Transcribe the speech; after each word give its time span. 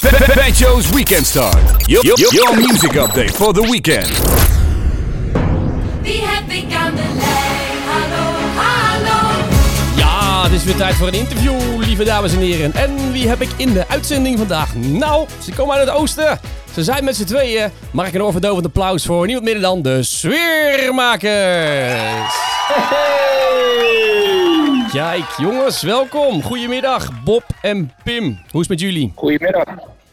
Banjo's 0.00 0.88
Weekend 0.90 1.26
Start. 1.26 1.86
Your, 1.86 2.04
your, 2.04 2.18
your 2.32 2.56
music 2.56 2.96
update 2.96 3.30
for 3.32 3.52
the 3.52 3.60
weekend. 3.60 4.08
Wie 6.02 6.20
heb 6.26 6.48
ik 6.48 6.74
aan 6.74 6.94
de 6.94 7.02
lijn? 7.16 7.78
Hallo, 7.88 8.32
hallo. 8.54 9.44
Ja, 9.96 10.42
het 10.42 10.52
is 10.52 10.64
weer 10.64 10.76
tijd 10.76 10.94
voor 10.94 11.06
een 11.06 11.14
interview, 11.14 11.54
lieve 11.78 12.04
dames 12.04 12.32
en 12.32 12.38
heren. 12.38 12.74
En 12.74 13.12
wie 13.12 13.28
heb 13.28 13.40
ik 13.40 13.48
in 13.56 13.72
de 13.72 13.88
uitzending 13.88 14.38
vandaag? 14.38 14.74
Nou, 14.74 15.26
ze 15.44 15.52
komen 15.52 15.76
uit 15.76 15.88
het 15.88 15.96
oosten. 15.96 16.40
Ze 16.74 16.82
zijn 16.84 17.04
met 17.04 17.16
z'n 17.16 17.24
tweeën. 17.24 17.70
Mag 17.90 18.06
ik 18.06 18.14
een 18.14 18.22
oorverdovend 18.22 18.66
applaus 18.66 19.04
voor 19.04 19.24
niemand 19.26 19.44
minder 19.44 19.62
dan 19.62 19.82
de 19.82 20.02
sfeermakers. 20.02 22.34
Kijk, 24.92 25.34
jongens, 25.36 25.82
welkom. 25.82 26.42
Goedemiddag, 26.42 27.22
Bob 27.24 27.42
en 27.62 27.92
Pim. 28.04 28.22
Hoe 28.24 28.36
is 28.60 28.68
het 28.68 28.68
met 28.68 28.80
jullie? 28.80 29.12
Goedemiddag. 29.14 29.64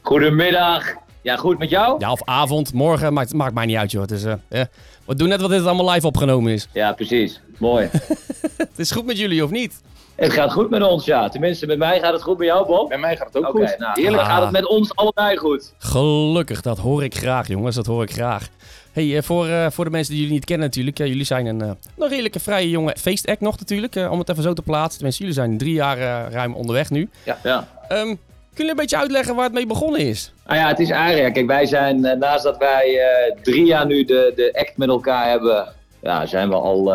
Goedemiddag. 0.02 0.94
Ja, 1.22 1.36
goed 1.36 1.58
met 1.58 1.70
jou? 1.70 1.96
Ja, 2.00 2.12
of 2.12 2.22
avond, 2.24 2.74
morgen, 2.74 3.14
maakt, 3.14 3.34
maakt 3.34 3.54
mij 3.54 3.66
niet 3.66 3.76
uit, 3.78 3.92
joh. 3.92 4.02
Het 4.02 4.12
is, 4.12 4.24
eh, 4.24 4.34
eh, 4.50 4.66
we 5.06 5.16
doen 5.16 5.28
net 5.28 5.42
wat 5.42 5.50
dit 5.50 5.66
allemaal 5.66 5.92
live 5.94 6.08
opgenomen 6.08 6.52
is. 6.54 6.68
Ja, 6.74 6.94
precies. 6.94 7.42
Mooi. 7.58 7.90
Het 8.58 8.80
is 8.80 8.92
goed 8.92 9.06
met 9.06 9.18
jullie, 9.18 9.44
of 9.44 9.50
niet? 9.50 9.82
het 10.16 10.34
gaat 10.34 10.52
goed 10.52 10.70
met 10.70 10.82
ons, 10.84 11.06
ja. 11.06 11.30
Tenminste, 11.30 11.66
met 11.66 11.78
mij 11.78 12.00
gaat 12.00 12.14
het 12.14 12.22
goed. 12.22 12.38
Met 12.38 12.48
jou, 12.48 12.68
Bob? 12.68 12.90
Bij 12.90 12.98
mij 12.98 13.18
gaat 13.18 13.28
het 13.34 13.38
ook 13.38 13.46
goed. 13.52 13.76
nou, 13.78 14.02
heerlijk 14.02 14.22
Ah. 14.24 14.30
gaat 14.30 14.42
het 14.42 14.52
met 14.52 14.68
ons 14.68 14.96
allebei 14.96 15.38
goed. 15.38 15.74
Gelukkig, 15.78 16.62
dat 16.62 16.78
hoor 16.78 17.04
ik 17.04 17.16
graag, 17.16 17.48
jongens. 17.48 17.76
Dat 17.76 17.86
hoor 17.86 18.04
ik 18.04 18.12
graag. 18.12 18.48
Hey, 18.96 19.18
eh, 19.18 19.22
voor, 19.22 19.48
eh, 19.48 19.70
voor 19.70 19.86
de 19.86 19.92
mensen 19.92 20.12
die 20.12 20.22
jullie 20.22 20.36
niet 20.36 20.46
kennen 20.46 20.68
natuurlijk. 20.68 20.98
jullie 20.98 21.24
zijn 21.24 21.46
een, 21.46 21.62
eh, 21.62 21.72
nog 21.96 22.10
redelijke 22.10 22.40
vrije 22.40 22.70
jonge 22.70 22.96
feestact 22.98 23.42
nog 23.42 23.60
natuurlijk. 23.60 23.96
om 23.96 24.20
het 24.20 24.30
even 24.30 24.44
zo 24.44 24.54
te 24.54 24.62
plaatsen. 24.62 24.94
Tenminste, 24.94 25.22
jullie 25.22 25.38
zijn 25.38 25.58
drie 25.58 25.74
jaar 25.74 25.98
ruim 26.32 26.54
onderweg 26.54 26.90
nu. 26.90 27.10
Ja. 27.24 27.38
Ehm, 27.44 27.68
kunnen 27.88 28.18
jullie 28.56 28.70
een 28.70 28.76
beetje 28.76 28.98
uitleggen 28.98 29.36
waar 29.36 29.44
het 29.44 29.54
mee 29.54 29.66
begonnen 29.66 30.00
is? 30.02 30.34
Nou 30.48 30.60
ja, 30.60 30.68
het 30.68 30.80
is 30.80 30.90
eigenlijk, 30.90 31.34
kijk, 31.34 31.48
wij 31.48 31.66
zijn, 31.66 32.02
naast 32.20 32.44
dat 32.44 32.58
wij 32.58 33.02
drie 33.44 33.66
jaar 33.66 33.86
nu 33.86 34.06
de, 34.06 34.34
de 34.36 34.54
act 34.54 34.78
met 34.78 34.90
elkaar 34.90 35.30
hebben, 35.30 35.68
ja, 36.02 36.26
zijn 36.26 36.50
we 36.50 36.56
al, 36.56 36.94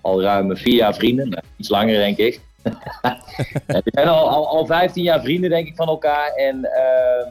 al 0.00 0.22
ruim 0.22 0.56
vier 0.56 0.74
jaar 0.74 0.94
vrienden. 0.94 1.28
Nou, 1.28 1.42
iets 1.56 1.68
langer, 1.68 1.94
denk 1.94 2.16
ik. 2.16 2.40
We 3.66 3.82
zijn 3.84 4.08
al, 4.08 4.28
al, 4.28 4.48
al 4.48 4.66
15 4.66 5.02
jaar 5.02 5.20
vrienden, 5.20 5.50
denk 5.50 5.66
ik, 5.66 5.76
van 5.76 5.88
elkaar. 5.88 6.32
En 6.32 6.64
ehm, 6.64 7.28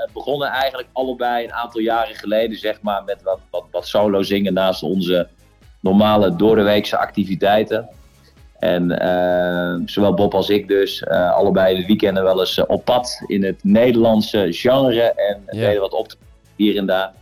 het 0.00 0.12
begonnen 0.12 0.48
eigenlijk 0.48 0.88
allebei 0.92 1.44
een 1.44 1.52
aantal 1.52 1.80
jaren 1.80 2.14
geleden, 2.14 2.58
zeg 2.58 2.82
maar, 2.82 3.04
met 3.04 3.22
wat, 3.22 3.40
wat, 3.50 3.64
wat 3.70 3.86
solo 3.86 4.22
zingen 4.22 4.52
naast 4.52 4.82
onze 4.82 5.28
normale 5.80 6.36
doordeweekse 6.36 6.98
activiteiten. 6.98 7.88
En 8.58 8.98
eh, 8.98 9.82
zowel 9.86 10.14
Bob 10.14 10.34
als 10.34 10.48
ik 10.48 10.68
dus, 10.68 11.02
eh, 11.02 11.32
allebei 11.32 11.80
de 11.80 11.86
weekenden 11.86 12.22
wel 12.22 12.40
eens 12.40 12.58
eh, 12.58 12.64
op 12.66 12.84
pad 12.84 13.22
in 13.26 13.44
het 13.44 13.58
Nederlandse 13.62 14.46
genre. 14.50 15.02
En 15.02 15.42
Ja. 15.50 15.66
deden 15.66 15.80
wat 15.80 15.92
op 15.92 16.12
hier 16.56 16.76
en 16.76 16.86
daar. 16.86 17.12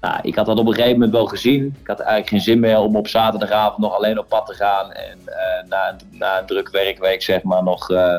Nou, 0.00 0.18
ik 0.22 0.34
had 0.34 0.46
dat 0.46 0.58
op 0.58 0.66
een 0.66 0.72
gegeven 0.74 0.92
moment 0.92 1.12
wel 1.12 1.26
gezien. 1.26 1.76
Ik 1.80 1.86
had 1.86 1.98
eigenlijk 1.98 2.28
geen 2.28 2.40
zin 2.40 2.60
meer 2.60 2.78
om 2.78 2.96
op 2.96 3.08
zaterdagavond 3.08 3.78
nog 3.78 3.96
alleen 3.96 4.18
op 4.18 4.28
pad 4.28 4.46
te 4.46 4.54
gaan. 4.54 4.92
En 4.92 5.18
eh, 5.24 5.68
na, 5.68 5.88
een- 5.88 6.18
na 6.18 6.38
een 6.38 6.46
druk 6.46 6.70
werkweek 6.70 7.22
zeg 7.22 7.42
maar 7.42 7.62
nog 7.62 7.90
eh, 7.90 8.18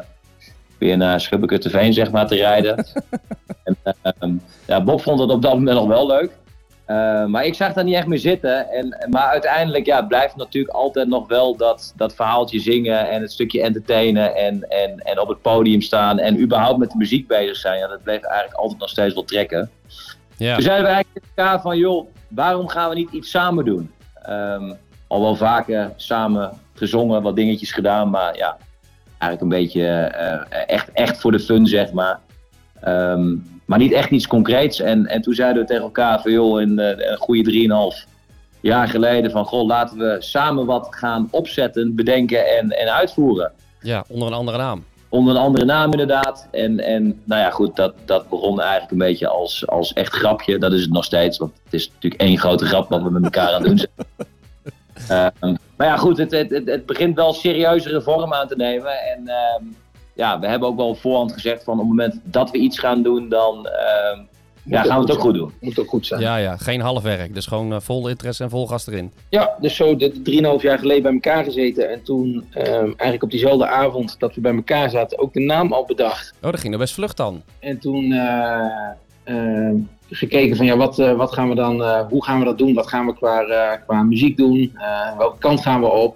weer 0.77 0.97
naar 0.97 1.21
Schubbekutteveen 1.21 1.93
zeg 1.93 2.11
maar 2.11 2.27
te 2.27 2.35
rijden. 2.35 2.85
en, 3.63 3.77
ehm, 4.01 4.33
ja, 4.67 4.81
Bob 4.83 5.01
vond 5.01 5.19
het 5.19 5.29
op 5.29 5.41
dat 5.41 5.53
moment 5.53 5.77
nog 5.77 5.87
wel 5.87 6.07
leuk. 6.07 6.31
Uh, 6.87 7.25
maar 7.25 7.45
ik 7.45 7.53
zag 7.53 7.73
daar 7.73 7.83
niet 7.83 7.95
echt 7.95 8.07
meer 8.07 8.19
zitten. 8.19 8.69
En, 8.69 9.05
maar 9.09 9.23
uiteindelijk 9.27 9.85
ja, 9.85 10.01
blijft 10.01 10.35
natuurlijk 10.35 10.73
altijd 10.73 11.07
nog 11.07 11.27
wel 11.27 11.55
dat, 11.55 11.93
dat 11.95 12.15
verhaaltje 12.15 12.59
zingen 12.59 13.09
en 13.09 13.21
het 13.21 13.31
stukje 13.31 13.61
entertainen 13.61 14.35
en, 14.35 14.69
en, 14.69 14.99
en 14.99 15.19
op 15.19 15.27
het 15.27 15.41
podium 15.41 15.81
staan 15.81 16.19
en 16.19 16.39
überhaupt 16.41 16.77
met 16.79 16.91
de 16.91 16.97
muziek 16.97 17.27
bezig 17.27 17.55
zijn. 17.55 17.79
Ja, 17.79 17.87
dat 17.87 18.03
bleef 18.03 18.21
eigenlijk 18.23 18.59
altijd 18.59 18.79
nog 18.79 18.89
steeds 18.89 19.13
wel 19.13 19.23
trekken. 19.23 19.69
Ja. 20.39 20.53
Toen 20.53 20.63
zeiden 20.63 20.85
we 20.85 20.91
eigenlijk 20.91 21.25
met 21.25 21.33
elkaar 21.35 21.61
van, 21.61 21.77
joh, 21.77 22.07
waarom 22.27 22.67
gaan 22.67 22.89
we 22.89 22.95
niet 22.95 23.11
iets 23.11 23.29
samen 23.29 23.65
doen? 23.65 23.91
Ehm, 24.21 24.73
al 25.07 25.21
wel 25.21 25.35
vaker 25.35 25.91
samen 25.95 26.51
gezongen, 26.73 27.21
wat 27.21 27.35
dingetjes 27.35 27.71
gedaan, 27.71 28.09
maar 28.09 28.37
ja, 28.37 28.57
eigenlijk 29.17 29.41
een 29.41 29.61
beetje 29.61 29.85
eh, 29.85 30.63
echt, 30.67 30.91
echt 30.91 31.19
voor 31.21 31.31
de 31.31 31.39
fun, 31.39 31.67
zeg 31.67 31.91
maar. 31.91 32.19
Ehm, 32.81 33.35
maar 33.65 33.79
niet 33.79 33.91
echt 33.91 34.09
iets 34.09 34.27
concreets. 34.27 34.79
En, 34.79 35.05
en 35.05 35.21
toen 35.21 35.33
zeiden 35.33 35.61
we 35.61 35.67
tegen 35.67 35.83
elkaar 35.83 36.21
van, 36.21 36.31
joh, 36.31 36.61
in 36.61 36.79
eh, 36.79 37.11
een 37.11 37.17
goede 37.17 37.43
3,5 37.43 38.07
jaar 38.61 38.87
geleden 38.87 39.31
van, 39.31 39.45
goh, 39.45 39.67
laten 39.67 39.97
we 39.97 40.15
samen 40.19 40.65
wat 40.65 40.87
gaan 40.89 41.27
opzetten, 41.31 41.95
bedenken 41.95 42.57
en, 42.57 42.69
en 42.69 42.93
uitvoeren 42.93 43.51
ja, 43.81 44.03
onder 44.07 44.27
een 44.27 44.33
andere 44.33 44.57
naam. 44.57 44.83
Onder 45.09 45.35
een 45.35 45.41
andere 45.41 45.65
naam 45.65 45.91
inderdaad. 45.91 46.47
En, 46.51 46.79
en 46.79 47.21
nou 47.23 47.41
ja, 47.41 47.49
goed, 47.49 47.75
dat, 47.75 47.93
dat 48.05 48.29
begon 48.29 48.61
eigenlijk 48.61 48.91
een 48.91 48.97
beetje 48.97 49.27
als, 49.27 49.67
als 49.67 49.93
echt 49.93 50.13
grapje. 50.13 50.57
Dat 50.57 50.73
is 50.73 50.81
het 50.81 50.91
nog 50.91 51.03
steeds, 51.03 51.37
want 51.37 51.51
het 51.63 51.73
is 51.73 51.91
natuurlijk 51.93 52.21
één 52.21 52.37
grote 52.37 52.65
grap 52.65 52.89
wat 52.89 53.01
we 53.01 53.09
met 53.09 53.23
elkaar 53.23 53.53
aan 53.53 53.61
het 53.61 53.63
doen 53.63 53.77
zijn. 53.77 53.91
Ehm, 55.07 55.55
maar 55.75 55.87
ja, 55.87 55.97
goed, 55.97 56.17
het, 56.17 56.31
het, 56.31 56.49
het, 56.49 56.67
het 56.67 56.85
begint 56.85 57.15
wel 57.15 57.33
serieuzere 57.33 58.01
vorm 58.01 58.33
aan 58.33 58.47
te 58.47 58.55
nemen. 58.55 58.91
En 58.91 59.27
ehm, 59.27 59.63
ja, 60.13 60.39
we 60.39 60.47
hebben 60.47 60.67
ook 60.67 60.77
wel 60.77 60.87
op 60.87 60.99
voorhand 60.99 61.33
gezegd 61.33 61.63
van 61.63 61.73
op 61.73 61.79
het 61.79 61.87
moment 61.87 62.19
dat 62.23 62.51
we 62.51 62.57
iets 62.57 62.79
gaan 62.79 63.03
doen, 63.03 63.29
dan 63.29 63.67
ehm, 63.67 64.19
ja, 64.69 64.83
gaan 64.83 64.95
we 64.95 65.01
het 65.05 65.11
ook 65.11 65.19
goed 65.21 65.33
doen. 65.33 65.51
Moet 65.59 65.79
ook 65.79 65.89
goed 65.89 66.05
zijn. 66.05 66.21
Ja, 66.21 66.27
Ja, 66.37 66.43
ja, 66.43 66.57
geen 66.57 66.81
half 66.81 67.03
werk. 67.03 67.33
Dus 67.33 67.45
gewoon 67.45 67.73
eh, 67.73 67.79
vol 67.81 68.07
interesse 68.07 68.43
en 68.43 68.49
vol 68.49 68.67
gas 68.67 68.87
erin. 68.87 69.11
dus 69.59 69.75
zo 69.75 69.95
de, 69.95 70.21
de 70.21 70.57
3,5 70.57 70.63
jaar 70.63 70.79
geleden 70.79 71.03
bij 71.03 71.11
elkaar 71.13 71.43
gezeten. 71.43 71.89
En 71.89 72.03
toen 72.03 72.45
ehm, 72.51 72.83
eigenlijk 72.85 73.23
op 73.23 73.31
diezelfde 73.31 73.67
avond 73.67 74.15
dat 74.19 74.35
we 74.35 74.41
bij 74.41 74.55
elkaar 74.55 74.89
zaten 74.89 75.19
ook 75.19 75.33
de 75.33 75.39
naam 75.39 75.73
al 75.73 75.85
bedacht. 75.85 76.33
Oh, 76.41 76.51
dat 76.51 76.59
ging 76.59 76.73
er 76.73 76.79
best 76.79 76.93
vlug 76.93 77.13
dan. 77.13 77.41
En 77.59 77.79
toen 77.79 78.11
eh, 78.11 78.89
ehm, 79.23 79.75
gekeken 80.09 80.55
van 80.55 80.65
ja, 80.65 80.77
wat, 80.77 80.99
eh, 80.99 81.13
wat 81.13 81.33
gaan 81.33 81.49
we 81.49 81.55
dan, 81.55 81.83
eh, 81.83 82.01
hoe 82.09 82.23
gaan 82.23 82.39
we 82.39 82.45
dat 82.45 82.57
doen? 82.57 82.73
Wat 82.73 82.87
gaan 82.87 83.05
we 83.05 83.15
qua, 83.15 83.41
eh, 83.41 83.81
qua 83.85 84.03
muziek 84.03 84.37
doen? 84.37 84.71
Eh, 84.75 85.17
welke 85.17 85.37
kant 85.39 85.61
gaan 85.61 85.81
we 85.81 85.87
op? 85.87 86.15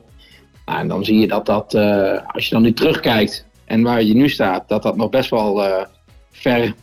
Nou, 0.66 0.80
en 0.80 0.88
dan 0.88 1.06
zie 1.06 1.20
je 1.20 1.28
dat 1.28 1.46
dat, 1.46 1.74
eh, 1.74 2.18
als 2.28 2.46
je 2.48 2.54
dan 2.54 2.62
nu 2.62 2.74
terugkijkt 2.74 3.46
en 3.66 3.82
waar 3.82 4.04
je 4.04 4.14
nu 4.14 4.30
staat, 4.30 4.70
dat 4.70 4.84
dat 4.84 4.96
nog 4.96 5.10
best 5.10 5.30
wel 5.30 5.64
eh, 5.64 5.86
ver 6.32 6.74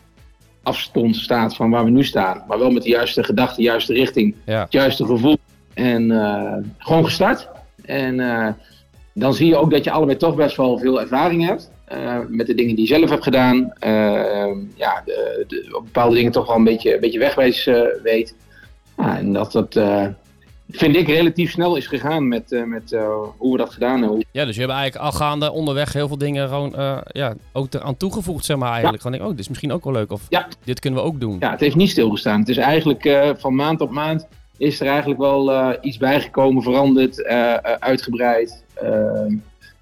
afstond 0.74 1.16
staat 1.16 1.56
van 1.56 1.70
waar 1.70 1.84
we 1.84 1.90
nu 1.90 2.04
staan. 2.04 2.44
Maar 2.48 2.58
wel 2.58 2.70
met 2.70 2.82
de 2.82 2.88
juiste 2.88 3.24
gedachte, 3.24 3.56
de 3.56 3.62
juiste 3.62 3.92
richting, 3.92 4.34
Ja. 4.44 4.60
het 4.62 4.72
juiste 4.72 5.04
gevoel. 5.04 5.36
En 5.74 6.10
eh, 6.10 6.56
gewoon 6.78 7.04
gestart. 7.04 7.48
En 7.84 8.20
eh, 8.20 8.48
dan 9.14 9.34
zie 9.34 9.46
je 9.46 9.56
ook 9.56 9.70
dat 9.70 9.84
je 9.84 9.90
allebei 9.90 10.18
toch 10.18 10.34
best 10.34 10.56
wel 10.56 10.78
veel 10.78 11.00
ervaring 11.00 11.46
hebt. 11.46 11.70
eh, 11.84 12.18
met 12.28 12.46
de 12.46 12.54
dingen 12.54 12.74
die 12.76 12.88
je 12.88 12.94
zelf 12.94 13.10
hebt 13.10 13.22
gedaan. 13.22 13.72
Ja, 14.76 15.02
de, 15.04 15.44
de- 15.48 15.68
op 15.76 15.84
bepaalde 15.84 16.14
dingen 16.16 16.32
toch 16.32 16.46
wel 16.46 16.56
een 16.56 16.64
beetje, 16.64 16.94
een 16.94 17.00
beetje 17.00 17.18
wegwijs 17.18 17.64
weet. 18.02 18.34
Ja, 18.96 19.18
en 19.18 19.32
dat 19.32 19.52
dat, 19.52 19.74
vind 20.70 20.96
ik, 20.96 21.06
relatief 21.06 21.50
snel 21.50 21.76
is 21.76 21.86
gegaan 21.86 22.28
met, 22.28 22.52
eh, 22.52 22.62
met 22.64 22.92
eh, 22.92 23.08
hoe 23.36 23.52
we 23.52 23.58
dat 23.58 23.72
gedaan 23.72 24.00
hebben. 24.00 24.24
Ja, 24.30 24.44
dus 24.44 24.54
je 24.54 24.60
hebt 24.60 24.72
eigenlijk 24.72 25.04
al 25.04 25.12
gaande 25.12 25.52
onderweg 25.52 25.92
heel 25.92 26.08
veel 26.08 26.18
dingen 26.18 26.48
gewoon 26.48 26.76
eh, 26.76 26.98
ja, 27.06 27.34
ook 27.52 27.74
eraan 27.74 27.96
toegevoegd, 27.96 28.44
zeg 28.44 28.56
maar 28.56 28.70
eigenlijk. 28.72 29.02
Gewoon 29.02 29.16
denk, 29.16 29.30
oh, 29.30 29.36
dit 29.36 29.40
is 29.40 29.48
misschien 29.48 29.72
ook 29.72 29.84
wel 29.84 29.92
leuk. 29.92 30.12
Of 30.12 30.22
Ja. 30.28 30.48
dit 30.64 30.80
kunnen 30.80 31.00
we 31.00 31.06
ook 31.06 31.20
doen. 31.20 31.36
Ja, 31.40 31.50
het 31.50 31.60
heeft 31.60 31.76
niet 31.76 31.90
stilgestaan. 31.90 32.40
Het 32.40 32.48
is 32.48 32.56
eigenlijk 32.56 33.34
van 33.38 33.54
maand 33.54 33.80
op 33.80 33.90
maand 33.90 34.26
is 34.56 34.80
er 34.80 34.86
eigenlijk 34.86 35.20
wel 35.20 35.74
iets 35.80 35.96
bijgekomen, 35.96 36.62
veranderd, 36.62 37.24
uitgebreid. 37.80 38.64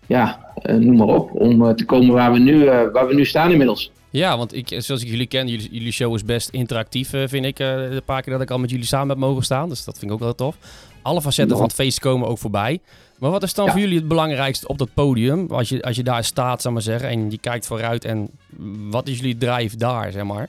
Ja, 0.09 0.53
eh, 0.63 0.75
noem 0.75 0.97
maar 0.97 1.07
op. 1.07 1.31
Om 1.35 1.65
eh, 1.67 1.75
te 1.75 1.85
komen 1.85 2.15
waar 2.15 2.33
we, 2.33 2.39
nu, 2.39 2.67
eh, 2.67 2.81
waar 2.93 3.07
we 3.07 3.15
nu 3.15 3.25
staan 3.25 3.51
inmiddels. 3.51 3.91
Ja, 4.11 4.37
want 4.37 4.55
ik, 4.55 4.69
zoals 4.79 5.03
ik 5.03 5.09
jullie 5.09 5.27
ken, 5.27 5.49
jullie, 5.49 5.69
jullie 5.71 5.93
show 5.93 6.15
is 6.15 6.25
best 6.25 6.49
interactief, 6.49 7.09
vind 7.11 7.45
ik. 7.45 7.59
eh, 7.59 7.67
de 7.91 8.03
paar 8.05 8.23
keer 8.23 8.33
dat 8.33 8.43
ik 8.43 8.51
al 8.51 8.59
met 8.59 8.71
jullie 8.71 8.85
samen 8.87 9.09
heb 9.09 9.19
mogen 9.19 9.43
staan. 9.43 9.69
Dus 9.69 9.85
dat 9.85 9.99
vind 9.99 10.11
ik 10.11 10.17
ook 10.17 10.23
wel 10.23 10.35
tof. 10.35 10.57
Alle 11.03 11.21
facetten 11.23 11.57
van 11.57 11.67
het 11.67 11.75
feest 11.75 12.01
komen 12.01 12.29
ook 12.29 12.39
voorbij. 12.39 12.81
Maar 13.19 13.31
wat 13.31 13.43
is 13.43 13.55
dan 13.55 13.65
Ja. 13.65 13.71
voor 13.71 13.81
jullie 13.81 13.99
het 13.99 14.09
belangrijkste 14.09 14.69
op 14.69 14.79
dat 14.79 14.89
podium? 14.95 15.47
Als 15.51 15.69
je, 15.69 15.83
als 15.83 15.97
je 15.97 16.03
daar 16.03 16.25
staat, 16.25 16.63
zou 16.63 16.75
maar 16.75 16.83
zeggen, 16.83 17.09
en 17.09 17.31
je 17.31 17.39
kijkt 17.39 17.67
vooruit. 17.67 18.05
En 18.05 18.29
wat 18.91 19.09
is 19.09 19.19
jullie 19.19 19.37
drive 19.37 19.77
daar, 19.77 20.13
zeg 20.13 20.23
maar? 20.25 20.49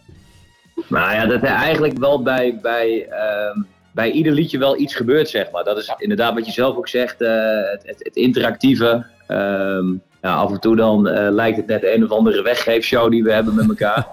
Nou 0.87 1.13
ja, 1.13 1.25
dat 1.25 1.41
er 1.41 1.47
eigenlijk 1.47 1.97
wel 1.97 2.23
bij, 2.23 2.59
bij, 2.61 3.07
ehm, 3.09 3.61
bij 3.91 4.11
ieder 4.11 4.33
liedje 4.33 4.57
wel 4.57 4.79
iets 4.79 4.95
gebeurt, 4.95 5.29
zeg 5.29 5.51
maar. 5.51 5.63
Dat 5.63 5.77
is 5.77 5.93
inderdaad 5.97 6.33
wat 6.33 6.45
je 6.45 6.51
zelf 6.51 6.75
ook 6.77 6.87
zegt, 6.87 7.21
eh, 7.21 7.29
het, 7.71 7.81
het, 7.85 7.99
het 8.03 8.15
interactieve. 8.15 9.05
Ehm, 9.29 9.87
ja, 10.21 10.35
af 10.35 10.51
en 10.51 10.59
toe 10.59 10.75
dan 10.75 11.07
eh, 11.07 11.31
lijkt 11.31 11.57
het 11.57 11.67
net 11.67 11.83
een 11.83 12.03
of 12.03 12.09
andere 12.11 12.41
weggeefshow 12.41 13.11
die 13.11 13.23
we 13.23 13.31
hebben 13.31 13.55
met 13.55 13.69
elkaar. 13.69 14.07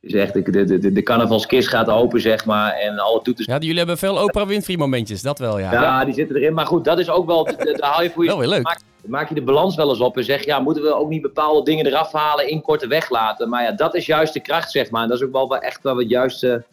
Is 0.00 0.12
echt, 0.24 0.32
de, 0.32 0.50
de, 0.50 0.78
de, 0.78 0.92
de 0.92 1.02
carnavalskist 1.02 1.68
gaat 1.68 1.88
open, 1.88 2.20
zeg 2.20 2.44
maar, 2.44 2.72
en 2.72 2.98
alle 2.98 3.22
toeters... 3.22 3.46
Ja, 3.46 3.58
jullie 3.58 3.78
hebben 3.78 3.98
veel 3.98 4.22
Oprah 4.22 4.46
Winfrey 4.46 4.76
momentjes, 4.76 5.22
dat 5.22 5.38
wel, 5.38 5.58
ja. 5.58 5.72
Ja, 5.72 6.04
die 6.04 6.14
zitten 6.14 6.36
erin. 6.36 6.54
Maar 6.54 6.66
goed, 6.66 6.84
dat 6.84 6.98
is 6.98 7.10
ook 7.10 7.26
wel, 7.26 7.44
daar 7.78 7.78
haal 7.80 8.02
je 8.02 8.10
voor 8.10 8.22
je 8.22 8.28
Wel 8.28 8.38
weer 8.38 8.48
leuk. 8.48 8.62
maak, 8.62 8.80
maak 9.06 9.28
je 9.28 9.34
de 9.34 9.42
balans 9.42 9.76
wel 9.76 9.88
eens 9.88 10.00
op 10.00 10.16
en 10.16 10.24
zeg, 10.24 10.44
ja, 10.44 10.60
moeten 10.60 10.82
we 10.82 10.94
ook 10.94 11.08
niet 11.08 11.22
bepaalde 11.22 11.62
dingen 11.70 11.86
eraf 11.86 12.12
halen, 12.12 12.48
in 12.48 12.62
korte 12.62 12.86
weg 12.86 13.10
laten. 13.10 13.48
Maar 13.48 13.62
ja, 13.62 13.72
dat 13.72 13.94
is 13.94 14.06
juist 14.06 14.32
de 14.32 14.40
kracht, 14.40 14.70
zeg 14.70 14.90
maar. 14.90 15.02
En 15.02 15.08
dat 15.08 15.18
is 15.18 15.24
ook 15.24 15.32
wel 15.32 15.48
wel 15.48 15.58
echt 15.58 15.82
wel 15.82 15.98
het 15.98 16.08
juiste 16.08 16.64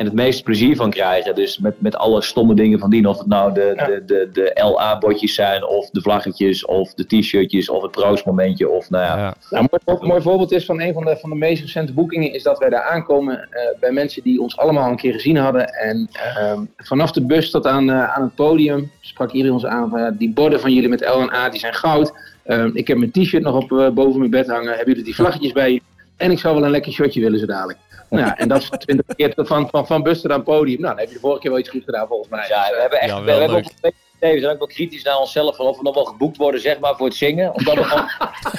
en 0.00 0.06
het 0.06 0.14
meeste 0.14 0.42
plezier 0.42 0.76
van 0.76 0.90
krijgen. 0.90 1.34
Dus 1.34 1.58
met, 1.58 1.80
met 1.80 1.96
alle 1.96 2.22
stomme 2.22 2.54
dingen 2.54 2.78
van 2.78 2.90
dien. 2.90 3.06
Of 3.06 3.18
het 3.18 3.26
nou 3.26 3.52
de, 3.54 3.72
Ja. 3.76 3.86
de, 3.86 4.02
de, 4.06 4.28
de 4.32 4.50
LA-botjes 4.54 5.34
zijn, 5.34 5.66
of 5.66 5.90
de 5.90 6.00
vlaggetjes, 6.00 6.64
of 6.64 6.94
de 6.94 7.06
t-shirtjes, 7.06 7.68
of 7.68 7.82
het 7.82 7.90
proostmomentje. 7.90 8.68
Of 8.68 8.90
nou 8.90 9.04
ja, 9.04 9.16
Ja. 9.16 9.34
Nou, 9.50 9.66
een 9.70 9.80
mooi, 9.84 10.06
mooi 10.06 10.22
voorbeeld 10.22 10.52
is 10.52 10.64
van 10.64 10.80
een 10.80 10.92
van 10.92 11.04
de, 11.04 11.16
van 11.16 11.30
de 11.30 11.36
meest 11.36 11.62
recente 11.62 11.92
boekingen, 11.92 12.32
is 12.32 12.42
dat 12.42 12.58
wij 12.58 12.68
daar 12.68 12.82
aankomen 12.82 13.48
eh, 13.50 13.62
bij 13.80 13.90
mensen 13.92 14.22
die 14.22 14.40
ons 14.40 14.56
allemaal 14.56 14.90
een 14.90 14.96
keer 14.96 15.12
gezien 15.12 15.36
hadden. 15.36 15.68
En 15.74 16.08
ehm, 16.12 16.60
vanaf 16.76 17.12
de 17.12 17.26
bus 17.26 17.50
tot 17.50 17.66
aan, 17.66 17.90
eh, 17.90 18.14
aan 18.16 18.22
het 18.22 18.34
podium 18.34 18.90
sprak 19.00 19.30
iedereen 19.30 19.54
ons 19.54 19.66
aan 19.66 19.90
van 19.90 20.16
die 20.18 20.32
borden 20.32 20.60
van 20.60 20.72
jullie 20.72 20.88
met 20.88 21.00
L 21.00 21.20
en 21.20 21.34
A 21.34 21.48
die 21.48 21.60
zijn 21.60 21.74
goud. 21.74 22.12
Ehm, 22.44 22.70
ik 22.74 22.88
heb 22.88 22.96
mijn 22.98 23.10
t-shirt 23.10 23.42
nog 23.42 23.54
op, 23.56 23.72
eh, 23.72 23.88
boven 23.90 24.18
mijn 24.18 24.30
bed 24.30 24.46
hangen. 24.46 24.68
Hebben 24.68 24.86
jullie 24.88 25.04
die 25.04 25.14
vlaggetjes 25.14 25.52
bij 25.52 25.72
je? 25.72 25.80
En 26.16 26.30
ik 26.30 26.38
zou 26.38 26.54
wel 26.54 26.64
een 26.64 26.70
lekker 26.70 26.92
shotje 26.92 27.20
willen 27.20 27.38
zo 27.38 27.46
dadelijk. 27.46 27.78
Ja, 28.10 28.36
en 28.36 28.48
dat 28.48 28.60
is 28.62 28.68
20 28.78 29.16
keer 29.16 29.32
van, 29.36 29.68
van, 29.70 29.86
van 29.86 30.02
bus 30.02 30.20
tot 30.20 30.30
aan 30.30 30.36
het 30.36 30.46
podium. 30.46 30.80
Nou, 30.80 30.88
dan 30.90 30.98
heb 30.98 31.08
je 31.08 31.14
de 31.14 31.20
vorige 31.20 31.40
keer 31.40 31.50
wel 31.50 31.60
iets 31.60 31.68
goed 31.68 31.84
gedaan 31.84 32.06
volgens 32.06 32.28
mij. 32.28 32.46
Ja, 32.48 32.70
we 32.70 32.80
hebben 32.80 33.00
echt 33.00 33.10
Ja, 33.10 33.22
we, 33.22 33.30
hebben 33.30 33.56
ook, 33.56 33.64
twee- 33.64 33.92
we 34.34 34.40
zijn 34.40 34.52
ook 34.52 34.58
wel 34.58 34.66
kritisch 34.66 35.02
naar 35.02 35.18
onszelf 35.18 35.56
van 35.56 35.66
of 35.66 35.76
we 35.76 35.82
nog 35.82 35.94
wel 35.94 36.04
geboekt 36.04 36.36
worden 36.36 36.60
zeg 36.60 36.78
maar, 36.78 36.96
voor 36.96 37.06
het 37.06 37.16
zingen. 37.16 37.54
Of 37.54 37.62
dat 37.62 37.74
we, 37.74 37.84
gewoon- 37.84 38.04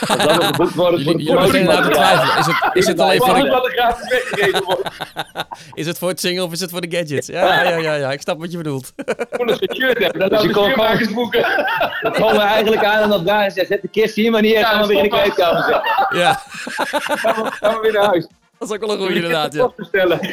of 0.01 0.15
dat 0.25 0.35
we 0.37 0.43
geboekt 0.43 0.75
worden 0.75 1.03
voor 1.03 1.17
de 1.17 1.23
promotie. 1.23 1.51
twijfelen. 1.91 2.37
Is 2.37 2.45
het, 2.45 2.69
is 2.73 2.87
het 2.87 2.99
alleen 2.99 3.21
voor 3.21 3.33
de, 3.33 3.49
wat 3.49 3.67
gratis 3.67 4.09
weggegeven 4.09 4.63
wordt. 4.63 4.89
is 5.73 5.85
het 5.85 5.97
voor 5.97 6.09
het 6.09 6.19
zingen 6.19 6.43
of 6.43 6.51
is 6.51 6.59
het 6.59 6.69
voor 6.71 6.81
de 6.81 6.97
gadgets? 6.97 7.27
Ja, 7.27 7.63
ja, 7.63 7.77
ja, 7.77 7.93
ja, 7.93 8.11
ik 8.11 8.21
snap 8.21 8.39
wat 8.39 8.51
je 8.51 8.57
bedoelt. 8.57 8.93
Toen 9.31 9.49
een 9.49 9.75
shirt 9.75 9.97
hebben, 9.97 10.19
dan 10.19 10.29
Dus 10.29 10.41
je 10.41 10.51
kon 10.51 10.69
gewoon 10.71 11.13
boeken. 11.13 11.41
Dan 12.01 12.11
komen 12.11 12.35
we 12.35 12.41
eigenlijk 12.41 12.83
aan 12.83 13.01
en 13.01 13.09
dat 13.09 13.25
daar 13.25 13.43
en 13.43 13.51
zegt, 13.51 13.67
zet 13.67 13.81
de 13.81 13.87
kist 13.87 14.15
hier 14.15 14.31
maar 14.31 14.41
neer 14.41 14.57
en 14.57 14.65
gaan 14.65 14.81
we 14.81 14.87
weer 14.87 14.97
in 14.97 15.03
de 15.03 15.09
kleedkamer 15.09 15.63
zetten. 15.63 16.07
Ja, 16.19 16.41
Gaan 16.43 17.43
we, 17.43 17.51
gaan 17.51 17.73
we 17.73 17.79
weer 17.81 17.91
naar 17.93 18.05
huis. 18.05 18.27
Dat 18.61 18.69
is 18.69 18.75
ook 18.75 18.85
wel 18.85 18.91
een 18.91 18.97
goede 18.97 19.15
inderdaad, 19.15 19.53
ja. 19.53 19.71
bestellen. 19.75 20.19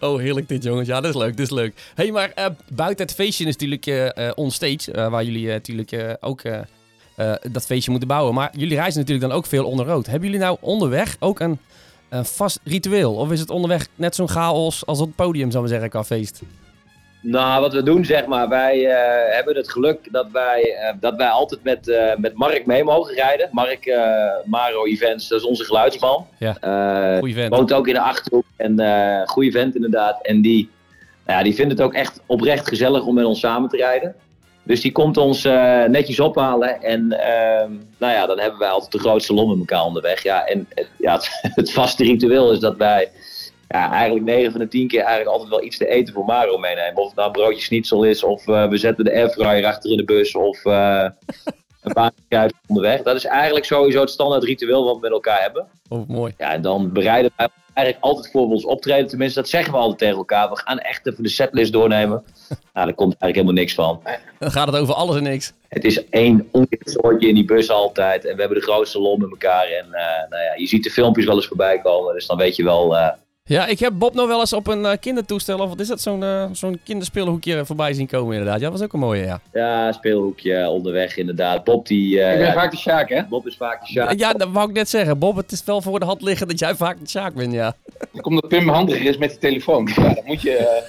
Oh, 0.00 0.18
heerlijk 0.18 0.48
dit, 0.48 0.62
jongens. 0.62 0.88
Ja, 0.88 1.00
dat 1.00 1.14
is 1.14 1.20
leuk, 1.20 1.36
dat 1.36 1.46
is 1.46 1.50
leuk. 1.50 1.92
hey, 1.94 2.10
maar 2.10 2.32
eh, 2.34 2.46
buiten 2.72 3.06
het 3.06 3.14
feestje 3.14 3.44
is 3.44 3.50
natuurlijk 3.50 3.86
eh 3.86 4.28
eh, 4.28 4.32
onstage, 4.34 4.92
eh, 4.92 5.10
waar 5.10 5.24
jullie 5.24 5.46
natuurlijk 5.46 6.16
ook 6.20 6.42
dat 7.52 7.66
feestje 7.66 7.90
moeten 7.90 8.08
bouwen. 8.08 8.34
Maar 8.34 8.50
jullie 8.52 8.76
reizen 8.76 9.00
natuurlijk 9.00 9.28
dan 9.28 9.36
ook 9.36 9.46
veel 9.46 9.66
onder 9.66 9.86
rood. 9.86 10.06
Hebben 10.06 10.28
jullie 10.28 10.44
nou 10.44 10.56
onderweg 10.60 11.16
ook 11.18 11.40
een, 11.40 11.58
een 12.08 12.24
vast 12.24 12.60
ritueel? 12.64 13.14
Of 13.14 13.30
is 13.30 13.40
het 13.40 13.50
onderweg 13.50 13.86
net 13.94 14.14
zo'n 14.14 14.28
chaos 14.28 14.86
als 14.86 15.00
op 15.00 15.06
het 15.06 15.16
podium, 15.16 15.50
zou 15.50 15.64
ik 15.64 15.70
maar 15.70 15.80
zeggen, 15.80 15.90
qua 15.90 16.04
feest? 16.04 16.42
Nou, 17.22 17.60
wat 17.60 17.72
we 17.72 17.82
doen, 17.82 18.04
zeg 18.04 18.26
maar, 18.26 18.48
wij 18.48 18.86
eh, 18.86 19.34
hebben 19.34 19.56
het 19.56 19.70
geluk 19.70 20.12
dat 20.12 20.26
wij, 20.32 20.74
eh, 20.74 20.94
dat 21.00 21.16
wij 21.16 21.28
altijd 21.28 21.62
met, 21.62 21.88
eh, 21.88 22.16
met 22.16 22.34
Mark 22.34 22.66
mee 22.66 22.84
mogen 22.84 23.14
rijden. 23.14 23.48
Mark 23.52 23.98
Maro 24.44 24.84
Events, 24.84 25.28
dat 25.28 25.40
is 25.40 25.46
onze 25.46 25.64
geluidsman. 25.64 26.26
Ja, 26.38 27.18
goeie 27.18 27.34
vent. 27.34 27.54
woont 27.54 27.72
ook 27.72 27.88
in 27.88 27.94
de 27.94 28.00
Achterhoek 28.00 28.44
en 28.56 28.78
goede 29.26 29.50
vent 29.50 29.74
inderdaad. 29.74 30.26
En 30.26 30.42
die, 30.42 30.70
nou 31.26 31.38
ja, 31.38 31.44
die 31.44 31.54
vindt 31.54 31.72
het 31.72 31.80
ook 31.80 31.94
echt 31.94 32.20
oprecht 32.26 32.68
gezellig 32.68 33.04
om 33.04 33.14
met 33.14 33.24
ons 33.24 33.40
samen 33.40 33.68
te 33.68 33.76
rijden. 33.76 34.14
Dus 34.62 34.80
die 34.80 34.92
komt 34.92 35.16
ons 35.16 35.42
netjes 35.86 36.20
ophalen 36.20 36.82
en 36.82 37.12
ehm, 37.12 37.70
nou 37.98 38.12
ja, 38.12 38.26
dan 38.26 38.38
hebben 38.38 38.58
wij 38.58 38.68
altijd 38.68 38.92
de 38.92 38.98
grootste 38.98 39.34
lom 39.34 39.48
met 39.48 39.58
elkaar 39.58 39.84
onderweg. 39.84 40.22
Ja, 40.22 40.44
en 40.44 40.68
ja, 40.98 41.12
het, 41.12 41.28
het 41.54 41.72
vaste 41.72 42.04
ritueel 42.04 42.52
is 42.52 42.58
dat 42.58 42.76
wij 42.76 43.10
ja, 43.74 43.92
eigenlijk 43.92 44.24
9 44.24 44.50
van 44.50 44.60
de 44.60 44.68
10 44.68 44.88
keer 44.88 45.00
eigenlijk 45.00 45.30
altijd 45.30 45.50
wel 45.50 45.64
iets 45.64 45.76
te 45.76 45.88
eten 45.88 46.14
voor 46.14 46.24
Maro 46.24 46.58
meenemen. 46.58 47.02
Of 47.02 47.06
het 47.06 47.16
nou 47.16 47.26
een 47.26 47.32
broodje 47.32 47.62
schnitzel 47.62 48.04
is, 48.04 48.22
of 48.22 48.48
eh, 48.48 48.68
we 48.68 48.76
zetten 48.76 49.04
de 49.04 49.12
airfryer 49.12 49.66
achter 49.66 49.90
in 49.90 49.96
de 49.96 50.04
bus, 50.04 50.34
of 50.34 50.64
eh 50.64 51.08
een 51.82 51.92
paar 51.92 52.10
keer 52.28 52.52
onderweg. 52.66 53.02
Dat 53.02 53.16
is 53.16 53.24
eigenlijk 53.24 53.64
sowieso 53.64 54.00
het 54.00 54.10
standaard 54.10 54.44
ritueel 54.44 54.84
wat 54.84 54.94
we 54.94 55.00
met 55.00 55.10
elkaar 55.10 55.40
hebben. 55.40 55.66
Oh, 55.88 56.08
mooi. 56.08 56.34
Ja, 56.38 56.52
en 56.52 56.62
dan 56.62 56.92
bereiden 56.92 57.30
wij 57.36 57.48
eigenlijk 57.74 58.04
altijd 58.04 58.32
voor 58.32 58.46
ons 58.46 58.64
optreden. 58.64 59.06
Tenminste, 59.06 59.40
dat 59.40 59.48
zeggen 59.48 59.72
we 59.72 59.78
altijd 59.78 59.98
tegen 59.98 60.16
elkaar. 60.16 60.50
We 60.50 60.56
gaan 60.56 60.78
echt 60.78 61.06
even 61.06 61.22
de 61.22 61.28
setlist 61.28 61.72
doornemen. 61.72 62.24
Nou, 62.72 62.86
daar 62.86 62.94
komt 62.94 63.16
eigenlijk 63.18 63.34
helemaal 63.34 63.62
niks 63.62 63.74
van. 63.74 64.02
Dan 64.38 64.50
gaat 64.50 64.66
het 64.66 64.76
over 64.76 64.94
alles 64.94 65.16
en 65.16 65.22
niks. 65.22 65.52
Het 65.68 65.84
is 65.84 66.08
één 66.08 66.48
soortje 66.80 67.28
in 67.28 67.34
die 67.34 67.44
bus 67.44 67.70
altijd. 67.70 68.24
En 68.24 68.34
we 68.34 68.40
hebben 68.40 68.58
de 68.58 68.64
grootste 68.64 69.00
lol 69.00 69.16
met 69.16 69.30
elkaar. 69.30 69.64
En 69.64 69.84
eh, 69.92 70.28
nou 70.28 70.42
ja, 70.42 70.54
je 70.56 70.66
ziet 70.66 70.84
de 70.84 70.90
filmpjes 70.90 71.26
wel 71.26 71.34
eens 71.34 71.46
voorbij 71.46 71.80
komen. 71.80 72.14
Dus 72.14 72.26
dan 72.26 72.36
weet 72.36 72.56
je 72.56 72.64
wel... 72.64 72.96
Ja, 73.50 73.66
ik 73.66 73.78
heb 73.78 73.92
Bob 73.94 74.14
nog 74.14 74.26
wel 74.26 74.40
eens 74.40 74.52
op 74.52 74.66
een 74.66 74.84
eh, 74.86 74.96
kindertoestel, 75.00 75.58
of 75.58 75.68
wat 75.68 75.80
is 75.80 75.88
dat, 75.88 76.00
zo'n 76.00 76.22
eh, 76.22 76.44
zo'n 76.52 76.80
kinderspeelhoekje 76.84 77.66
voorbij 77.66 77.92
zien 77.92 78.06
komen 78.06 78.32
inderdaad. 78.32 78.60
Ja, 78.60 78.62
dat 78.70 78.72
was 78.72 78.82
ook 78.82 78.92
een 78.92 78.98
mooie, 78.98 79.24
ja. 79.24 79.40
ja, 79.52 79.92
speelhoekje 79.92 80.68
onderweg 80.68 81.16
inderdaad. 81.16 81.64
Bob 81.64 81.86
die... 81.86 82.22
eh, 82.22 82.32
Ik 82.32 82.38
ben 82.38 82.46
ja, 82.46 82.52
vaak 82.52 82.70
de 82.70 82.76
Sjaak, 82.76 83.08
hè? 83.08 83.24
Bob 83.24 83.46
is 83.46 83.56
vaak 83.56 83.80
de 83.80 83.86
sjaak. 83.86 84.18
Ja, 84.18 84.32
dat 84.32 84.48
wou 84.50 84.68
ik 84.68 84.74
net 84.74 84.88
zeggen. 84.88 85.18
Bob, 85.18 85.36
het 85.36 85.52
is 85.52 85.64
wel 85.64 85.82
voor 85.82 85.98
de 85.98 86.04
hand 86.06 86.22
liggen 86.22 86.48
dat 86.48 86.58
jij 86.58 86.74
vaak 86.74 87.00
de 87.00 87.08
Sjaak 87.08 87.34
bent, 87.34 87.52
ja. 87.52 87.74
Dan 88.12 88.20
komt 88.22 88.40
dat 88.40 88.50
Pim 88.50 88.68
handiger 88.68 89.06
is 89.06 89.16
met 89.16 89.30
die 89.30 89.38
telefoon. 89.38 89.88
Ja, 89.94 90.14
dat 90.14 90.24
moet 90.24 90.42
je, 90.42 90.82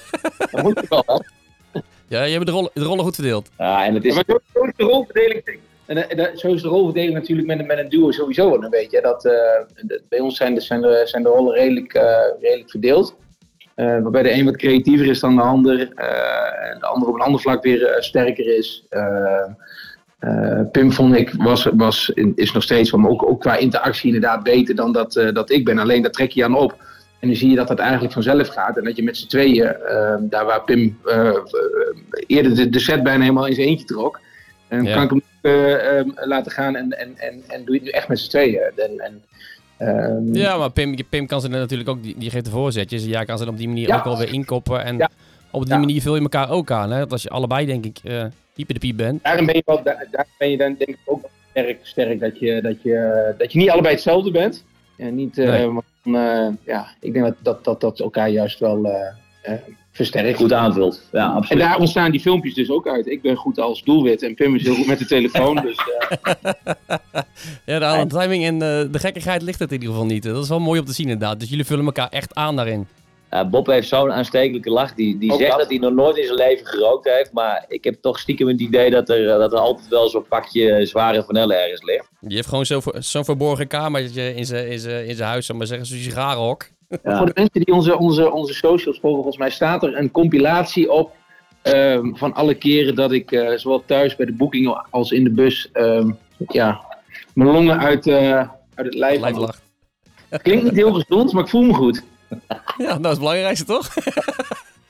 dat 0.51 0.63
moet 0.63 0.79
je 0.79 0.85
wel. 0.89 1.03
hè. 1.05 1.79
Ja, 2.07 2.23
je 2.23 2.33
hebt 2.33 2.45
de 2.45 2.51
rollen, 2.51 2.71
de 2.73 2.83
rollen 2.83 3.03
goed 3.03 3.15
verdeeld. 3.15 3.49
Ja, 3.57 3.85
en 3.85 3.93
het 3.93 4.05
is... 4.05 4.13
Maar 4.15 4.23
de 4.23 4.41
rolverdeling. 4.77 5.59
En, 5.97 6.09
eh, 6.09 6.35
zo 6.35 6.53
is 6.53 6.61
de 6.61 6.67
rolverdeling 6.67 7.13
natuurlijk 7.13 7.47
met, 7.47 7.59
een- 7.59 7.65
met 7.65 7.77
een 7.77 7.89
duo 7.89 8.11
sowieso 8.11 8.53
een 8.53 8.69
beetje. 8.69 9.01
Dat, 9.01 9.25
eh, 9.25 9.31
de- 9.81 10.01
bij 10.09 10.19
ons 10.19 10.38
zijn 10.38 10.55
de, 10.55 10.61
zijn 10.61 10.81
de, 10.81 11.01
zijn 11.05 11.23
de 11.23 11.29
rollen 11.29 11.53
redelijk, 11.53 11.93
eh, 11.93 12.17
redelijk 12.41 12.69
verdeeld. 12.69 13.15
Waarbij 13.75 14.23
de 14.23 14.31
een 14.31 14.45
wat 14.45 14.55
creatiever 14.57 15.05
is 15.07 15.19
dan 15.19 15.35
de 15.35 15.41
ander. 15.41 15.79
en 15.79 16.79
de 16.79 16.85
ander 16.85 17.07
op 17.09 17.13
een 17.15 17.21
ander 17.21 17.41
vlak 17.41 17.63
weer 17.63 17.95
sterker 17.99 18.57
is. 18.57 18.85
Pim 20.71 20.91
vond 20.91 21.15
ik, 21.15 21.33
was, 21.38 21.67
was, 21.75 22.09
is 22.35 22.51
nog 22.51 22.63
steeds 22.63 22.89
van, 22.89 23.07
ook, 23.07 23.23
ook 23.29 23.41
qua 23.41 23.55
interactie 23.57 24.05
inderdaad 24.05 24.44
beter 24.44 24.75
dan 24.75 24.91
dat, 24.94 25.13
dat 25.33 25.49
ik 25.51 25.65
ben. 25.65 25.77
Alleen 25.79 26.01
daar 26.01 26.11
trek 26.11 26.31
je 26.31 26.44
aan 26.44 26.55
op. 26.57 26.71
En 27.19 27.27
dan 27.27 27.35
zie 27.37 27.49
je 27.49 27.55
dat 27.55 27.67
dat 27.67 27.79
eigenlijk 27.79 28.13
vanzelf 28.13 28.47
gaat. 28.47 28.77
En 28.77 28.83
dat 28.83 28.95
je 28.95 29.03
met 29.03 29.17
z'n 29.17 29.27
tweeën, 29.27 29.75
daar 30.19 30.45
waar 30.45 30.63
Pim 30.63 30.99
eerder 32.27 32.55
de, 32.55 32.69
de 32.69 32.79
set 32.79 33.03
bijna 33.03 33.21
helemaal 33.21 33.47
in 33.47 33.55
zijn 33.55 33.67
eentje 33.67 33.85
trok. 33.85 34.19
En 34.67 34.83
Ja. 34.83 34.94
kan 34.94 35.03
ik 35.03 35.09
hem 35.09 35.21
eh, 35.41 35.97
ehm, 35.97 36.09
laten 36.15 36.51
gaan 36.51 36.75
en, 36.75 36.99
en, 36.99 37.17
en, 37.17 37.43
en 37.47 37.65
doe 37.65 37.73
je 37.73 37.81
het 37.81 37.83
nu 37.83 37.89
echt 37.89 38.07
met 38.07 38.19
z'n 38.19 38.29
tweeën. 38.29 38.61
En, 38.75 38.99
en, 38.99 39.23
ehm, 39.77 40.35
Ja, 40.35 40.57
maar 40.57 40.71
Pim, 40.71 40.95
Pim 41.09 41.27
kan 41.27 41.41
ze 41.41 41.47
natuurlijk 41.47 41.89
ook, 41.89 42.03
die, 42.03 42.15
die 42.17 42.29
geeft 42.29 42.45
de 42.45 42.51
voorzetjes. 42.51 43.05
Ja, 43.05 43.23
kan 43.23 43.38
ze 43.38 43.47
op 43.47 43.57
die 43.57 43.67
manier 43.67 43.88
Ja. 43.88 43.97
ook 43.97 44.03
wel 44.03 44.17
weer 44.17 44.33
inkoppen. 44.33 44.83
En 44.83 44.97
Ja. 44.97 45.09
op 45.51 45.65
die 45.65 45.77
manier 45.77 46.01
vul 46.01 46.15
je 46.15 46.21
elkaar 46.21 46.49
ook 46.49 46.71
aan. 46.71 46.91
Hè? 46.91 46.99
Dat 46.99 47.11
als 47.11 47.23
je 47.23 47.29
allebei, 47.29 47.65
denk 47.65 47.85
ik, 47.85 47.99
hyper 48.55 48.73
de 48.73 48.79
piep 48.79 48.97
bent. 48.97 49.23
Daarin 49.23 49.45
ben 49.45 49.55
je, 49.55 49.61
wel, 49.65 49.83
daar, 49.83 50.07
daar 50.11 50.27
ben 50.38 50.49
je 50.49 50.57
dan 50.57 50.75
denk 50.77 50.89
ik 50.89 50.97
ook 51.05 51.29
sterk, 51.49 51.79
sterk 51.81 52.19
dat, 52.19 52.39
je, 52.39 52.61
dat, 52.61 52.81
je, 52.81 53.33
dat 53.37 53.51
je 53.51 53.59
niet 53.59 53.69
allebei 53.69 53.94
hetzelfde 53.94 54.31
bent. 54.31 54.63
En 54.97 55.15
niet, 55.15 55.37
eh, 55.37 55.77
maar, 56.03 56.51
ja, 56.65 56.87
ik 56.99 57.13
denk 57.13 57.25
dat 57.25 57.35
dat, 57.39 57.63
dat, 57.63 57.81
dat 57.81 57.99
elkaar 57.99 58.29
juist 58.29 58.59
wel 58.59 58.81
versterkt. 59.91 60.38
Goed 60.38 60.53
aanvult. 60.53 61.07
Ja, 61.11 61.25
En 61.29 61.31
absoluut. 61.35 61.63
daar 61.63 61.77
ontstaan 61.77 62.11
die 62.11 62.19
filmpjes 62.19 62.53
dus 62.53 62.69
ook 62.69 62.88
uit. 62.88 63.07
Ik 63.07 63.21
ben 63.21 63.35
goed 63.35 63.59
als 63.59 63.83
doelwit 63.83 64.23
en 64.23 64.35
Pim 64.35 64.55
is 64.55 64.63
heel 64.63 64.75
goed 64.75 64.88
met 64.88 64.99
de 64.99 65.05
telefoon. 65.05 65.55
Dus, 65.55 65.75
eh, 65.75 66.41
Ja, 67.79 68.03
de 68.05 68.17
timing 68.19 68.43
en 68.45 68.53
eh, 68.53 68.91
de 68.91 68.99
gekkigheid 68.99 69.41
ligt 69.41 69.59
het 69.59 69.69
in 69.71 69.75
ieder 69.79 69.89
geval 69.93 70.05
niet. 70.09 70.23
Dat 70.23 70.43
is 70.43 70.49
wel 70.49 70.59
mooi 70.59 70.79
om 70.79 70.85
te 70.85 70.93
zien 70.93 71.09
inderdaad. 71.09 71.39
Dus 71.39 71.49
jullie 71.49 71.65
vullen 71.65 71.85
elkaar 71.85 72.09
echt 72.09 72.35
aan 72.35 72.56
daarin. 72.56 72.87
Bob 73.51 73.68
heeft 73.68 73.87
zo'n 73.87 74.11
aanstekelijke 74.11 74.69
lach. 74.69 74.94
Die, 74.94 75.18
die 75.18 75.31
Ook 75.31 75.37
zegt 75.39 75.49
dat. 75.51 75.59
dat 75.59 75.69
hij 75.69 75.77
nog 75.77 75.94
nooit 75.94 76.18
in 76.18 76.23
zijn 76.25 76.37
leven 76.37 76.66
gerookt 76.66 77.06
heeft. 77.09 77.31
Maar 77.33 77.66
ik 77.68 77.83
heb 77.83 77.95
toch 78.01 78.19
stiekem 78.19 78.47
het 78.47 78.59
idee 78.61 78.89
dat 78.89 79.09
er, 79.09 79.30
eh, 79.30 79.37
dat 79.37 79.51
er 79.54 79.59
altijd 79.59 79.87
wel 79.87 80.09
zo'n 80.09 80.25
pakje 80.30 80.85
zware 80.85 81.23
vanille 81.23 81.54
ergens 81.56 81.83
ligt. 81.83 82.09
Die 82.19 82.35
heeft 82.35 82.47
gewoon 82.47 82.66
zo'n 82.66 82.81
zo 82.99 83.23
verborgen 83.23 83.68
kamertje 83.68 84.35
in 84.35 84.45
zijn 84.45 84.68
in 84.68 84.80
zijn- 84.80 85.07
in 85.07 85.16
zijn 85.16 85.30
huis, 85.30 85.45
zal 85.45 85.56
ik 85.56 85.61
maar 85.61 85.69
zeggen, 85.69 85.87
zo'n 85.87 85.97
sigarenhok. 85.97 86.68
Ja. 87.04 87.18
Voor 87.18 87.26
de 87.26 87.31
mensen 87.36 87.62
die 87.64 87.74
onze, 87.74 87.98
onze, 87.98 88.31
onze 88.31 88.54
socials 88.54 89.00
volgen, 89.00 89.21
volgens 89.21 89.38
mij 89.38 89.50
staat 89.50 89.83
er 89.83 89.98
een 89.98 90.12
compilatie 90.12 90.92
op 90.92 91.16
ehm, 91.62 92.14
van 92.14 92.33
alle 92.33 92.54
keren 92.54 92.95
dat 92.95 93.12
ik 93.12 93.31
eh, 93.31 93.57
zowel 93.57 93.83
thuis 93.86 94.16
bij 94.16 94.26
de 94.26 94.33
boeking 94.33 94.86
als 94.90 95.12
in 95.12 95.24
de 95.24 95.30
bus 95.30 95.69
ehm, 95.74 96.12
ja, 96.38 96.81
mijn 97.33 97.50
longen 97.50 97.80
uit, 97.80 98.07
eh, 98.07 98.38
uit 98.76 98.86
het 98.86 98.94
lijf 98.94 99.19
lacht. 99.19 99.62
Klinkt 100.30 100.64
niet 100.64 100.76
heel 100.76 100.94
gezond, 100.94 101.33
maar 101.33 101.44
ik 101.44 101.50
voel 101.50 101.64
me 101.64 101.74
goed. 101.74 102.04
Ja, 102.78 102.88
dat 102.88 103.06
is 103.06 103.10
het 103.10 103.19
belangrijkste 103.19 103.66
toch? 103.66 103.95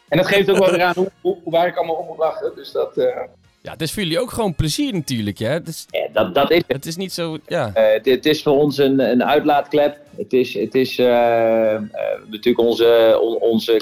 En 0.08 0.18
dat 0.18 0.28
geeft 0.28 0.50
ook 0.50 0.58
wel 0.58 0.72
weer 0.76 0.84
aan 0.84 0.94
hoe, 0.96 1.12
hoe, 1.22 1.38
hoe 1.44 1.52
waar 1.52 1.68
ik 1.68 1.78
allemaal 1.78 1.96
om 1.96 2.08
moet 2.08 2.18
lachen. 2.18 2.52
Dus 2.56 2.72
dat, 2.72 2.98
eh, 2.98 3.22
Ja, 3.62 3.72
het 3.72 3.82
is 3.82 3.94
voor 3.94 4.04
jullie 4.04 4.20
ook 4.20 4.32
gewoon 4.32 4.56
plezier 4.56 4.94
natuurlijk, 4.94 5.38
hè? 5.38 5.48
Het 5.50 5.68
is, 5.68 5.86
Ja, 5.90 6.08
dat, 6.14 6.36
dat 6.36 6.52
is 6.52 6.58
het. 6.58 6.66
het 6.68 6.86
is 6.86 6.96
niet 6.96 7.14
zo, 7.14 7.38
ja. 7.48 7.72
Eh, 7.74 7.94
het, 7.94 8.06
het 8.06 8.26
is 8.26 8.44
voor 8.44 8.54
ons 8.54 8.78
een, 8.78 9.00
een 9.00 9.24
uitlaatklep. 9.24 9.98
Het 10.18 10.34
is, 10.34 10.54
het 10.54 10.76
is 10.76 11.00
eh, 11.00 11.76
eh, 11.76 11.82
natuurlijk 12.28 12.60
onze, 12.68 13.18
on- 13.22 13.40
onze 13.40 13.82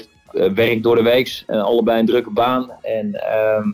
werk 0.54 0.82
door 0.82 0.96
de 0.96 1.02
week. 1.02 1.42
Eh, 1.46 1.62
allebei 1.62 2.00
een 2.00 2.06
drukke 2.06 2.30
baan. 2.30 2.70
En 2.82 3.14
ehm, 3.14 3.72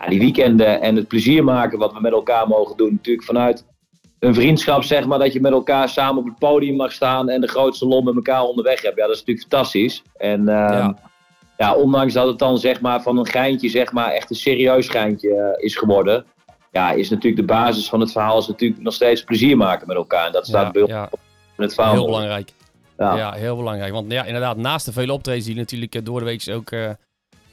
ja, 0.00 0.08
die 0.08 0.18
weekenden 0.18 0.80
en 0.80 0.96
het 0.96 1.08
plezier 1.08 1.44
maken 1.44 1.78
wat 1.78 1.92
we 1.92 2.00
met 2.00 2.12
elkaar 2.12 2.48
mogen 2.48 2.76
doen. 2.76 2.90
Natuurlijk 2.92 3.26
vanuit 3.26 3.64
een 4.18 4.34
vriendschap, 4.34 4.82
zeg 4.82 5.06
maar, 5.06 5.18
dat 5.18 5.32
je 5.32 5.40
met 5.40 5.52
elkaar 5.52 5.88
samen 5.88 6.18
op 6.22 6.24
het 6.28 6.38
podium 6.38 6.76
mag 6.76 6.92
staan 6.92 7.28
en 7.28 7.40
de 7.40 7.48
grootste 7.48 7.86
lol 7.86 8.02
met 8.02 8.14
elkaar 8.14 8.42
onderweg 8.42 8.82
hebt. 8.82 8.96
Ja, 8.96 9.02
dat 9.06 9.14
is 9.14 9.18
natuurlijk 9.20 9.46
fantastisch. 9.48 10.02
En 10.16 10.48
ehm, 10.48 10.72
Ja. 10.72 10.96
Ja. 11.58 11.74
ondanks 11.74 12.12
dat 12.12 12.26
het 12.26 12.38
dan 12.38 12.58
zeg 12.58 12.80
maar 12.80 13.02
van 13.02 13.18
een 13.18 13.26
geintje, 13.26 13.68
zeg 13.68 13.92
maar, 13.92 14.10
echt 14.10 14.30
een 14.30 14.36
serieus 14.36 14.88
geintje 14.88 15.34
eh, 15.34 15.64
is 15.64 15.76
geworden. 15.76 16.24
Ja, 16.72 16.92
is 16.92 17.10
natuurlijk 17.10 17.48
de 17.48 17.54
basis 17.54 17.88
van 17.88 18.00
het 18.00 18.12
verhaal 18.12 18.38
is 18.38 18.46
natuurlijk 18.46 18.82
nog 18.82 18.94
steeds 18.94 19.24
plezier 19.24 19.56
maken 19.56 19.86
met 19.86 19.96
elkaar. 19.96 20.26
En 20.26 20.32
dat 20.32 20.46
staat 20.46 20.74
Ja, 20.74 20.86
ja, 20.86 21.08
in 21.56 21.62
het 21.62 21.74
verhaal. 21.74 21.92
heel 21.92 22.04
belangrijk. 22.04 22.52
Ja. 22.98 23.16
Ja, 23.16 23.32
heel 23.32 23.56
belangrijk. 23.56 23.92
Want 23.92 24.12
ja, 24.12 24.24
inderdaad, 24.24 24.56
naast 24.56 24.86
de 24.86 24.92
vele 24.92 25.12
optredens 25.12 25.44
die 25.44 25.54
jullie 25.54 25.68
natuurlijk 25.68 25.94
eh, 25.94 26.04
door 26.04 26.18
de 26.18 26.24
week 26.24 26.44
ook, 26.50 26.70
eh, 26.70 26.90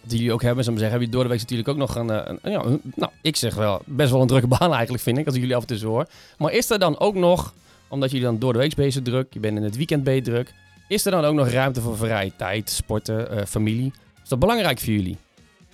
die 0.01 0.17
jullie 0.17 0.33
ook 0.33 0.41
hebben, 0.41 0.63
zou 0.63 0.75
ik 0.75 0.81
zeggen, 0.81 0.99
heb 0.99 1.07
je 1.07 1.13
door 1.13 1.23
de 1.23 1.29
week 1.29 1.39
natuurlijk 1.39 1.69
ook 1.69 1.77
nog 1.77 1.95
een, 1.95 2.09
eh, 2.09 2.35
een, 2.41 2.81
nou, 2.95 3.11
ik 3.21 3.35
zeg 3.35 3.55
wel, 3.55 3.81
best 3.85 4.11
wel 4.11 4.21
een 4.21 4.27
drukke 4.27 4.47
baan 4.57 4.73
eigenlijk, 4.73 5.03
vind 5.03 5.17
ik, 5.17 5.25
als 5.25 5.35
ik 5.35 5.41
jullie 5.41 5.55
af 5.55 5.65
en 5.65 5.77
toe 5.77 5.89
hoor. 5.89 6.05
Maar 6.37 6.51
is 6.51 6.69
er 6.69 6.79
dan 6.79 6.99
ook 6.99 7.15
nog, 7.15 7.53
omdat 7.87 8.11
jullie 8.11 8.25
dan 8.25 8.39
door 8.39 8.53
de 8.53 8.59
week 8.59 8.75
bezig 8.75 9.03
druk, 9.03 9.33
je 9.33 9.39
bent 9.39 9.57
in 9.57 9.63
het 9.63 9.77
weekend 9.77 10.03
bezig 10.03 10.23
druk, 10.23 10.53
is 10.87 11.05
er 11.05 11.11
dan 11.11 11.25
ook 11.25 11.35
nog 11.35 11.49
ruimte 11.49 11.81
voor 11.81 11.97
vrije 11.97 12.31
tijd, 12.37 12.69
sporten, 12.69 13.31
eh, 13.31 13.45
familie? 13.45 13.91
Is 14.23 14.29
dat 14.29 14.39
belangrijk 14.39 14.79
voor 14.79 14.93
jullie? 14.93 15.17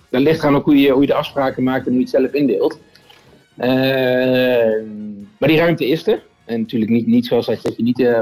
Dat 0.08 0.20
ligt 0.20 0.44
aan 0.44 0.56
ook 0.56 0.64
hoe 0.64 0.80
je, 0.80 0.90
hoe 0.90 1.00
je 1.00 1.06
de 1.06 1.14
afspraken 1.14 1.62
maakt 1.62 1.86
en 1.86 1.92
hoe 1.92 2.00
je 2.00 2.06
het 2.06 2.14
zelf 2.14 2.32
indeelt. 2.32 2.78
Eh, 3.56 3.70
maar 5.38 5.48
die 5.48 5.58
ruimte 5.58 5.88
is 5.88 6.06
er. 6.06 6.22
En 6.44 6.60
natuurlijk 6.60 6.90
niet, 6.90 7.06
niet 7.06 7.26
zoals 7.26 7.46
dat 7.46 7.62
je, 7.62 7.68
dat 7.68 7.76
je 7.76 7.82
niet, 7.82 8.00
eh, 8.00 8.20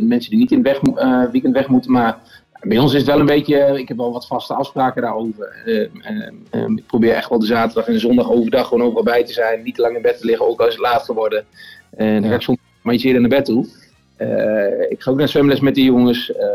mensen 0.00 0.30
die 0.30 0.38
niet 0.38 0.50
in 0.50 0.64
het 0.64 0.66
weg, 0.66 0.94
eh, 0.94 1.30
weekend 1.30 1.54
weg 1.54 1.68
moeten. 1.68 1.92
Maar 1.92 2.18
bij 2.62 2.78
ons 2.78 2.92
is 2.92 2.98
het 2.98 3.10
wel 3.10 3.20
een 3.20 3.26
beetje, 3.26 3.78
ik 3.78 3.88
heb 3.88 3.96
wel 3.96 4.12
wat 4.12 4.26
vaste 4.26 4.54
afspraken 4.54 5.02
daarover. 5.02 5.62
Eh, 5.64 5.80
eh, 5.80 6.28
eh, 6.50 6.68
ik 6.76 6.86
probeer 6.86 7.14
echt 7.14 7.28
wel 7.28 7.38
de 7.38 7.46
zaterdag 7.46 7.86
en 7.86 7.92
de 7.92 7.98
zondag 7.98 8.30
overdag 8.30 8.68
gewoon 8.68 8.84
overal 8.84 9.04
bij 9.04 9.24
te 9.24 9.32
zijn. 9.32 9.62
Niet 9.62 9.74
te 9.74 9.80
lang 9.80 9.96
in 9.96 10.02
bed 10.02 10.18
te 10.18 10.26
liggen, 10.26 10.46
ook 10.48 10.60
al 10.60 10.66
is 10.66 10.72
het 10.72 10.82
laat 10.82 11.02
geworden. 11.02 11.44
En 11.96 12.20
dan 12.20 12.30
ga 12.30 12.36
ik 12.36 12.42
soms 12.42 12.58
maar 12.82 12.94
iets 12.94 13.04
eerder 13.04 13.20
naar 13.20 13.30
bed 13.30 13.44
toe. 13.44 13.66
Eh, 14.22 14.90
ik 14.90 15.02
ga 15.02 15.10
ook 15.10 15.18
naar 15.18 15.28
zwemles 15.28 15.60
met 15.60 15.74
de 15.74 15.82
jongens. 15.82 16.32
Eh, 16.32 16.46
eh, 16.46 16.52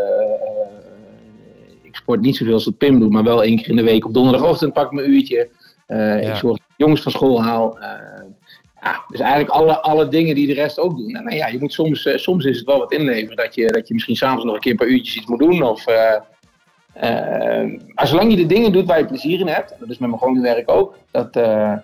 ik 1.82 1.96
sport 1.96 2.22
niet 2.22 2.36
zoveel 2.36 2.54
als 2.54 2.66
dat 2.66 2.78
Pim 2.78 3.00
doet, 3.00 3.12
maar 3.12 3.24
wel 3.24 3.44
één 3.44 3.58
keer 3.58 3.70
in 3.70 3.76
de 3.76 3.84
week. 3.84 4.06
Op 4.06 4.14
donderdagochtend 4.14 4.74
pak 4.74 4.86
ik 4.86 4.92
mijn 4.92 5.10
uurtje. 5.10 5.50
Ja. 5.88 6.16
Ik 6.16 6.36
zorg 6.36 6.42
dat 6.42 6.56
ik 6.56 6.78
de 6.78 6.84
jongens 6.84 7.02
van 7.02 7.12
school 7.12 7.44
haal. 7.44 7.78
Ja, 8.82 9.04
dus 9.08 9.20
eigenlijk 9.20 9.50
alle, 9.50 9.82
alle 9.82 10.08
dingen 10.08 10.36
die 10.36 10.48
de 10.48 10.54
rest 10.54 10.80
ook 10.80 10.98
doen. 10.98 11.16
En, 11.16 11.24
nou 11.24 11.36
ja, 11.36 11.48
je 11.48 11.60
moet 11.60 11.74
soms, 11.74 12.10
soms 12.16 12.46
is 12.46 12.58
het 12.58 12.66
wel 12.66 12.80
wat 12.80 12.92
inleveren 12.92 13.36
dat 13.36 13.56
je, 13.56 13.68
dat 13.72 13.88
je 13.88 13.94
misschien 13.94 14.16
s'avonds 14.16 14.46
nog 14.46 14.54
een 14.54 14.60
keer 14.60 14.72
een 14.72 14.78
paar 14.78 14.88
uurtjes 14.88 15.16
iets 15.16 15.26
moet 15.26 15.40
doen. 15.40 15.64
Of, 15.64 15.88
eh, 15.88 16.14
eh, 16.94 17.80
maar 17.94 18.08
zolang 18.08 18.32
je 18.32 18.38
de 18.38 18.46
dingen 18.46 18.72
doet 18.72 18.86
waar 18.86 19.00
je 19.00 19.06
plezier 19.06 19.40
in 19.40 19.48
hebt, 19.48 19.76
dat 19.80 19.90
is 19.90 19.98
met 19.98 20.10
mijn 20.10 20.22
gewone 20.22 20.42
werk 20.42 20.72
ook, 20.72 20.98
dat, 21.12 21.30
ja, 21.34 21.84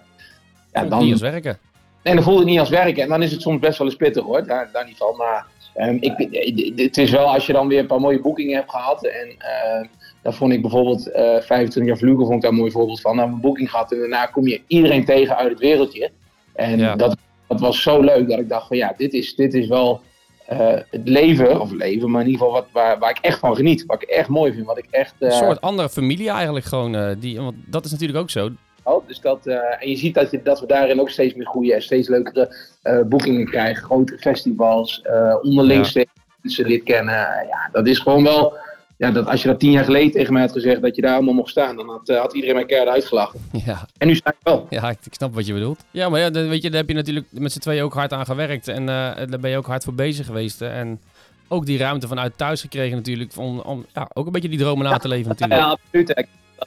Niet 0.82 0.90
dan, 0.90 1.12
als 1.12 1.22
werken. 1.22 1.58
Nee, 2.04 2.13
dan 2.13 2.24
voelt 2.24 2.40
het 2.40 2.48
niet 2.48 2.60
als 2.60 2.70
werken. 2.70 3.04
En 3.04 3.10
dan 3.10 3.24
is 3.24 3.32
het 3.32 3.42
soms 3.42 3.60
best 3.60 3.78
wel 3.78 3.88
eens 3.88 3.96
pittig 3.96 4.24
hoor, 4.24 4.46
daar, 4.46 4.70
daar 4.74 4.86
niet 4.86 4.98
van. 4.98 5.16
Maar 5.18 5.46
ehm, 5.75 5.98
ik, 6.00 6.20
eh, 6.20 6.75
het 6.86 6.98
is 6.98 7.12
wel 7.12 7.34
als 7.34 7.46
je 7.46 7.53
dan 7.53 7.68
weer 7.68 7.80
een 7.80 7.86
paar 7.88 8.00
mooie 8.00 8.22
boekingen 8.22 8.56
hebt 8.56 8.72
gehad. 8.72 9.06
En 9.06 9.27
eh 9.38 9.88
daar 10.22 10.34
vond 10.34 10.53
ik 10.53 10.62
bijvoorbeeld 10.62 11.12
eh 11.12 11.24
25 11.24 11.86
jaar 11.86 11.98
vlugen 11.98 12.24
vond 12.25 12.34
ik 12.36 12.42
daar 12.42 12.51
een 12.51 12.58
mooi 12.58 12.72
voorbeeld 12.72 13.01
van. 13.01 13.18
Dan 13.18 13.32
een 13.34 13.39
boeking 13.42 13.70
gehad 13.70 13.92
en 13.92 14.00
daarna 14.00 14.25
kom 14.25 14.48
je 14.48 14.62
iedereen 14.68 15.06
tegen 15.06 15.38
uit 15.38 15.50
het 15.50 15.60
wereldje. 15.60 16.10
En 16.53 16.80
Ja. 16.80 16.96
dat, 16.96 17.18
dat 17.48 17.60
was 17.60 17.82
zo 17.82 18.01
leuk 18.01 18.30
dat 18.30 18.39
ik 18.39 18.50
dacht 18.50 18.68
van 18.68 18.77
ja, 18.77 18.94
dit 18.98 19.13
is, 19.13 19.36
dit 19.36 19.53
is 19.53 19.68
wel 19.68 20.01
eh, 20.48 20.74
het 20.89 21.01
leven, 21.10 21.62
of 21.62 21.72
leven, 21.72 22.12
maar 22.12 22.22
in 22.22 22.27
ieder 22.27 22.46
geval 22.46 22.62
wat, 22.62 22.68
waar, 22.72 23.00
waar 23.00 23.10
ik 23.10 23.18
echt 23.22 23.39
van 23.39 23.56
geniet. 23.56 23.86
Wat 23.86 24.01
ik 24.01 24.10
echt 24.10 24.27
mooi 24.30 24.53
vind, 24.53 24.65
wat 24.65 24.77
ik 24.77 24.86
echt... 24.89 25.13
Een 25.20 25.30
eh, 25.30 25.38
soort 25.38 25.62
andere 25.62 25.89
familie 25.89 26.30
eigenlijk 26.30 26.65
gewoon. 26.65 26.96
eh, 26.96 27.15
die, 27.20 27.39
want 27.42 27.56
dat 27.65 27.86
is 27.86 27.92
natuurlijk 27.92 28.20
ook 28.20 28.30
zo. 28.30 28.50
Oh, 28.84 29.08
dus 29.08 29.20
dat, 29.22 29.48
eh, 29.48 29.56
en 29.84 29.90
je 29.90 29.96
ziet 29.96 30.13
dat, 30.13 30.32
je, 30.32 30.42
dat 30.44 30.60
we 30.60 30.66
daarin 30.68 31.00
ook 31.00 31.10
steeds 31.10 31.34
meer 31.34 31.46
groeien 31.46 31.75
en 31.75 31.82
steeds 31.82 32.08
leukere 32.08 32.56
eh, 32.82 33.02
boekingen 33.02 33.46
krijgen. 33.46 33.84
Grotere 33.84 34.18
festivals, 34.18 35.02
eh 35.02 35.36
onderling 35.42 35.82
Ja. 35.84 35.90
steeds 35.90 36.10
mensen 36.42 36.66
dit 36.66 36.84
kennen. 36.84 37.13
Ja, 37.50 37.70
dat 37.72 37.88
is 37.88 38.00
gewoon 38.00 38.24
wel. 38.24 38.54
Ja, 38.98 39.12
dat 39.12 39.28
als 39.28 39.42
je 39.42 39.48
dat 39.48 39.60
tien 39.60 39.72
jaar 39.72 39.84
geleden 39.84 40.12
tegen 40.12 40.34
mij 40.34 40.42
had 40.42 40.52
gezegd 40.52 40.82
dat 40.82 40.96
je 40.96 41.02
daar 41.02 41.13
allemaal 41.13 41.34
mocht 41.34 41.50
staan, 41.50 41.75
dan 41.75 41.90
had, 41.90 42.08
had 42.18 42.34
iedereen 42.34 42.56
mij 42.56 42.66
keihard 42.66 42.92
uitgelachen. 42.92 43.40
Ja, 43.66 43.88
En 43.98 44.08
nu 44.08 44.16
sta 44.16 44.30
ik 44.30 44.38
wel. 44.44 44.68
ja 44.70 44.90
ik, 44.90 44.98
ik 45.04 45.13
snap 45.13 45.34
wat 45.34 45.46
je 45.46 45.54
bedoelt. 45.54 45.80
Ja, 45.92 46.10
maar 46.10 46.20
ja, 46.20 46.30
dan, 46.30 46.48
weet 46.50 46.62
je, 46.62 46.70
daar 46.70 46.80
heb 46.80 46.90
je 46.90 46.96
natuurlijk 46.96 47.25
met 47.32 47.52
z'n 47.52 47.60
tweeën 47.60 47.84
ook 47.84 47.94
hard 47.94 48.13
aan 48.13 48.25
gewerkt. 48.25 48.68
En 48.68 48.86
daar 48.86 49.40
ben 49.40 49.50
je 49.50 49.58
ook 49.58 49.66
hard 49.66 49.84
voor 49.84 49.94
bezig 49.94 50.25
geweest. 50.25 50.62
En 50.62 51.00
ook 51.48 51.66
die 51.66 51.78
ruimte 51.78 52.08
vanuit 52.08 52.38
thuis 52.38 52.62
gekregen 52.62 52.98
natuurlijk. 52.98 53.32
Om, 53.38 53.60
om 53.60 53.86
ja, 53.94 54.10
ook 54.13 54.25
een 54.25 54.32
beetje 54.32 54.50
die 54.50 54.60
dromen 54.60 54.86
na 54.86 54.98
te 54.98 55.08
leven 55.08 55.28
natuurlijk. 55.30 55.60
Ja, 55.60 55.68
absoluut. 55.68 56.25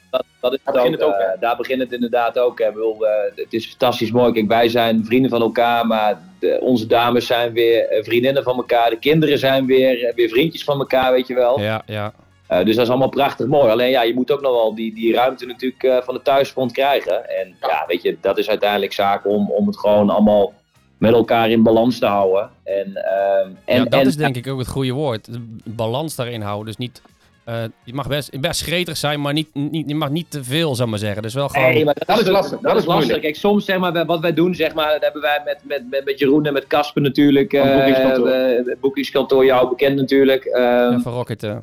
Dat, 0.09 0.23
dat, 0.39 0.53
is 0.53 0.59
Daar 0.63 0.73
het 0.73 0.83
ook, 0.83 0.91
begint 0.91 0.93
het 0.93 1.03
ook, 1.03 1.13
hè? 1.17 1.33
eh, 1.33 1.39
daar 1.41 1.55
begint 1.57 1.79
het 1.79 1.91
inderdaad 1.93 2.39
ook. 2.39 2.59
hè. 2.59 2.71
Bedoel, 2.71 3.07
eh, 3.07 3.11
het 3.35 3.53
is 3.53 3.67
fantastisch 3.67 4.11
mooi. 4.11 4.33
Kijk, 4.33 4.47
wij 4.47 4.69
zijn 4.69 5.05
vrienden 5.05 5.29
van 5.29 5.41
elkaar, 5.41 5.87
maar 5.87 6.19
de- 6.39 6.57
onze 6.61 6.87
dames 6.87 7.25
zijn 7.25 7.53
weer 7.53 7.87
eh, 7.87 8.03
vriendinnen 8.03 8.43
van 8.43 8.55
elkaar. 8.57 8.89
De 8.89 8.99
kinderen 8.99 9.37
zijn 9.39 9.65
weer, 9.65 10.11
weer 10.15 10.29
vriendjes 10.29 10.63
van 10.63 10.79
elkaar, 10.79 11.11
weet 11.11 11.27
je 11.27 11.33
wel. 11.33 11.59
Ja, 11.59 11.81
ja. 11.85 12.13
Eh, 12.47 12.65
dus 12.65 12.75
dat 12.75 12.83
is 12.83 12.89
allemaal 12.89 13.09
prachtig 13.09 13.47
mooi. 13.47 13.71
Alleen 13.71 13.89
ja, 13.89 14.01
je 14.03 14.13
moet 14.13 14.31
ook 14.31 14.41
nog 14.41 14.51
wel 14.51 14.75
die, 14.75 14.93
die 14.93 15.13
ruimte 15.13 15.45
natuurlijk 15.45 15.83
eh, 15.83 15.97
van 16.01 16.13
de 16.13 16.21
thuisfront 16.21 16.71
krijgen. 16.71 17.29
En 17.39 17.55
ja, 17.61 17.83
weet 17.87 18.01
je, 18.01 18.17
dat 18.21 18.37
is 18.37 18.49
uiteindelijk 18.49 18.93
zaak 18.93 19.25
om, 19.27 19.51
om 19.51 19.67
het 19.67 19.77
gewoon 19.77 20.09
allemaal 20.09 20.53
met 20.97 21.13
elkaar 21.13 21.49
in 21.49 21.63
balans 21.63 21.99
te 21.99 22.05
houden. 22.05 22.49
En, 22.63 22.95
ehm, 22.95 23.49
en, 23.65 23.77
ja, 23.77 23.83
dat 23.83 23.99
en, 24.01 24.07
is 24.07 24.15
denk 24.15 24.35
ik 24.35 24.47
ook 24.47 24.59
het 24.59 24.67
goede 24.67 24.91
woord. 24.91 25.27
Balans 25.63 26.15
daarin 26.15 26.41
houden. 26.41 26.65
Dus 26.65 26.77
niet... 26.77 27.01
eh, 27.47 27.63
je 27.83 27.93
mag 27.93 28.07
best, 28.07 28.39
best 28.39 28.61
gretig 28.63 28.97
zijn, 28.97 29.21
maar 29.21 29.33
niet, 29.33 29.47
niet, 29.53 29.89
je 29.89 29.95
mag 29.95 30.09
niet 30.09 30.31
te 30.31 30.43
veel, 30.43 30.75
zou 30.75 30.83
ik 30.83 30.89
maar 30.89 30.99
zeggen. 31.03 31.21
Dus 31.21 31.33
wel 31.33 31.47
gewoon... 31.49 31.73
Nee, 31.73 31.85
maar 31.85 31.93
dat, 31.93 32.07
Dat 32.07 32.19
is 32.19 32.27
lastig, 32.27 32.59
Dat, 32.59 32.61
dat 32.61 32.71
is 32.81 32.85
lastig. 32.85 32.93
moeilijk. 32.95 33.21
Kijk, 33.21 33.35
soms 33.35 33.65
zeg 33.65 33.77
maar, 33.77 34.05
wat 34.05 34.19
wij 34.19 34.33
doen, 34.33 34.55
zeg 34.55 34.73
maar, 34.73 34.91
dat 34.91 35.01
hebben 35.01 35.21
wij 35.21 35.41
met, 35.45 35.57
met, 35.63 35.83
met, 35.89 36.05
met 36.05 36.19
Jeroen 36.19 36.45
en 36.45 36.53
met 36.53 36.67
Casper 36.67 37.01
natuurlijk. 37.01 37.51
Van 37.57 37.59
eh, 37.67 37.75
Boekingskantoor. 37.75 38.27
eh, 38.27 38.65
het 38.65 38.79
boekingskantoor, 38.79 39.45
jou 39.45 39.69
bekend 39.69 39.95
natuurlijk. 39.95 40.45
Ehm, 40.45 40.93
Even 40.93 41.11
Rocket. 41.11 41.43
eh. 41.43 41.57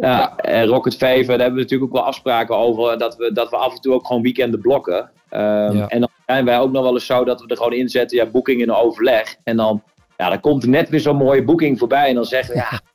ja, 0.00 0.36
en 0.36 0.66
Rocket 0.66 0.96
Fever, 0.96 1.26
daar 1.26 1.38
hebben 1.38 1.54
we 1.54 1.60
natuurlijk 1.62 1.90
ook 1.92 1.96
wel 1.98 2.06
afspraken 2.08 2.56
over. 2.56 2.98
Dat 2.98 3.16
we, 3.16 3.32
dat 3.32 3.50
we 3.50 3.56
af 3.56 3.74
en 3.74 3.80
toe 3.80 3.94
ook 3.94 4.06
gewoon 4.06 4.22
weekenden 4.22 4.60
blokken. 4.60 5.10
Ehm, 5.28 5.76
Ja. 5.76 5.88
En 5.88 6.00
dan 6.00 6.08
zijn 6.26 6.44
wij 6.44 6.58
ook 6.58 6.72
nog 6.72 6.82
wel 6.82 6.92
eens 6.94 7.06
zo 7.06 7.24
dat 7.24 7.40
we 7.40 7.46
er 7.48 7.56
gewoon 7.56 7.72
inzetten, 7.72 8.16
ja, 8.16 8.26
boeking 8.26 8.60
in 8.60 8.72
overleg. 8.72 9.36
En 9.44 9.56
dan, 9.56 9.82
ja, 10.16 10.28
dan 10.28 10.40
komt 10.40 10.62
er 10.62 10.68
net 10.68 10.88
weer 10.88 11.00
zo'n 11.00 11.16
mooie 11.16 11.44
boeking 11.44 11.78
voorbij. 11.78 12.08
En 12.08 12.14
dan 12.14 12.24
zeggen 12.24 12.54
we, 12.54 12.60
ja, 12.60 12.80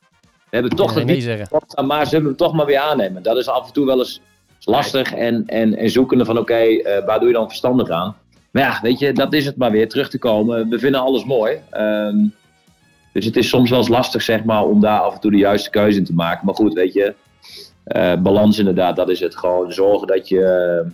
we 0.50 0.56
hebben 0.56 0.70
toch 0.76 0.94
Nee, 0.94 1.04
dat 1.04 1.06
nee 1.06 1.16
staan, 1.66 1.86
maar 1.86 2.06
zullen 2.06 2.22
we 2.22 2.28
hem 2.28 2.36
toch 2.38 2.52
maar 2.52 2.66
weer 2.66 2.78
aannemen. 2.78 3.22
Dat 3.22 3.36
is 3.36 3.48
af 3.48 3.66
en 3.66 3.72
toe 3.72 3.86
wel 3.86 3.98
eens 3.98 4.20
lastig 4.64 5.12
en, 5.14 5.42
en, 5.46 5.76
en 5.76 5.90
zoekende 5.90 6.24
van, 6.24 6.38
oké, 6.38 6.54
eh, 6.54 7.04
waar 7.06 7.18
doe 7.18 7.28
je 7.28 7.34
dan 7.34 7.46
verstandig 7.48 7.90
aan? 7.90 8.16
Maar 8.50 8.62
ja, 8.62 8.78
weet 8.82 8.98
je, 8.98 9.12
dat 9.12 9.32
is 9.32 9.46
het 9.46 9.56
maar 9.56 9.70
weer, 9.70 9.88
terug 9.88 10.08
te 10.10 10.18
komen. 10.18 10.68
We 10.68 10.78
vinden 10.78 11.00
alles 11.00 11.24
mooi. 11.24 11.56
Ehm, 11.70 12.16
dus 13.12 13.24
het 13.24 13.36
is 13.36 13.48
soms 13.48 13.70
wel 13.70 13.78
eens 13.78 13.88
lastig, 13.88 14.22
zeg 14.22 14.44
maar, 14.44 14.64
om 14.64 14.80
daar 14.80 15.00
af 15.00 15.14
en 15.14 15.20
toe 15.20 15.30
de 15.30 15.36
juiste 15.36 15.70
keuze 15.70 15.98
in 15.98 16.04
te 16.04 16.14
maken. 16.14 16.46
Maar 16.46 16.54
goed, 16.54 16.72
weet 16.72 16.92
je, 16.92 17.14
eh, 17.84 18.14
balans 18.16 18.58
inderdaad, 18.58 18.96
dat 18.96 19.08
is 19.08 19.20
het. 19.20 19.36
Gewoon 19.36 19.72
zorgen 19.72 20.06
dat 20.06 20.28
je, 20.28 20.44
eh, 20.44 20.90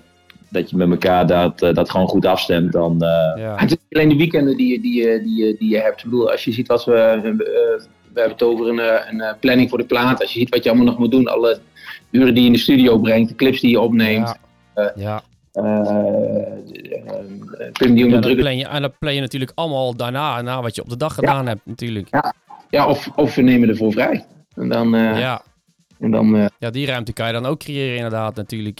dat 0.49 0.71
je 0.71 0.77
met 0.77 0.91
elkaar 0.91 1.27
dat, 1.27 1.59
dat 1.59 1.91
gewoon 1.91 2.09
goed 2.09 2.27
afstemt. 2.27 2.73
Dan, 2.73 2.97
Ja. 2.99 3.55
Het 3.57 3.71
is 3.71 3.77
niet 3.89 3.97
alleen 3.97 4.09
de 4.09 4.17
weekenden 4.17 4.57
die, 4.57 4.73
je- 4.73 4.81
die, 4.81 5.23
die, 5.23 5.45
je- 5.45 5.57
die 5.59 5.69
je 5.71 5.79
hebt. 5.81 5.99
Ik 5.99 6.05
bedoel, 6.05 6.31
als 6.31 6.45
je 6.45 6.53
ziet 6.53 6.67
wat 6.69 6.85
we. 6.85 7.21
We 8.17 8.23
hebben 8.23 8.39
het 8.39 8.49
over 8.49 8.69
een, 8.69 8.79
eh, 8.79 9.13
een 9.13 9.21
eh, 9.21 9.35
planning 9.41 9.69
voor 9.69 9.79
de 9.79 9.85
plaat. 9.85 10.21
Als 10.21 10.33
je 10.33 10.39
ziet 10.39 10.49
wat 10.49 10.63
je 10.63 10.69
allemaal 10.69 10.87
nog 10.87 10.99
moet 10.99 11.11
doen. 11.11 11.29
Alle 11.29 11.59
uren 12.11 12.35
die 12.35 12.43
je 12.43 12.47
in 12.47 12.53
de 12.53 12.59
studio 12.59 12.99
brengt. 12.99 13.29
De 13.29 13.35
clips 13.35 13.61
die 13.61 13.71
je 13.71 13.81
opneemt. 13.81 14.35
Ja. 14.75 14.93
ja. 14.95 15.23
eh, 15.53 15.63
Pim 17.73 17.95
die 17.95 18.09
Ja, 18.09 18.21
plan 18.21 18.57
je, 18.57 18.67
en 18.67 18.83
dat 18.83 18.99
plan 18.99 19.15
je 19.15 19.21
natuurlijk 19.21 19.53
allemaal 19.55 19.97
daarna, 19.97 20.43
na 20.43 20.63
wat 20.63 20.75
je 20.75 20.83
op 20.83 20.89
de 20.89 20.97
dag 20.97 21.15
gedaan 21.15 21.47
hebt 21.47 21.61
natuurlijk. 21.65 22.09
Ja, 22.71 22.87
of, 22.87 23.09
of 23.17 23.35
we 23.35 23.43
nemen 23.43 23.69
ervoor 23.69 23.93
vrij. 23.93 24.25
En 24.55 24.69
dan, 24.69 24.91
Ja, 24.91 25.43
en 26.01 26.11
dan 26.11 26.37
eh, 26.37 26.47
ja, 26.59 26.71
die 26.71 26.87
ruimte 26.87 27.13
kan 27.13 27.27
je 27.27 27.33
dan 27.33 27.47
ook 27.47 27.59
creëren 27.59 27.97
inderdaad 27.97 28.35
natuurlijk. 28.37 28.79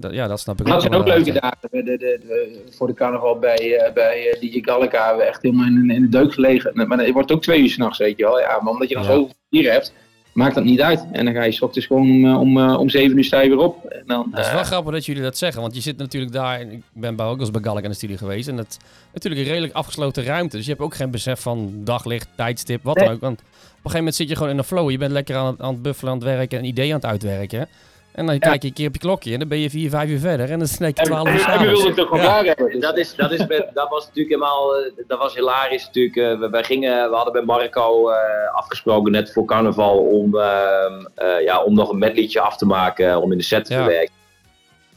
dat- 0.00 0.12
ja, 0.12 0.26
dat 0.26 0.40
snap 0.40 0.60
ik 0.60 0.66
dat 0.66 0.80
zijn 0.82 0.94
ook 0.94 1.06
leuke 1.06 1.32
dagen. 1.32 1.58
De, 1.70 1.82
de, 1.82 1.96
de, 1.96 2.20
de- 2.26 2.62
voor 2.70 2.86
de 2.86 2.94
carnaval 2.94 3.38
bij, 3.38 3.76
eh 3.76 3.92
bij 3.92 4.30
eh, 4.30 4.40
DJ 4.40 4.58
Gallica 4.62 5.04
hebben 5.06 5.22
we 5.24 5.28
echt 5.30 5.42
helemaal 5.42 5.66
in, 5.66 5.90
in 5.90 6.02
de 6.02 6.08
deuk 6.08 6.32
gelegen. 6.32 6.72
Maar 6.88 6.98
het 6.98 7.12
wordt 7.12 7.32
ook 7.32 7.42
twee 7.42 7.60
uur 7.60 7.70
s'nachts, 7.70 7.98
weet 7.98 8.16
je 8.18 8.24
wel. 8.24 8.40
Ja, 8.40 8.60
maar 8.62 8.72
omdat 8.72 8.88
je 8.88 8.94
dan 8.94 9.02
Ja. 9.04 9.08
zoveel 9.10 9.30
hier 9.48 9.70
hebt, 9.72 9.92
maakt 10.32 10.54
dat 10.54 10.64
niet 10.64 10.80
uit. 10.80 11.06
En 11.12 11.24
dan 11.24 11.34
ga 11.34 11.42
je 11.44 11.52
's 11.52 11.60
ochtends 11.62 11.86
gewoon 11.86 12.10
om, 12.10 12.34
om, 12.36 12.74
om 12.74 12.88
zeven 12.88 13.16
uur 13.16 13.24
sta 13.24 13.40
je 13.40 13.48
weer 13.48 13.58
op. 13.58 13.84
En 13.84 14.02
dan, 14.06 14.28
Het 14.30 14.46
is 14.46 14.52
wel 14.52 14.64
grappig 14.64 14.92
dat 14.92 15.06
jullie 15.06 15.22
dat 15.22 15.38
zeggen, 15.38 15.60
want 15.62 15.74
je 15.74 15.80
zit 15.80 15.96
natuurlijk 15.96 16.32
daar, 16.32 16.60
en 16.60 16.70
ik 16.70 16.82
ben 16.92 17.16
bij 17.16 17.26
ook 17.26 17.40
als 17.40 17.50
bij 17.50 17.62
Gallic 17.62 17.84
in 17.84 17.90
de 17.90 17.96
studie 17.96 18.18
geweest, 18.18 18.48
en 18.48 18.56
dat 18.56 18.66
is 18.68 18.76
natuurlijk 19.12 19.42
een 19.42 19.48
redelijk 19.48 19.72
afgesloten 19.74 20.24
ruimte, 20.24 20.56
dus 20.56 20.64
je 20.64 20.70
hebt 20.72 20.82
ook 20.84 20.94
geen 20.94 21.10
besef 21.10 21.40
van 21.40 21.72
daglicht, 21.74 22.28
tijdstip, 22.36 22.82
wat 22.82 22.96
dan 22.96 23.08
ook. 23.08 23.20
Want 23.20 23.42
een 23.84 23.90
gegeven 23.90 23.98
moment 23.98 24.14
zit 24.14 24.28
je 24.28 24.36
gewoon 24.36 24.50
in 24.50 24.58
een 24.58 24.64
flow, 24.64 24.90
je 24.90 24.98
bent 24.98 25.12
lekker 25.12 25.36
aan 25.36 25.46
het, 25.46 25.60
aan 25.60 25.72
het 25.72 25.82
buffelen, 25.82 26.12
aan 26.12 26.18
het 26.18 26.26
werken, 26.26 26.58
een 26.58 26.64
idee 26.64 26.88
aan 26.88 27.00
het 27.00 27.04
uitwerken. 27.10 27.68
En 28.12 28.26
dan 28.26 28.38
kijk 28.38 28.62
je 28.62 28.68
een 28.68 28.74
keer 28.74 28.86
op 28.86 28.92
je 28.92 28.98
klokje 29.00 29.32
en 29.32 29.38
dan 29.38 29.48
ben 29.48 29.58
je 29.58 29.70
vier, 29.70 29.90
vijf 29.90 30.08
uur 30.10 30.18
verder 30.18 30.46
en 30.50 30.58
dan 30.58 30.60
is 30.60 30.78
het 30.78 30.96
12 30.96 31.28
uur 31.28 31.48
en, 31.48 31.86
het 31.86 31.96
toch 31.96 32.08
gewoon 32.08 32.20
hebben. 32.44 32.70
Dus, 32.70 32.80
Dat, 32.80 32.98
is, 32.98 33.14
dat, 33.14 33.30
is 33.30 33.46
met, 33.46 33.70
dat 33.74 33.88
was 33.88 34.06
natuurlijk 34.06 34.34
helemaal, 34.34 34.76
eh, 34.76 34.92
dat 35.06 35.18
was 35.18 35.34
hilarisch 35.34 35.86
natuurlijk. 35.86 36.16
Eh, 36.16 36.38
we, 36.38 36.48
wij 36.50 36.64
gingen, 36.64 37.10
we 37.10 37.16
hadden 37.16 37.32
bij 37.32 37.42
Marco 37.42 38.08
eh, 38.10 38.54
afgesproken 38.54 39.12
net 39.12 39.32
voor 39.32 39.44
carnaval 39.44 39.98
om, 39.98 40.38
ehm, 40.38 41.04
eh, 41.14 41.44
ja, 41.44 41.62
om 41.62 41.74
nog 41.74 41.90
een 41.90 41.98
medliedje 41.98 42.40
af 42.40 42.56
te 42.56 42.66
maken, 42.66 43.20
om 43.22 43.32
in 43.32 43.38
de 43.38 43.44
set 43.44 43.64
te 43.64 43.72
Ja. 43.72 43.78
verwerken. 43.78 44.14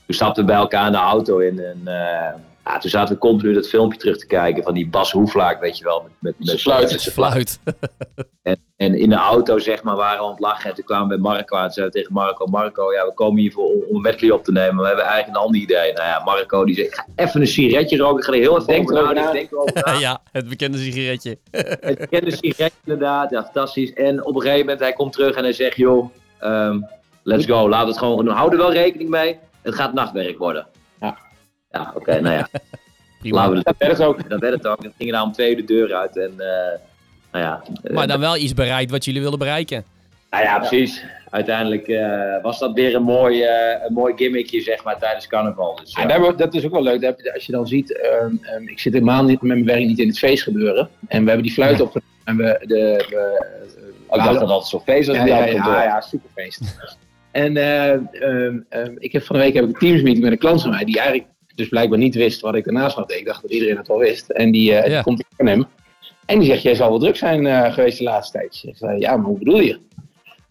Toen 0.06 0.16
stapten 0.16 0.46
we 0.46 0.52
bij 0.52 0.60
elkaar 0.60 0.86
in 0.86 0.92
de 0.92 0.98
auto 0.98 1.38
in 1.38 1.60
en 1.60 1.82
eh, 1.86 2.34
Ja, 2.68 2.78
toen 2.78 2.90
zaten 2.90 3.14
we 3.14 3.20
continu 3.20 3.54
dat 3.54 3.68
filmpje 3.68 4.00
terug 4.00 4.18
te 4.18 4.28
kijken 4.28 4.64
van 4.64 4.74
die 4.74 4.90
Bas 4.90 5.12
Hoeflaak, 5.12 5.60
weet 5.60 5.78
je 5.78 5.84
wel. 5.84 6.02
Met, 6.02 6.12
met, 6.20 6.36
met 6.38 6.48
Zijn 6.48 6.60
fluit. 6.60 6.92
Het 6.92 7.00
is 7.00 7.10
fluit. 7.10 7.60
En, 8.42 8.58
en 8.78 8.96
in 8.96 9.10
de 9.10 9.16
auto, 9.16 9.60
zeg 9.60 9.84
maar, 9.84 9.96
waren 9.96 10.18
we 10.18 10.24
aan 10.24 10.32
het 10.32 10.40
lachen. 10.40 10.70
En 10.70 10.76
toen 10.76 10.86
kwamen 10.86 11.08
we 11.08 11.14
bij 11.14 11.32
Marco 11.32 11.56
aan 11.56 11.66
en 11.66 11.72
zeiden 11.72 11.94
we 11.94 12.00
tegen 12.00 12.14
Marco: 12.14 12.46
Marco, 12.46 12.94
ja, 12.94 13.06
we 13.06 13.14
komen 13.14 13.42
hier 13.42 13.52
voor, 13.52 13.66
om 13.66 13.96
een 13.96 14.02
medley 14.02 14.32
op 14.32 14.44
te 14.44 14.52
nemen. 14.52 14.74
Maar 14.76 14.82
we 14.82 14.88
hebben 14.88 15.06
eigenlijk 15.06 15.38
een 15.38 15.44
ander 15.44 15.62
idee. 15.62 15.94
Nou 15.94 16.08
ja, 16.08 16.22
Marco 16.24 16.66
die 16.66 16.76
zei: 16.76 16.88
"Ik 16.88 16.94
ga 16.94 17.06
even 17.16 17.42
een 17.42 17.48
sigaretje 17.48 17.98
roken. 17.98 18.18
Ik 18.18 18.24
ga 18.24 18.32
er 18.32 18.38
heel 18.38 18.56
even 18.56 18.68
Denk 18.68 18.92
over 18.92 19.14
na. 19.14 19.32
Denk 19.32 19.50
ja, 20.00 20.22
het 20.32 20.50
bekende 20.50 20.78
sigaretje. 20.78 21.38
Het 21.80 21.98
bekende 21.98 22.36
sigaret 22.36 22.74
inderdaad. 22.84 23.30
Ja, 23.30 23.44
fantastisch. 23.44 23.94
En 23.94 24.26
op 24.26 24.36
een 24.36 24.42
gegeven 24.42 24.60
moment, 24.60 24.80
hij 24.80 24.94
komt 24.94 25.14
terug 25.14 25.36
en 25.36 25.44
hij 25.44 25.54
zegt: 25.54 25.76
joh, 25.76 26.12
ehm, 26.40 26.80
let's 27.24 27.46
go. 27.46 27.70
Laten 27.70 27.86
we 27.86 27.92
het 27.92 28.00
gewoon 28.00 28.16
gaan 28.16 28.26
doen. 28.26 28.36
Hou 28.36 28.52
er 28.52 28.58
wel 28.58 28.74
rekening 28.74 29.10
mee. 29.10 29.40
Het 29.62 29.76
gaat 29.76 29.94
nachtwerk 29.94 30.38
worden. 30.38 30.68
Ja. 31.72 31.92
Oké, 31.96 32.22
nou 32.22 32.36
ja. 32.36 32.48
Prima. 33.20 33.36
Laten 33.38 33.56
we 33.58 33.64
Dat 33.64 33.76
werd 33.78 33.92
het 33.98 34.02
ook. 34.08 34.30
Dat 34.30 34.40
werd 34.40 34.54
het 34.54 34.68
ook. 34.68 34.82
Dan 34.84 34.94
gingen 34.98 35.14
daar 35.14 35.24
om 35.24 35.32
twee 35.32 35.50
uur 35.52 35.56
de 35.56 35.64
deur 35.64 35.94
uit. 35.94 36.18
En, 36.18 36.32
eh, 36.38 36.80
nou 37.32 37.46
ja. 37.46 37.64
eh, 37.84 37.94
Maar 37.94 38.08
dan 38.08 38.20
wel 38.20 38.38
iets 38.38 38.54
bereikt 38.54 38.92
wat 38.92 39.06
jullie 39.06 39.22
wilden 39.22 39.40
bereiken. 39.40 39.84
Nou 40.30 40.44
ja, 40.44 40.58
precies. 40.60 41.04
Uiteindelijk 41.30 41.88
eh, 41.88 42.42
was 42.42 42.60
dat 42.60 42.74
weer 42.74 42.96
een 42.96 43.04
mooi, 43.04 43.44
een 43.88 43.94
mooi 43.94 44.14
gimmickje, 44.16 44.62
zeg 44.62 44.84
maar, 44.84 44.98
tijdens 45.00 45.28
carnaval. 45.28 45.76
Dus, 45.76 45.94
Ja, 45.96 46.08
ja. 46.08 46.32
dat 46.32 46.54
is 46.54 46.66
ook 46.66 46.72
wel 46.72 46.82
leuk. 46.84 47.02
Daar 47.02 47.10
heb 47.12 47.20
je- 47.20 47.34
Als 47.34 47.46
je 47.46 47.52
dan 47.52 47.68
ziet, 47.68 47.98
ehm, 48.02 48.32
ehm, 48.42 48.68
ik 48.68 48.80
zit 48.80 48.94
helemaal 48.94 49.24
niet 49.24 49.42
met 49.42 49.52
mijn 49.52 49.66
werk 49.66 49.86
niet 49.86 50.00
in 50.00 50.08
het 50.08 50.18
feest 50.18 50.44
gebeuren. 50.44 50.90
En 51.08 51.22
we 51.22 51.28
hebben 51.28 51.44
die 51.46 51.54
fluit 51.54 51.82
op 51.82 52.02
en 52.24 52.38
we 52.38 52.60
de. 52.62 53.06
We, 53.10 53.46
ik 54.12 54.24
dacht 54.24 54.40
dat 54.40 54.50
altijd 54.50 54.70
zo'n 54.70 54.82
feest 54.82 55.08
was. 55.08 55.18
ja, 55.18 55.26
ja, 55.26 55.36
altijd 55.38 55.56
ja, 55.56 55.64
door. 55.64 55.74
ja, 55.74 56.02
superfeest. 56.02 56.62
en 57.32 57.58
eh, 57.58 57.92
ehm, 57.92 58.60
ehm, 58.70 58.94
ik 58.98 59.12
heb 59.12 59.24
van 59.24 59.36
de 59.36 59.42
week 59.42 59.54
heb 59.54 59.64
ik 59.64 59.70
een 59.70 59.80
teamsmeeting 59.80 60.24
met 60.24 60.32
een 60.32 60.38
klant 60.38 60.62
van 60.62 60.70
mij 60.70 60.86
die 60.86 61.00
eigenlijk 61.00 61.28
dus 61.58 61.68
blijkbaar 61.68 62.00
niet 62.00 62.16
wist 62.16 62.42
wat 62.42 62.56
ik 62.56 62.64
daarnaast 62.64 62.96
had. 62.96 63.12
Ik 63.12 63.26
dacht 63.26 63.42
dat 63.42 63.52
iedereen 63.52 63.78
het 63.78 63.88
wel 63.88 63.98
wist. 63.98 64.30
En 64.30 64.52
die, 64.52 64.74
eh, 64.74 64.94
die 64.94 65.02
komt 65.02 65.24
van 65.38 65.48
hem. 65.48 65.66
En 66.26 66.40
die 66.40 66.48
zegt, 66.48 66.62
jij 66.62 66.76
zal 66.76 66.90
wel 66.90 67.00
druk 67.00 67.16
zijn 67.16 67.46
eh, 67.46 67.74
geweest 67.74 67.98
de 67.98 68.04
laatste 68.04 68.38
tijd. 68.38 68.64
Ik 68.66 68.78
zeg, 68.78 69.00
ja, 69.00 69.18
maar 69.18 69.26
hoe 69.26 69.38
bedoel 69.38 69.60
je? 69.60 69.80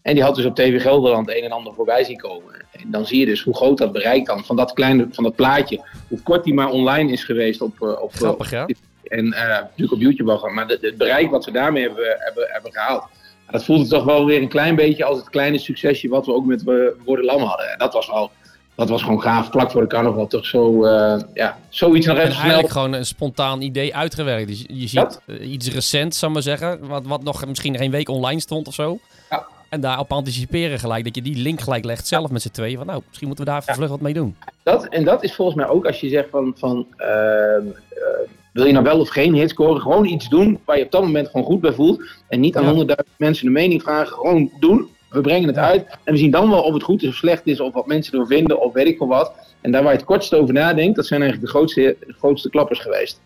En 0.01 0.13
die 0.13 0.23
had 0.23 0.35
dus 0.35 0.45
op 0.45 0.55
TV 0.55 0.81
Gelderland 0.81 1.29
een 1.29 1.43
en 1.43 1.51
ander 1.51 1.73
voorbij 1.73 2.03
zien 2.03 2.17
komen. 2.17 2.65
En 2.71 2.91
dan 2.91 3.05
zie 3.05 3.19
je 3.19 3.25
dus 3.25 3.43
hoe 3.43 3.55
groot 3.55 3.77
dat 3.77 3.91
bereik 3.91 4.25
dan 4.25 4.45
van 4.45 4.55
dat 4.55 4.73
kleine, 4.73 5.07
van 5.11 5.23
dat 5.23 5.35
plaatje. 5.35 5.81
Hoe 6.07 6.21
kort 6.21 6.43
die 6.43 6.53
maar 6.53 6.69
online 6.69 7.11
is 7.11 7.23
geweest 7.23 7.61
op, 7.61 7.81
eh, 7.81 8.01
op, 8.01 8.13
Grappig, 8.13 8.51
ja? 8.51 8.67
en 9.03 9.29
natuurlijk 9.29 9.91
op 9.91 10.01
YouTube 10.01 10.31
al 10.31 10.37
gaan. 10.37 10.53
Maar 10.53 10.67
het 10.67 10.97
bereik 10.97 11.29
wat 11.29 11.43
ze 11.43 11.51
daarmee 11.51 11.83
hebben, 11.83 12.15
hebben, 12.19 12.47
hebben 12.47 12.71
gehaald. 12.71 13.03
Dat 13.51 13.65
voelde 13.65 13.87
toch 13.87 14.03
wel 14.03 14.25
weer 14.25 14.41
een 14.41 14.47
klein 14.47 14.75
beetje 14.75 15.03
als 15.03 15.17
het 15.17 15.29
kleine 15.29 15.57
succesje 15.57 16.07
wat 16.07 16.25
we 16.25 16.33
ook 16.33 16.45
met 16.45 16.63
Worden 17.05 17.25
Lam 17.25 17.41
hadden. 17.41 17.71
En 17.71 17.77
dat 17.77 17.93
was 17.93 18.07
wel, 18.07 18.31
dat 18.77 18.89
was 18.89 19.01
gewoon 19.03 19.21
gaaf. 19.21 19.49
Plak 19.49 19.71
voor 19.71 19.81
de 19.81 19.87
carnaval 19.87 20.27
toch 20.27 20.45
zo, 20.45 20.85
eh, 20.85 21.19
ja, 21.33 21.57
zoiets 21.69 22.05
nog 22.05 22.15
En 22.15 22.21
even 22.21 22.33
snel. 22.33 22.43
eigenlijk 22.43 22.73
gewoon 22.73 22.93
een 22.93 23.05
spontaan 23.05 23.61
idee 23.61 23.95
uitgewerkt. 23.95 24.47
Dus 24.47 24.63
je, 24.67 24.87
ziet 24.87 25.19
eh, 25.25 25.51
iets 25.51 25.71
recents, 25.73 26.19
zal 26.19 26.27
ik 26.27 26.33
maar 26.33 26.43
zeggen, 26.43 26.87
wat, 26.87 27.05
wat 27.05 27.23
nog 27.23 27.45
misschien 27.45 27.77
geen 27.77 27.91
week 27.91 28.09
online 28.09 28.39
stond 28.39 28.67
of 28.67 28.73
zo. 28.73 28.99
Ja. 29.29 29.45
En 29.69 29.81
daarop 29.81 30.11
anticiperen 30.11 30.79
gelijk, 30.79 31.03
dat 31.03 31.15
je 31.15 31.21
die 31.21 31.35
link 31.35 31.61
gelijk 31.61 31.85
legt 31.85 32.07
zelf 32.07 32.29
met 32.31 32.41
z'n 32.41 32.49
tweeën. 32.51 32.77
Van 32.77 32.85
nou, 32.85 33.01
misschien 33.07 33.27
moeten 33.27 33.45
we 33.45 33.51
daar 33.51 33.61
even 33.61 33.75
vlug 33.75 33.89
wat 33.89 34.01
mee 34.01 34.13
doen. 34.13 34.35
Dat, 34.63 34.85
en 34.87 35.03
dat 35.03 35.23
is 35.23 35.35
volgens 35.35 35.57
mij 35.57 35.67
ook 35.67 35.85
als 35.85 35.99
je 35.99 36.09
zegt 36.09 36.29
van, 36.29 36.53
van 36.57 36.85
ehm, 36.97 37.09
eh, 37.09 38.29
wil 38.53 38.65
je 38.65 38.71
nou 38.71 38.83
wel 38.83 38.99
of 38.99 39.09
geen 39.09 39.33
hit 39.33 39.49
scoren, 39.49 39.81
gewoon 39.81 40.05
iets 40.05 40.29
doen 40.29 40.59
waar 40.65 40.77
je 40.77 40.83
op 40.83 40.91
dat 40.91 41.01
moment 41.01 41.27
gewoon 41.29 41.45
goed 41.45 41.61
bij 41.61 41.73
voelt. 41.73 42.03
En 42.27 42.39
niet 42.39 42.55
aan 42.55 42.61
Ja. 42.63 42.67
honderdduizend 42.69 43.17
mensen 43.19 43.45
de 43.45 43.51
mening 43.51 43.81
vragen, 43.81 44.13
gewoon 44.13 44.51
doen. 44.59 44.87
We 45.09 45.21
brengen 45.21 45.47
het 45.47 45.57
uit 45.57 45.97
en 46.03 46.13
we 46.13 46.19
zien 46.19 46.31
dan 46.31 46.49
wel 46.49 46.61
of 46.61 46.73
het 46.73 46.83
goed 46.83 47.01
is 47.03 47.09
of 47.09 47.15
slecht 47.15 47.41
is, 47.47 47.59
of 47.59 47.73
wat 47.73 47.87
mensen 47.87 48.13
ervan 48.13 48.27
vinden, 48.27 48.61
of 48.61 48.73
weet 48.73 48.87
ik 48.87 48.97
veel 48.97 49.07
wat. 49.07 49.33
En 49.61 49.71
daar 49.71 49.83
waar 49.83 49.91
je 49.91 49.97
het 49.97 50.07
kortst 50.07 50.33
over 50.33 50.53
nadenkt, 50.53 50.95
dat 50.95 51.05
zijn 51.05 51.21
eigenlijk 51.21 51.51
de 51.51 51.57
grootste, 51.57 51.97
de 52.07 52.13
grootste 52.17 52.49
klappers 52.49 52.79
geweest. 52.79 53.21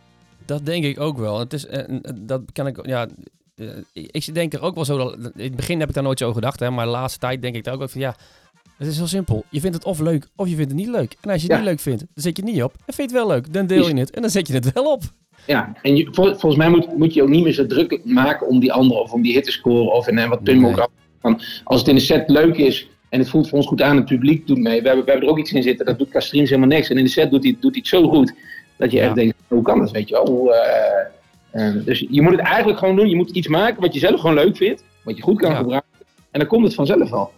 Dat 0.45 0.65
denk 0.65 0.83
ik 0.83 0.99
ook 0.99 1.17
wel. 1.17 1.39
Het 1.39 1.53
is, 1.53 1.65
eh, 1.67 1.79
eh, 1.79 1.95
dat 2.21 2.41
kan 2.53 2.67
ik, 2.67 2.85
ja, 2.85 3.07
eh, 3.55 3.67
ik 3.93 4.33
denk 4.33 4.53
er 4.53 4.61
ook 4.61 4.75
wel 4.75 4.85
zo, 4.85 4.97
dat, 4.97 5.15
in 5.35 5.43
het 5.43 5.55
begin 5.55 5.79
heb 5.79 5.87
ik 5.89 5.93
daar 5.95 6.03
nooit 6.03 6.19
zo 6.19 6.25
over 6.27 6.41
gedacht, 6.41 6.59
hè, 6.59 6.69
maar 6.69 6.85
de 6.85 6.91
laatste 6.91 7.19
tijd 7.19 7.41
denk 7.41 7.55
ik 7.55 7.63
daar 7.63 7.81
ook 7.81 7.89
van, 7.89 8.01
ja, 8.01 8.15
het 8.77 8.87
is 8.87 8.97
heel 8.97 9.07
simpel. 9.07 9.43
Je 9.49 9.59
vindt 9.59 9.75
het 9.75 9.85
of 9.85 9.99
leuk, 9.99 10.27
of 10.35 10.47
je 10.49 10.55
vindt 10.55 10.71
het 10.71 10.79
niet 10.79 10.89
leuk. 10.89 11.15
En 11.21 11.29
als 11.29 11.41
je 11.41 11.47
het 11.47 11.51
Ja. 11.51 11.57
niet 11.57 11.65
leuk 11.67 11.79
vindt, 11.79 11.99
dan 11.99 12.23
zet 12.23 12.37
je 12.37 12.43
het 12.43 12.51
niet 12.53 12.63
op. 12.63 12.73
En 12.85 12.93
vind 12.93 13.11
je 13.11 13.17
het 13.17 13.25
wel 13.25 13.35
leuk, 13.35 13.53
dan 13.53 13.67
deel 13.67 13.87
je 13.87 13.93
het. 13.99 14.11
En 14.11 14.21
dan 14.21 14.31
zet 14.31 14.47
je 14.47 14.53
het 14.53 14.73
wel 14.73 14.91
op. 14.91 15.01
Ja, 15.45 15.73
en 15.81 15.95
je, 15.95 16.07
vol- 16.11 16.25
volgens 16.25 16.55
mij 16.55 16.69
moet, 16.69 16.97
moet 16.97 17.13
je 17.13 17.21
ook 17.23 17.29
niet 17.29 17.43
meer 17.43 17.53
zo 17.53 17.65
druk 17.65 17.99
maken 18.05 18.47
om 18.47 18.59
die 18.59 18.73
andere 18.73 18.99
of 19.01 19.11
om 19.11 19.21
die 19.21 19.33
hit 19.33 19.43
te 19.43 19.51
scoren. 19.51 19.93
Of 19.93 20.07
en, 20.07 20.17
en 20.17 20.29
wat 20.29 20.43
Pim 20.43 20.61
Nee. 20.61 20.71
ook 20.71 20.79
af. 20.79 20.89
Van, 21.21 21.41
als 21.63 21.79
het 21.79 21.89
in 21.89 21.95
de 21.95 22.01
set 22.01 22.29
leuk 22.29 22.57
is 22.57 22.87
en 23.09 23.19
het 23.19 23.29
voelt 23.29 23.49
voor 23.49 23.57
ons 23.57 23.67
goed 23.67 23.81
aan, 23.81 23.95
het 23.95 24.05
publiek 24.05 24.47
doet 24.47 24.57
mee. 24.57 24.81
We 24.81 24.87
hebben, 24.87 25.05
we 25.05 25.11
hebben 25.11 25.27
er 25.29 25.33
ook 25.33 25.39
iets 25.39 25.51
in 25.53 25.63
zitten, 25.63 25.85
dat 25.85 25.97
doet 25.99 26.09
qua 26.09 26.19
streams 26.19 26.49
helemaal 26.49 26.69
niks. 26.69 26.89
En 26.89 26.97
in 26.97 27.03
de 27.03 27.09
set 27.09 27.31
doet 27.31 27.43
hij, 27.43 27.51
doet 27.59 27.71
hij 27.71 27.79
het 27.79 27.87
zo 27.87 28.09
goed 28.09 28.33
dat 28.77 28.91
je 28.91 28.97
Ja. 28.97 29.03
echt 29.05 29.15
denkt, 29.15 29.35
hoe 29.47 29.61
kan 29.61 29.79
dat, 29.79 29.91
weet 29.91 30.09
je 30.09 30.13
wel. 30.15 30.53
Eh, 30.53 31.67
eh, 31.67 31.85
dus 31.85 32.05
je 32.09 32.21
moet 32.21 32.31
het 32.31 32.41
eigenlijk 32.41 32.79
gewoon 32.79 32.95
doen. 32.95 33.09
Je 33.09 33.15
moet 33.15 33.29
iets 33.29 33.47
maken 33.47 33.81
wat 33.81 33.93
je 33.93 33.99
zelf 33.99 34.19
gewoon 34.19 34.35
leuk 34.35 34.55
vindt, 34.57 34.83
wat 35.03 35.17
je 35.17 35.23
goed 35.23 35.37
kan 35.41 35.51
Ja. 35.51 35.57
gebruiken. 35.57 35.89
En 36.31 36.39
dan 36.39 36.47
komt 36.49 36.63
het 36.63 36.73
vanzelf 36.73 37.11
al. 37.11 37.31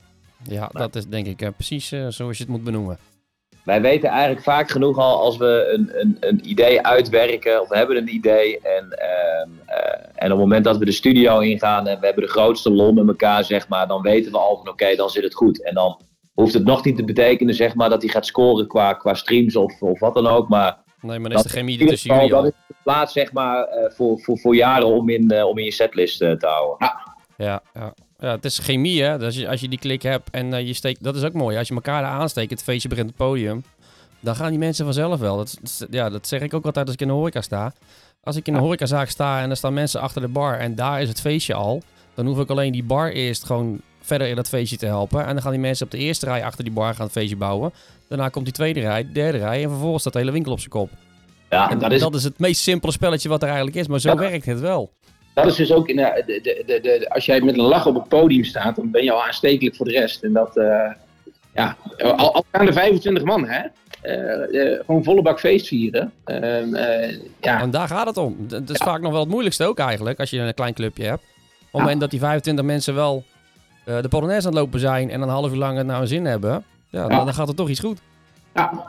Ja, 0.50 0.70
dat 0.74 0.96
is 0.96 1.06
denk 1.08 1.26
ik 1.28 1.42
eh, 1.42 1.50
precies 1.56 1.88
zoals 1.88 2.38
je 2.38 2.44
het 2.44 2.48
moet 2.48 2.64
benoemen. 2.64 2.98
Wij 3.64 3.82
weten 3.82 4.10
eigenlijk 4.10 4.42
vaak 4.44 4.70
genoeg 4.70 4.98
al 4.98 5.20
als 5.20 5.38
we 5.38 5.70
een, 5.74 5.92
een, 6.02 6.18
een 6.20 6.50
idee 6.50 6.82
uitwerken 6.82 7.62
of 7.62 7.70
we 7.70 7.78
hebben 7.78 7.98
een 7.98 8.14
idee. 8.14 8.60
En, 8.60 8.90
ehm, 8.92 9.50
eh, 9.66 10.00
en 10.16 10.26
op 10.32 10.38
het 10.38 10.38
moment 10.48 10.64
dat 10.64 10.78
we 10.78 10.86
de 10.86 10.92
studio 10.92 11.40
ingaan 11.40 11.88
en 11.88 12.00
we 12.00 12.06
hebben 12.06 12.24
de 12.24 12.30
grootste 12.30 12.72
lol 12.72 12.92
met 12.94 13.08
elkaar, 13.08 13.44
zeg 13.44 13.68
maar, 13.68 13.88
dan 13.88 14.02
weten 14.02 14.32
we 14.32 14.38
al 14.38 14.58
van 14.58 14.70
oké, 14.70 14.96
dan 14.96 15.10
zit 15.10 15.24
het 15.24 15.34
goed. 15.34 15.64
En 15.64 15.74
dan 15.74 16.02
hoeft 16.34 16.54
het 16.54 16.66
nog 16.66 16.86
niet 16.86 16.96
te 16.96 17.04
betekenen 17.04 17.56
zeg 17.56 17.76
maar, 17.76 17.90
dat 17.90 18.02
hij 18.02 18.12
gaat 18.12 18.26
scoren 18.26 18.68
qua, 18.68 18.94
qua 18.94 19.14
streams 19.14 19.56
of, 19.56 19.82
of 19.82 20.00
wat 20.00 20.14
dan 20.14 20.28
ook. 20.28 20.50
Maar 20.50 20.82
Nee, 21.02 21.20
maar 21.20 21.30
dan 21.30 21.38
is 21.38 21.44
de 21.46 21.50
dat- 21.50 21.58
chemie 21.58 21.74
er 21.76 21.80
ieder 21.82 21.96
tussen 21.96 22.16
jullie 22.16 22.34
al. 22.34 22.42
dat 22.44 22.52
is 22.52 22.58
de 22.68 22.76
plaats 22.84 23.14
zeg 23.14 23.34
maar, 23.34 23.64
eh, 23.64 23.90
voor, 23.92 24.20
voor, 24.20 24.38
voor 24.40 24.56
jaren 24.56 24.88
om 24.88 25.10
in, 25.10 25.30
eh, 25.32 25.46
om 25.48 25.58
in 25.58 25.66
je 25.66 25.72
setlist 25.72 26.18
te 26.18 26.38
houden. 26.40 26.76
Ja, 26.80 27.16
ja. 27.38 27.62
ja, 27.74 27.94
het 28.32 28.46
is 28.46 28.60
chemie 28.60 29.04
hè. 29.04 29.18
Dus 29.18 29.26
als 29.26 29.36
je, 29.36 29.50
als 29.50 29.62
je 29.62 29.68
die 29.70 29.80
klik 29.80 30.02
hebt 30.02 30.30
en 30.30 30.54
eh, 30.54 30.68
je 30.68 30.74
steekt, 30.74 31.04
dat 31.04 31.16
is 31.16 31.24
ook 31.24 31.34
mooi. 31.34 31.58
Als 31.58 31.68
je 31.68 31.74
elkaar 31.74 32.02
daar 32.02 32.12
aansteekt, 32.12 32.50
het 32.52 32.64
feestje 32.64 32.90
begint 32.90 33.10
op 33.10 33.18
het 33.18 33.28
podium, 33.28 33.64
dan 34.20 34.36
gaan 34.36 34.50
die 34.50 34.60
mensen 34.60 34.86
vanzelf 34.86 35.20
wel. 35.20 35.38
Dat, 35.38 35.58
is- 35.64 35.84
ja, 35.90 36.10
dat 36.10 36.28
zeg 36.28 36.42
ik 36.42 36.54
ook 36.54 36.66
altijd 36.66 36.86
als 36.86 36.94
ik 36.96 37.02
in 37.02 37.08
de 37.08 37.14
horeca 37.14 37.42
sta. 37.42 37.74
Als 38.24 38.36
ik 38.36 38.48
in 38.48 38.54
een 38.54 38.60
horecazaak 38.60 39.10
sta 39.10 39.42
en 39.42 39.50
er 39.50 39.58
staan 39.58 39.74
mensen 39.74 40.02
achter 40.02 40.22
de 40.22 40.28
bar 40.28 40.58
en 40.60 40.76
daar 40.76 41.02
is 41.02 41.08
het 41.08 41.22
feestje 41.22 41.54
al, 41.54 41.82
dan 42.14 42.26
hoef 42.26 42.40
ik 42.40 42.50
alleen 42.50 42.72
die 42.72 42.84
bar 42.84 43.12
eerst 43.12 43.44
gewoon 43.46 43.82
verder 44.02 44.28
in 44.28 44.36
dat 44.36 44.48
feestje 44.50 44.78
te 44.78 44.86
helpen. 44.86 45.26
En 45.26 45.34
dan 45.34 45.42
gaan 45.42 45.52
die 45.52 45.60
mensen 45.62 45.86
op 45.86 45.92
de 45.92 45.98
eerste 45.98 46.26
rij 46.26 46.44
achter 46.44 46.64
die 46.64 46.74
bar 46.74 46.94
gaan 46.96 47.04
het 47.04 47.12
feestje 47.12 47.36
bouwen. 47.36 47.74
Daarna 48.08 48.30
komt 48.30 48.46
die 48.46 48.54
tweede 48.54 48.80
rij, 48.80 49.08
derde 49.14 49.38
rij 49.38 49.64
en 49.64 49.70
vervolgens 49.70 50.02
staat 50.02 50.14
de 50.14 50.20
hele 50.20 50.32
winkel 50.32 50.52
op 50.52 50.58
zijn 50.60 50.70
kop. 50.72 50.90
Ja, 51.50 51.64
En 51.70 51.80
Dat 51.80 51.90
dat 52.00 52.12
is, 52.14 52.18
is- 52.18 52.24
het 52.24 52.40
meest 52.40 52.62
simpele 52.62 52.92
spelletje 52.92 53.30
wat 53.30 53.42
er 53.42 53.48
eigenlijk 53.48 53.78
is, 53.78 53.88
maar 53.88 54.00
zo 54.00 54.10
Ja. 54.10 54.16
werkt 54.16 54.46
het 54.46 54.60
wel. 54.60 54.92
Dat 55.34 55.46
is 55.46 55.56
dus 55.56 55.72
ook, 55.72 55.88
in, 55.88 55.96
de, 55.96 56.24
de, 56.26 56.40
de, 56.44 56.64
de, 56.66 56.80
de- 56.82 57.10
als 57.10 57.26
jij 57.26 57.42
met 57.42 57.58
een 57.58 57.64
lach 57.64 57.86
op 57.86 57.96
het 57.96 58.08
podium 58.08 58.44
staat, 58.44 58.76
dan 58.76 58.92
ben 58.92 59.04
je 59.04 59.12
al 59.12 59.24
aanstekelijk 59.24 59.76
voor 59.76 59.86
de 59.86 59.92
rest. 59.92 60.24
En 60.24 60.34
dat, 60.34 60.58
eh, 60.58 60.92
ja, 61.54 61.78
al, 61.98 62.34
al 62.34 62.46
gaan 62.52 62.68
er 62.68 62.74
25 62.74 63.24
man, 63.24 63.48
hè. 63.48 63.62
Eh, 64.02 64.72
eh, 64.72 64.80
gewoon 64.86 65.04
volle 65.04 65.22
bak 65.22 65.40
feest 65.40 65.68
vieren. 65.68 66.12
Ehm, 66.26 66.76
eh, 66.76 67.18
ja, 67.42 67.62
En 67.62 67.72
daar 67.72 67.88
gaat 67.88 68.08
het 68.08 68.18
om. 68.18 68.36
Dat 68.40 68.70
is 68.70 68.78
vaak 68.78 69.02
nog 69.02 69.12
wel 69.12 69.20
het 69.22 69.30
moeilijkste 69.30 69.66
ook 69.66 69.80
eigenlijk, 69.80 70.20
als 70.20 70.30
je 70.30 70.40
een 70.40 70.54
klein 70.54 70.74
clubje 70.74 71.04
hebt. 71.04 71.22
Op 71.22 71.30
het 71.62 71.70
Ja. 71.72 71.80
moment 71.80 72.00
dat 72.00 72.10
die 72.12 72.20
25 72.20 72.66
mensen 72.66 72.96
wel 72.96 73.24
eh, 73.86 74.02
de 74.02 74.08
Polonaise 74.08 74.48
aan 74.48 74.54
het 74.54 74.62
lopen 74.64 74.80
zijn 74.80 75.10
en 75.10 75.22
een 75.22 75.30
half 75.30 75.52
uur 75.52 75.58
lang 75.58 75.78
het 75.78 75.86
naar 75.86 75.98
hun 75.98 76.08
zin 76.08 76.26
hebben, 76.26 76.50
ja, 76.90 77.02
Ja. 77.02 77.08
Dan, 77.08 77.26
dan 77.26 77.34
gaat 77.34 77.48
er 77.48 77.56
toch 77.56 77.70
iets 77.70 77.80
goed. 77.80 78.00
ja, 78.54 78.84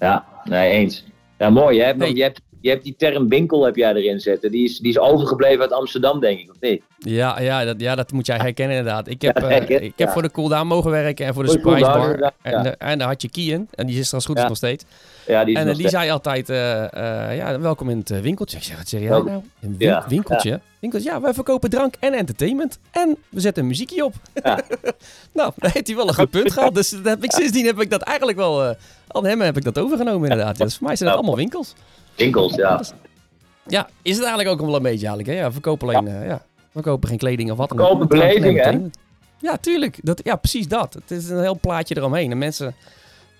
Ja, 0.00 0.24
nee, 0.44 0.70
eens. 0.70 1.04
Ja, 1.38 1.50
mooi. 1.50 1.80
Hè? 1.80 1.92
Hey. 1.98 2.12
Je, 2.12 2.22
hebt, 2.22 2.40
je 2.60 2.68
hebt 2.70 2.84
die 2.84 2.94
term 2.98 3.28
winkel 3.28 3.64
heb 3.64 3.76
jij 3.76 3.94
erin 3.94 4.20
zitten. 4.20 4.50
Die 4.50 4.64
is, 4.64 4.78
die 4.78 4.90
is 4.90 4.98
overgebleven 4.98 5.60
uit 5.60 5.72
Amsterdam, 5.72 6.20
denk 6.20 6.38
ik, 6.40 6.50
of 6.50 6.56
niet? 6.60 6.82
Ja, 6.98 7.40
ja, 7.40 7.64
dat, 7.64 7.80
ja, 7.80 7.94
dat 7.94 8.12
moet 8.12 8.26
jij 8.26 8.36
herkennen 8.36 8.76
inderdaad. 8.76 9.08
Ik 9.08 9.22
heb, 9.22 9.38
Ja, 9.38 9.48
eh, 9.48 9.62
ik 9.82 9.92
heb 9.96 10.08
ja. 10.08 10.12
voor 10.12 10.22
de 10.22 10.30
cooldown 10.30 10.66
mogen 10.66 10.90
werken 10.90 11.26
en 11.26 11.34
voor 11.34 11.44
de 11.44 11.50
surprise 11.50 11.80
bar. 11.84 12.32
En, 12.42 12.62
de- 12.62 12.68
en 12.70 12.98
daar 12.98 13.08
had 13.08 13.22
je 13.22 13.28
Kian, 13.30 13.66
en 13.74 13.86
die 13.86 13.98
is 13.98 14.08
er 14.08 14.14
als 14.14 14.26
goed 14.26 14.36
is 14.38 14.42
nog 14.48 14.56
steeds. 14.56 14.84
Ja, 15.26 15.44
die 15.44 15.54
is 15.54 15.60
En 15.60 15.66
nog 15.66 15.74
eh, 15.76 15.80
die 15.80 15.88
steeds- 15.88 16.02
zei 16.04 16.10
altijd, 16.10 16.48
eh, 16.50 17.28
eh, 17.30 17.36
ja, 17.36 17.60
welkom 17.60 17.90
in 17.90 17.98
het 17.98 18.10
eh, 18.10 18.20
winkeltje. 18.20 18.56
Ik 18.56 18.62
zeg, 18.62 18.76
wat 18.76 18.88
zeg 18.88 19.00
jij 19.00 19.08
nou? 19.08 19.28
Een 19.60 19.76
win- 19.78 20.02
winkeltje? 20.08 20.60
Winkeltje? 20.80 21.10
Ja, 21.10 21.20
wij 21.20 21.34
verkopen 21.34 21.70
drank 21.70 21.94
en 22.00 22.12
entertainment. 22.12 22.78
En 22.90 23.16
we 23.28 23.40
zetten 23.40 23.62
een 23.62 23.68
muziekje 23.68 24.04
op. 24.04 24.14
Nou, 25.32 25.52
daar 25.56 25.70
heeft 25.72 25.86
hij 25.86 25.96
wel 25.96 26.08
een 26.08 26.14
goed 26.14 26.30
punt 26.30 26.52
gehad. 26.52 26.74
Dus 26.74 26.90
dat 26.90 27.04
heb 27.04 27.22
ik, 27.24 27.32
sindsdien 27.32 27.66
heb 27.66 27.80
ik 27.80 27.90
dat 27.90 28.00
eigenlijk 28.02 28.38
wel... 28.38 28.64
eh 28.64 28.74
aan 29.08 29.26
hem 29.26 29.40
heb 29.40 29.56
ik 29.56 29.64
dat 29.64 29.78
overgenomen 29.78 30.30
inderdaad. 30.30 30.56
Dus 30.58 30.76
voor 30.76 30.86
mij 30.86 30.96
zijn 30.96 31.08
het 31.08 31.18
allemaal 31.18 31.36
winkels. 31.36 31.74
Winkels, 32.18 32.54
ja. 32.54 32.82
Ja, 33.66 33.88
is 34.02 34.16
het 34.16 34.24
eigenlijk 34.26 34.60
ook 34.60 34.66
wel 34.66 34.76
een 34.76 34.82
beetje 34.82 35.06
eigenlijk. 35.06 35.28
Hè? 35.28 35.42
Ja, 35.42 35.46
we 35.46 35.52
verkopen 35.52 35.88
alleen... 35.88 36.06
eh, 36.08 36.26
ja, 36.26 36.42
we 36.72 36.82
kopen 36.82 37.08
geen 37.08 37.18
kleding 37.18 37.50
of 37.50 37.56
wat 37.56 37.68
dan 37.68 37.78
ook. 37.80 37.86
Verkopen 37.86 38.08
Drank 38.18 38.32
en 38.32 38.40
beleving, 38.40 38.64
hè? 38.64 39.00
Ja, 39.48 39.56
tuurlijk. 39.56 39.98
Dat, 40.02 40.20
ja, 40.24 40.36
precies 40.36 40.68
dat. 40.68 40.94
Het 40.94 41.10
is 41.10 41.28
een 41.28 41.40
heel 41.40 41.58
plaatje 41.60 41.96
eromheen. 41.96 42.30
En 42.30 42.38
mensen... 42.38 42.74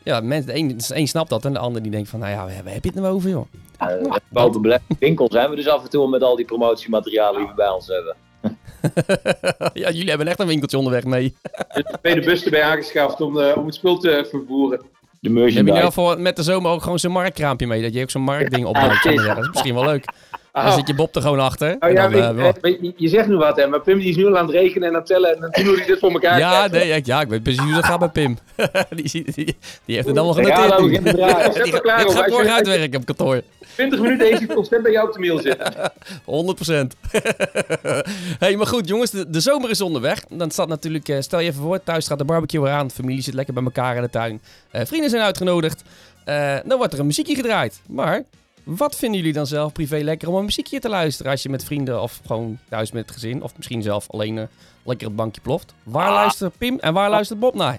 Ja, 0.05 0.21
mensen, 0.21 0.53
de 0.53 0.59
een, 0.59 0.69
de 0.69 0.97
een 0.97 1.09
snapt 1.09 1.31
dat 1.31 1.45
en 1.45 1.53
de 1.53 1.59
ander 1.59 1.83
die 1.83 1.91
denkt 1.91 2.09
van... 2.09 2.21
Nou 2.21 2.33
ja, 2.33 2.45
waar 2.45 2.73
heb 2.73 2.85
je 2.85 2.91
het 2.91 3.01
nou 3.01 3.15
over, 3.15 3.31
joh? 3.31 3.47
Uh, 3.83 4.13
boven 4.29 4.63
bele- 4.63 4.81
winkel 4.99 5.29
zijn 5.31 5.51
we 5.51 5.57
dus 5.57 5.69
af 5.69 5.83
en 5.83 5.91
toe 5.91 6.09
met 6.09 6.23
al 6.23 6.37
die 6.37 6.45
promotiematerialen 6.45 7.41
die 7.41 7.49
we 7.49 7.55
bij 7.55 7.69
ons 7.69 7.87
hebben. 7.87 8.17
ja, 9.83 9.91
jullie 9.91 10.09
hebben 10.09 10.27
echt 10.27 10.41
een 10.41 10.47
winkeltje 10.47 10.79
onderweg 10.79 11.05
mee. 11.05 11.35
de 11.75 11.99
tweede 12.01 12.21
bus 12.21 12.45
erbij 12.45 12.63
aangeschaft 12.63 13.21
om, 13.21 13.41
eh, 13.41 13.57
om 13.57 13.67
het 13.67 13.75
spul 13.75 13.99
te 13.99 14.27
vervoeren. 14.31 14.81
De 15.21 15.29
Heb 15.29 15.37
je 15.37 15.43
merchandise. 15.43 15.79
nou 15.79 15.93
voor 15.93 16.21
met 16.21 16.37
de 16.37 16.43
zomer 16.43 16.71
ook 16.71 16.83
gewoon 16.83 16.99
zo'n 16.99 17.13
marktkraampje 17.13 17.67
mee? 17.67 17.83
Dat 17.83 17.95
je 17.95 18.03
ook 18.03 18.11
zo'n 18.11 18.23
marktding 18.23 18.67
opbouwt. 18.67 19.03
Dat 19.03 19.39
is 19.39 19.49
misschien 19.49 19.75
wel 19.75 19.85
leuk. 19.85 20.05
Dan 20.53 20.67
Oh. 20.67 20.75
zit 20.75 20.87
je 20.87 20.95
Bob 20.95 21.15
er 21.17 21.23
gewoon 21.23 21.41
achter. 21.41 21.77
Oh 21.81 21.91
ja, 21.91 22.09
dan, 22.09 22.39
eh, 22.39 22.53
je, 22.63 22.93
je 22.97 23.09
zegt 23.09 23.29
nu 23.29 23.37
wat, 23.37 23.57
hè, 23.57 23.67
maar 23.67 23.81
Pim 23.81 23.99
die 23.99 24.09
is 24.09 24.17
nu 24.17 24.27
al 24.27 24.37
aan 24.39 24.47
het 24.47 24.55
rekenen 24.55 24.89
en 24.89 24.95
aan 24.95 24.99
het 25.01 25.07
tellen 25.09 25.35
en 25.35 25.41
dan 25.41 25.49
zien 25.53 25.67
hoe 25.67 25.77
hij 25.77 25.87
dit 25.87 25.99
voor 25.99 26.11
elkaar 26.11 26.39
ja, 26.39 26.49
krijgt. 26.67 26.73
nee, 26.87 26.97
ik- 26.97 27.07
ja, 27.07 27.21
ik 27.21 27.29
weet 27.29 27.43
precies 27.43 27.63
hoe 27.63 27.73
dat 27.75 27.85
gaat 27.85 27.99
bij 27.99 28.09
Pim. 28.09 28.39
die, 28.97 29.11
die, 29.33 29.57
die 29.85 29.95
heeft 29.95 30.07
het 30.09 30.19
allemaal 30.19 30.41
Ja, 30.47 30.55
genoteerd. 30.55 30.79
dan 30.79 30.89
begint 30.91 31.17
draaien. 31.17 31.53
Zet 31.65 31.73
er 31.73 31.81
klaar 31.81 31.99
dit 31.99 32.07
op. 32.07 32.13
gaat 32.13 32.23
Als 32.25 32.33
morgen 32.33 32.53
uitwerken 32.53 33.01
op 33.01 33.07
kantoor. 33.07 33.43
20 33.75 34.01
minuten 34.01 34.27
heeft 34.27 34.39
hij 34.47 34.55
constant 34.55 34.83
bij 34.83 34.93
jou 34.93 35.07
op 35.09 35.15
de 35.15 35.21
mail 35.21 35.39
zitten. 35.39 35.73
100%. 36.83 38.39
hey, 38.39 38.57
maar 38.57 38.67
goed, 38.67 38.89
jongens, 38.89 39.11
de, 39.11 39.31
de 39.31 39.41
zomer 39.41 39.71
is 39.71 39.81
onderweg. 39.81 40.25
Dan 40.31 40.51
staat 40.51 40.69
natuurlijk, 40.69 41.09
eh, 41.09 41.21
stel 41.21 41.39
je 41.41 41.49
even 41.51 41.63
voor, 41.63 41.83
thuis 41.83 42.07
gaat 42.07 42.19
de 42.19 42.25
barbecue 42.25 42.61
weer 42.63 42.73
aan. 42.73 42.91
Familie 42.91 43.23
zit 43.23 43.35
lekker 43.35 43.55
bij 43.55 43.63
elkaar 43.65 43.97
in 43.97 44.03
de 44.03 44.11
tuin. 44.11 44.41
Eh, 44.71 44.87
vrienden 44.87 45.11
zijn 45.11 45.23
uitgenodigd. 45.23 45.83
Dan 46.65 46.79
wordt 46.79 46.93
er 46.93 46.99
een 46.99 47.07
muziekje 47.07 47.35
gedraaid. 47.35 47.81
Maar 47.89 48.23
wat 48.77 48.97
vinden 48.97 49.19
jullie 49.19 49.35
dan 49.35 49.47
zelf 49.47 49.73
privé 49.73 49.97
lekker 49.97 50.29
om 50.29 50.35
een 50.35 50.45
muziekje 50.45 50.79
te 50.79 50.89
luisteren 50.89 51.33
als 51.33 51.43
je 51.43 51.49
met 51.49 51.65
vrienden 51.65 52.03
of 52.03 52.21
gewoon 52.27 52.59
thuis 52.69 52.93
met 52.93 53.03
het 53.03 53.13
gezin 53.13 53.43
of 53.43 53.57
misschien 53.57 53.83
zelf 53.83 54.11
alleen 54.11 54.39
eh, 54.39 54.45
lekker 54.85 55.07
het 55.07 55.17
bankje 55.17 55.41
ploft? 55.41 55.75
Waar 55.83 56.13
luistert 56.13 56.59
Pim 56.59 56.79
en 56.79 56.93
waar 56.93 57.11
luistert 57.11 57.39
Bob 57.39 57.55
naar? 57.55 57.79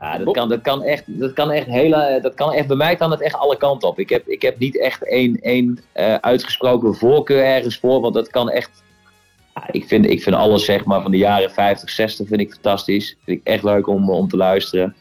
Ja, 0.00 0.18
dat 0.18 0.34
kan, 0.34 0.48
dat 0.48 0.60
kan 0.60 0.82
echt, 0.82 1.02
dat 1.06 1.32
kan 1.32 1.50
echt 1.50 1.66
hele, 1.66 2.18
dat 2.22 2.34
kan 2.34 2.52
echt, 2.52 2.66
bij 2.66 2.76
mij 2.76 2.96
kan 2.96 3.10
het 3.10 3.20
echt 3.20 3.34
alle 3.34 3.56
kanten 3.56 3.88
op. 3.88 3.98
Ik 3.98 4.08
heb, 4.08 4.28
ik 4.28 4.42
heb 4.42 4.58
niet 4.58 4.80
echt 4.80 5.08
één, 5.08 5.40
één 5.40 5.80
eh, 5.92 6.14
uitgesproken 6.14 6.94
voorkeur 6.94 7.44
ergens 7.44 7.78
voor, 7.78 8.00
want 8.00 8.14
dat 8.14 8.28
kan 8.30 8.50
echt, 8.50 8.70
ik 9.70 9.86
vind, 9.86 10.06
ik 10.06 10.22
vind 10.22 10.36
alles 10.36 10.64
zeg 10.64 10.84
maar 10.84 11.02
van 11.02 11.10
de 11.10 11.16
jaren 11.16 11.50
50, 11.50 11.90
60 11.90 12.28
vind 12.28 12.40
ik 12.40 12.52
fantastisch. 12.52 13.16
Vind 13.24 13.38
ik 13.38 13.46
echt 13.46 13.62
leuk 13.62 13.86
om, 13.86 14.10
om 14.10 14.28
te 14.28 14.36
luisteren. 14.36 14.94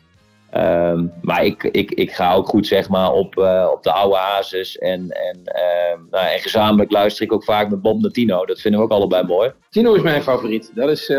Ehm, 0.55 1.05
maar 1.21 1.45
ik, 1.45 1.63
ik, 1.63 1.91
ik 1.91 2.11
ga 2.11 2.33
ook 2.33 2.47
goed 2.47 2.67
zeg 2.67 2.89
maar 2.89 3.11
op, 3.11 3.37
eh, 3.37 3.69
op 3.71 3.83
de 3.83 3.91
oude 3.91 4.15
hazes 4.15 4.77
en, 4.77 5.09
en, 5.11 5.41
ehm, 5.43 5.99
nou, 6.11 6.27
en 6.27 6.39
gezamenlijk 6.39 6.91
luister 6.91 7.25
ik 7.25 7.33
ook 7.33 7.43
vaak 7.43 7.69
met 7.69 7.81
Bob 7.81 8.01
Natino. 8.01 8.45
Dat 8.45 8.61
vinden 8.61 8.79
we 8.79 8.85
ook 8.85 8.91
allebei 8.91 9.23
mooi. 9.23 9.51
Tino 9.69 9.93
is 9.93 10.01
mijn 10.01 10.23
favoriet. 10.23 10.71
Dat 10.75 10.89
is, 10.89 11.09
eh, 11.09 11.17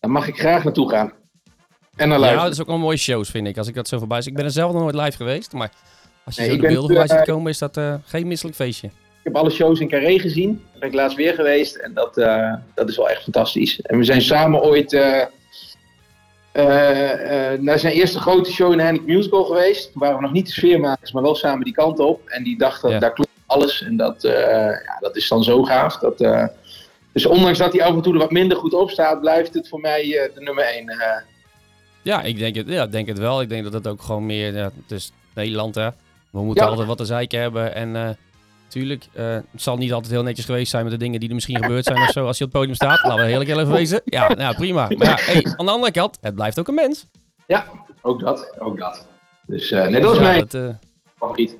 daar 0.00 0.10
mag 0.10 0.28
ik 0.28 0.38
graag 0.38 0.64
naartoe 0.64 0.90
gaan. 0.90 1.12
En 1.96 2.08
naar 2.08 2.18
Ja, 2.18 2.18
luisteren. 2.18 2.44
dat 2.44 2.52
is 2.52 2.60
ook 2.60 2.66
wel 2.66 2.78
mooie 2.78 2.96
shows, 2.96 3.30
vind 3.30 3.46
ik, 3.46 3.58
als 3.58 3.68
ik 3.68 3.74
dat 3.74 3.88
zo 3.88 3.98
voorbij 3.98 4.20
zie. 4.22 4.30
Ik 4.30 4.36
ben 4.36 4.46
er 4.46 4.50
zelf 4.50 4.72
nog 4.72 4.82
nooit 4.82 4.94
live 4.94 5.16
geweest, 5.16 5.52
maar 5.52 5.70
als 6.24 6.34
je 6.34 6.40
Nee, 6.40 6.50
zo 6.50 6.56
de 6.56 6.62
beelden 6.62 6.80
voorbij 6.96 7.06
eh, 7.08 7.16
ziet 7.16 7.26
komen, 7.34 7.50
is 7.50 7.58
dat 7.58 7.76
eh, 7.76 7.94
geen 8.04 8.26
misselijk 8.26 8.56
feestje. 8.56 8.86
Ik 8.86 8.92
heb 9.26 9.36
alle 9.36 9.50
shows 9.50 9.80
in 9.80 9.88
Carré 9.88 10.18
gezien. 10.18 10.62
Daar 10.70 10.78
ben 10.80 10.88
ik 10.88 10.94
laatst 10.94 11.16
weer 11.16 11.34
geweest. 11.34 11.76
En 11.76 11.94
dat, 11.94 12.16
eh, 12.18 12.54
dat 12.74 12.88
is 12.88 12.96
wel 12.96 13.08
echt 13.10 13.22
fantastisch. 13.22 13.80
En 13.80 13.98
we 13.98 14.04
zijn 14.04 14.22
samen 14.22 14.62
ooit 14.62 14.92
eh, 14.92 15.02
eh, 15.02 15.20
eh, 15.20 15.26
naar 17.60 17.78
zijn 17.78 17.92
eerste 17.92 18.18
grote 18.20 18.50
show 18.52 18.72
in 18.80 18.94
de 18.94 19.02
Musical 19.06 19.44
geweest. 19.44 19.92
Toen 19.92 20.00
waren 20.00 20.16
we 20.16 20.22
nog 20.22 20.32
niet 20.32 20.46
de 20.46 20.52
sfeermakers, 20.52 21.12
maar 21.12 21.22
wel 21.22 21.34
samen 21.34 21.64
die 21.64 21.74
kant 21.74 21.98
op. 21.98 22.28
En 22.28 22.42
die 22.44 22.58
dacht 22.58 22.82
dat 22.82 22.90
Ja. 22.90 22.98
daar 22.98 23.12
klopt 23.12 23.30
alles. 23.46 23.82
En 23.82 23.96
dat, 23.96 24.24
eh, 24.24 24.32
ja, 24.84 24.96
dat 25.00 25.16
is 25.16 25.28
dan 25.28 25.44
zo 25.44 25.62
gaaf. 25.62 25.96
Dat, 25.98 26.20
eh, 26.20 26.46
dus 27.12 27.26
ondanks 27.26 27.58
dat 27.58 27.72
hij 27.72 27.82
af 27.84 27.94
en 27.94 28.02
toe 28.02 28.12
er 28.12 28.18
wat 28.18 28.30
minder 28.30 28.56
goed 28.56 28.74
op 28.74 28.90
staat, 28.90 29.20
blijft 29.20 29.54
het 29.54 29.68
voor 29.68 29.80
mij 29.80 30.02
eh, 30.02 30.34
de 30.34 30.40
nummer 30.40 30.64
1. 30.76 30.92
Ja, 32.02 32.22
ik 32.22 32.38
denk 32.38 32.54
het, 32.56 32.68
ja, 32.68 32.86
denk 32.86 33.08
het 33.08 33.18
wel. 33.18 33.40
Ik 33.40 33.48
denk 33.48 33.64
dat 33.64 33.72
het 33.72 33.86
ook 33.86 34.02
gewoon 34.02 34.26
meer, 34.26 34.54
ja, 34.56 34.70
het 34.82 34.90
is 34.90 35.12
Nederland 35.34 35.74
hè. 35.74 35.88
We 36.30 36.40
moeten 36.42 36.64
Ja. 36.64 36.70
altijd 36.70 36.88
wat 36.88 36.96
te 36.98 37.04
zeiken 37.04 37.40
hebben 37.40 37.74
en 37.74 37.96
eh 37.96 38.08
tuurlijk, 38.70 39.06
eh, 39.12 39.24
het 39.34 39.44
zal 39.62 39.76
niet 39.76 39.92
altijd 39.92 40.12
heel 40.12 40.22
netjes 40.22 40.44
geweest 40.46 40.70
zijn 40.70 40.82
met 40.82 40.92
de 40.92 40.98
dingen 40.98 41.20
die 41.20 41.28
er 41.28 41.34
misschien 41.34 41.62
gebeurd 41.62 41.84
zijn 41.84 41.98
of 41.98 42.10
zo 42.10 42.26
als 42.26 42.38
je 42.38 42.44
op 42.44 42.50
het 42.50 42.58
podium 42.60 42.76
staat. 42.76 43.02
Laten 43.02 43.16
we 43.24 43.30
heel 43.30 43.40
eerlijk 43.40 43.50
even 43.50 43.72
wezen. 43.72 44.00
Ja, 44.04 44.28
nou 44.34 44.54
prima. 44.54 44.88
Maar 44.96 45.06
ja, 45.08 45.16
hey, 45.20 45.44
aan 45.56 45.66
de 45.66 45.72
andere 45.72 45.92
kant, 45.92 46.18
het 46.20 46.34
blijft 46.34 46.58
ook 46.58 46.68
een 46.68 46.74
mens. 46.74 47.06
Ja, 47.46 47.66
ook 48.02 48.20
dat. 48.20 48.54
Ook 48.58 48.78
dat. 48.78 49.06
Dus 49.46 49.68
Ja, 49.68 49.88
mijn 49.90 50.02
dat, 50.02 50.54
eh, 50.54 50.68
favoriet. 51.18 51.56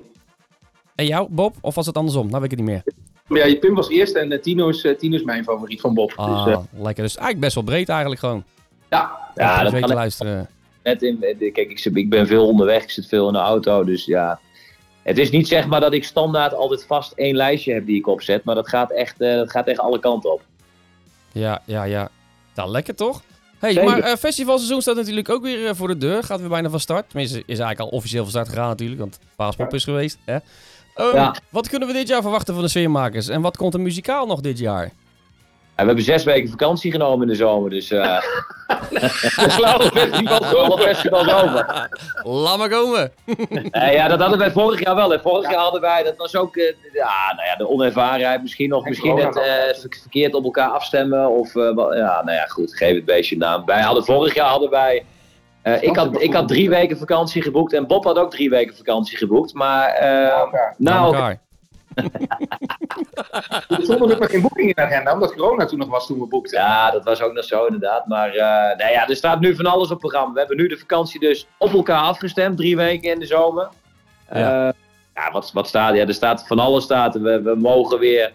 en 0.95 1.05
jou, 1.05 1.27
Bob? 1.29 1.55
Of 1.61 1.75
was 1.75 1.85
het 1.85 1.97
andersom? 1.97 2.27
Nou 2.29 2.41
weet 2.41 2.51
ik 2.51 2.57
het 2.57 2.67
niet 2.67 2.69
meer. 2.69 2.83
Maar 3.27 3.47
ja, 3.49 3.59
Pim 3.59 3.75
was 3.75 3.89
eerst 3.89 4.15
en 4.15 4.31
eh, 4.31 4.39
Tino, 4.41 4.69
is, 4.69 4.83
eh, 4.83 4.95
Tino 4.97 5.15
is 5.15 5.23
mijn 5.23 5.43
favoriet 5.43 5.81
van 5.81 5.93
Bob. 5.93 6.13
Ah, 6.15 6.45
Dus, 6.45 6.55
lekker. 6.71 7.03
Dus 7.03 7.15
eigenlijk 7.15 7.39
best 7.39 7.55
wel 7.55 7.63
breed 7.63 7.89
eigenlijk 7.89 8.19
gewoon. 8.19 8.43
ja, 8.89 9.17
Ja, 9.35 9.63
dat 9.63 9.79
kan 9.79 9.93
luisteren. 9.93 10.49
net 10.83 11.01
in, 11.01 11.19
kijk, 11.53 11.89
ik 11.93 12.09
ben 12.09 12.27
veel 12.27 12.47
onderweg, 12.47 12.83
ik 12.83 12.89
zit 12.89 13.07
veel 13.07 13.27
in 13.27 13.33
de 13.33 13.39
auto, 13.39 13.83
dus 13.83 14.05
ja. 14.05 14.39
Het 15.03 15.17
is 15.17 15.29
niet 15.29 15.47
zeg 15.47 15.67
maar 15.67 15.79
dat 15.79 15.93
ik 15.93 16.03
standaard 16.03 16.53
altijd 16.53 16.85
vast 16.85 17.11
één 17.11 17.35
lijstje 17.35 17.73
heb 17.73 17.85
die 17.85 17.97
ik 17.97 18.07
opzet, 18.07 18.43
maar 18.43 18.55
dat 18.55 18.69
gaat 18.69 18.91
echt, 18.91 19.21
eh, 19.21 19.35
dat 19.35 19.51
gaat 19.51 19.67
echt 19.67 19.79
alle 19.79 19.99
kanten 19.99 20.33
op. 20.33 20.41
Ja, 21.31 21.61
ja, 21.65 21.83
ja. 21.83 22.09
Nou, 22.55 22.69
lekker 22.69 22.95
toch? 22.95 23.21
Hey, 23.59 23.73
Zeker. 23.73 23.89
maar 23.89 23.99
eh, 23.99 24.15
festivalseizoen 24.15 24.81
staat 24.81 24.95
natuurlijk 24.95 25.29
ook 25.29 25.43
weer 25.43 25.67
eh, 25.67 25.75
voor 25.75 25.87
de 25.87 25.97
deur. 25.97 26.23
Gaat 26.23 26.39
weer 26.39 26.49
bijna 26.49 26.69
van 26.69 26.79
start. 26.79 27.09
Tenminste, 27.09 27.37
is 27.37 27.43
eigenlijk 27.59 27.79
al 27.79 27.87
officieel 27.97 28.21
van 28.21 28.31
start 28.31 28.49
gegaan 28.49 28.69
natuurlijk, 28.69 28.99
want 28.99 29.19
Paaspop 29.35 29.73
is 29.73 29.83
geweest. 29.83 30.17
Hè? 30.25 30.37
Ehm, 30.95 31.15
Ja. 31.15 31.35
Wat 31.49 31.69
kunnen 31.69 31.87
we 31.87 31.93
dit 31.93 32.07
jaar 32.07 32.21
verwachten 32.21 32.53
van 32.53 32.63
de 32.63 32.69
sfeermakers? 32.69 33.27
En 33.27 33.41
wat 33.41 33.57
komt 33.57 33.73
er 33.73 33.79
muzikaal 33.79 34.25
nog 34.25 34.41
dit 34.41 34.59
jaar? 34.59 34.91
En 35.81 35.87
we 35.87 35.93
hebben 35.93 36.13
zes 36.13 36.23
weken 36.23 36.49
vakantie 36.49 36.91
genomen 36.91 37.21
in 37.21 37.27
de 37.27 37.35
zomer, 37.35 37.69
dus 37.69 37.91
eh 37.91 38.01
Alle 39.73 39.91
festivals 39.93 40.55
alle 40.55 40.77
festivals 40.77 41.33
over. 41.33 41.89
Laat 42.23 42.57
maar 42.57 42.69
komen. 42.69 43.11
Eh, 43.71 43.93
ja, 43.93 44.07
dat 44.07 44.19
hadden 44.19 44.39
wij 44.39 44.51
vorig 44.51 44.83
jaar 44.83 44.95
wel. 44.95 45.09
Hè. 45.09 45.19
Vorig 45.19 45.51
jaar 45.51 45.59
hadden 45.59 45.81
wij, 45.81 46.03
dat 46.03 46.17
was 46.17 46.35
ook, 46.35 46.55
eh, 46.55 46.75
ja, 46.93 47.33
nou 47.35 47.47
ja, 47.47 47.55
de 47.55 47.69
onervarenheid 47.69 48.41
misschien 48.41 48.69
nog, 48.69 48.83
En 48.83 48.89
misschien 48.89 49.17
het 49.17 49.37
eh, 49.37 49.89
verkeerd 50.01 50.33
op 50.33 50.43
elkaar 50.43 50.69
afstemmen 50.69 51.29
of, 51.29 51.55
eh, 51.55 51.63
ja, 51.75 52.21
nou 52.23 52.31
ja, 52.31 52.45
goed, 52.45 52.75
geef 52.75 52.95
het 52.95 53.05
beestje 53.05 53.35
een 53.35 53.41
naam. 53.41 53.65
Wij 53.65 53.81
hadden 53.81 54.05
vorig 54.05 54.33
jaar 54.33 54.49
hadden 54.49 54.69
wij, 54.69 55.05
eh, 55.61 55.83
ik, 55.83 55.95
had, 55.95 56.21
ik 56.21 56.33
had 56.33 56.47
drie 56.47 56.69
weken 56.69 56.97
vakantie 56.97 57.41
geboekt 57.41 57.73
en 57.73 57.87
Bob 57.87 58.03
had 58.03 58.17
ook 58.17 58.31
drie 58.31 58.49
weken 58.49 58.75
vakantie 58.75 59.17
geboekt, 59.17 59.53
maar. 59.53 59.97
Na 60.01 60.73
nou, 60.77 61.13
elkaar. 61.13 61.39
Er 61.95 63.79
stond 63.81 64.01
ook 64.01 64.19
nog 64.19 64.29
geen 64.31 64.41
boeking 64.41 64.67
in 64.67 64.73
de 64.75 64.81
agenda, 64.81 65.13
omdat 65.13 65.33
corona 65.35 65.65
toen 65.65 65.79
nog 65.79 65.89
was 65.89 66.07
toen 66.07 66.19
we 66.19 66.25
boekten. 66.27 66.59
Ja, 66.59 66.91
dat 66.91 67.03
was 67.03 67.21
ook 67.21 67.33
nog 67.33 67.43
zo 67.45 67.65
inderdaad. 67.65 68.07
Maar 68.07 68.29
eh, 68.29 68.77
nou 68.77 68.91
ja, 68.91 69.07
er 69.07 69.15
staat 69.15 69.39
nu 69.39 69.55
van 69.55 69.65
alles 69.65 69.91
op 69.91 69.99
programma. 69.99 70.33
We 70.33 70.39
hebben 70.39 70.57
nu 70.57 70.67
de 70.67 70.77
vakantie 70.77 71.19
dus 71.19 71.47
op 71.57 71.73
elkaar 71.73 72.01
afgestemd, 72.01 72.57
drie 72.57 72.75
weken 72.75 73.11
in 73.11 73.19
de 73.19 73.25
zomer. 73.25 73.69
Ja. 74.33 74.39
Ja, 74.39 74.73
ja 75.15 75.31
wat, 75.31 75.51
wat 75.53 75.67
staat 75.67 75.89
er? 75.89 75.95
Ja, 75.95 76.07
er 76.07 76.13
staat 76.13 76.47
van 76.47 76.59
alles 76.59 76.83
staat. 76.83 77.15
er. 77.15 77.21
We, 77.21 77.41
we 77.41 77.55
mogen 77.55 77.99
weer 77.99 78.31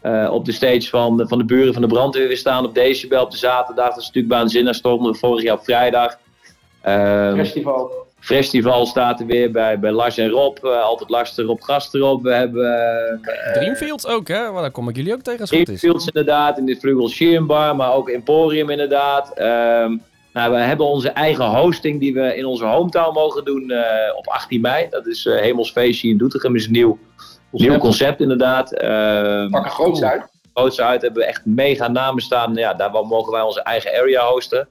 eh, 0.00 0.28
op 0.32 0.44
de 0.44 0.52
stage 0.52 0.88
van, 0.88 1.16
de- 1.16 1.28
van 1.28 1.38
de 1.38 1.44
buren 1.44 1.72
van 1.72 1.82
de 1.82 1.88
brandweer 1.88 2.28
weer 2.28 2.36
staan 2.36 2.64
op 2.64 2.74
Decibel 2.74 3.22
op 3.22 3.30
de 3.30 3.36
zaterdag. 3.36 3.88
Dat 3.88 3.98
is 3.98 4.06
natuurlijk 4.06 4.34
waanzinnig. 4.34 4.74
Stonden 4.74 5.12
we 5.12 5.18
vorig 5.18 5.42
jaar 5.42 5.56
op 5.56 5.64
vrijdag. 5.64 6.18
Ehm, 6.80 7.36
Festival. 7.36 7.92
Festival 8.20 8.86
staat 8.86 9.20
er 9.20 9.26
weer 9.26 9.50
bij, 9.50 9.78
bij 9.78 9.90
Lars 9.90 10.18
en 10.18 10.28
Rob. 10.28 10.64
Eh, 10.64 10.82
altijd 10.82 11.10
Lars 11.10 11.38
erop, 11.38 11.60
gast 11.60 11.94
erop. 11.94 12.22
We 12.22 12.32
hebben 12.34 12.76
eh, 13.22 13.52
Dreamfields 13.52 14.06
ook, 14.06 14.28
hè? 14.28 14.50
Maar 14.50 14.62
daar 14.62 14.70
kom 14.70 14.88
ik 14.88 14.96
jullie 14.96 15.12
ook 15.12 15.22
tegen 15.22 15.40
als 15.40 15.50
het 15.50 15.58
goed 15.58 15.68
is. 15.68 15.78
Greenfields 15.78 16.06
inderdaad, 16.06 16.58
in 16.58 16.66
de 16.66 16.76
Vlugel 16.80 17.08
Sheerenbar, 17.08 17.76
maar 17.76 17.92
ook 17.92 18.08
Emporium 18.08 18.70
inderdaad. 18.70 19.32
Ehm, 19.34 19.96
nou, 20.32 20.52
we 20.52 20.58
hebben 20.58 20.86
onze 20.86 21.08
eigen 21.08 21.44
hosting 21.44 22.00
die 22.00 22.14
we 22.14 22.36
in 22.36 22.44
onze 22.44 22.64
hometown 22.64 23.14
mogen 23.14 23.44
doen 23.44 23.70
eh, 23.70 24.16
op 24.16 24.26
18 24.28 24.60
mei. 24.60 24.86
Dat 24.90 25.06
is 25.06 25.26
eh 25.26 25.40
Hemelsfeestje 25.40 26.08
in 26.08 26.18
Doetinchem, 26.18 26.56
is 26.56 26.66
een 26.66 26.72
nieuw, 26.72 26.98
nieuw 27.50 27.78
concept 27.78 28.20
inderdaad. 28.20 28.72
Ehm 28.72 29.50
Pakken 29.50 29.70
groots 29.70 30.02
uit. 30.02 30.28
groots 30.54 30.80
uit, 30.80 31.02
hebben 31.02 31.22
we 31.22 31.28
echt 31.28 31.44
mega 31.44 31.88
namen 31.88 32.22
staan. 32.22 32.54
Ja, 32.54 32.74
daar 32.74 32.90
mogen 32.90 33.32
wij 33.32 33.42
onze 33.42 33.62
eigen 33.62 33.92
area 34.00 34.26
hosten. 34.26 34.68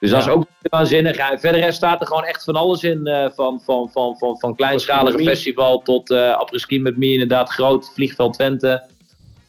Dus 0.00 0.10
dat 0.10 0.20
is 0.20 0.28
ook 0.28 0.46
waanzinnig. 0.62 1.16
Ja, 1.16 1.32
en 1.32 1.40
verder 1.40 1.72
staat 1.72 2.00
er 2.00 2.06
gewoon 2.06 2.24
echt 2.24 2.44
van 2.44 2.54
alles 2.54 2.82
in. 2.84 3.06
eh, 3.06 3.30
van, 3.30 3.60
van, 3.64 3.90
van, 3.90 4.16
van, 4.18 4.38
van 4.38 4.54
kleinschalige 4.56 5.18
festival 5.18 5.82
tot 5.82 6.10
eh 6.10 6.32
apres-ski 6.32 6.80
met 6.80 6.96
me 6.96 7.12
inderdaad. 7.12 7.50
Groot 7.50 7.90
vliegveld 7.94 8.32
Twente. 8.34 8.82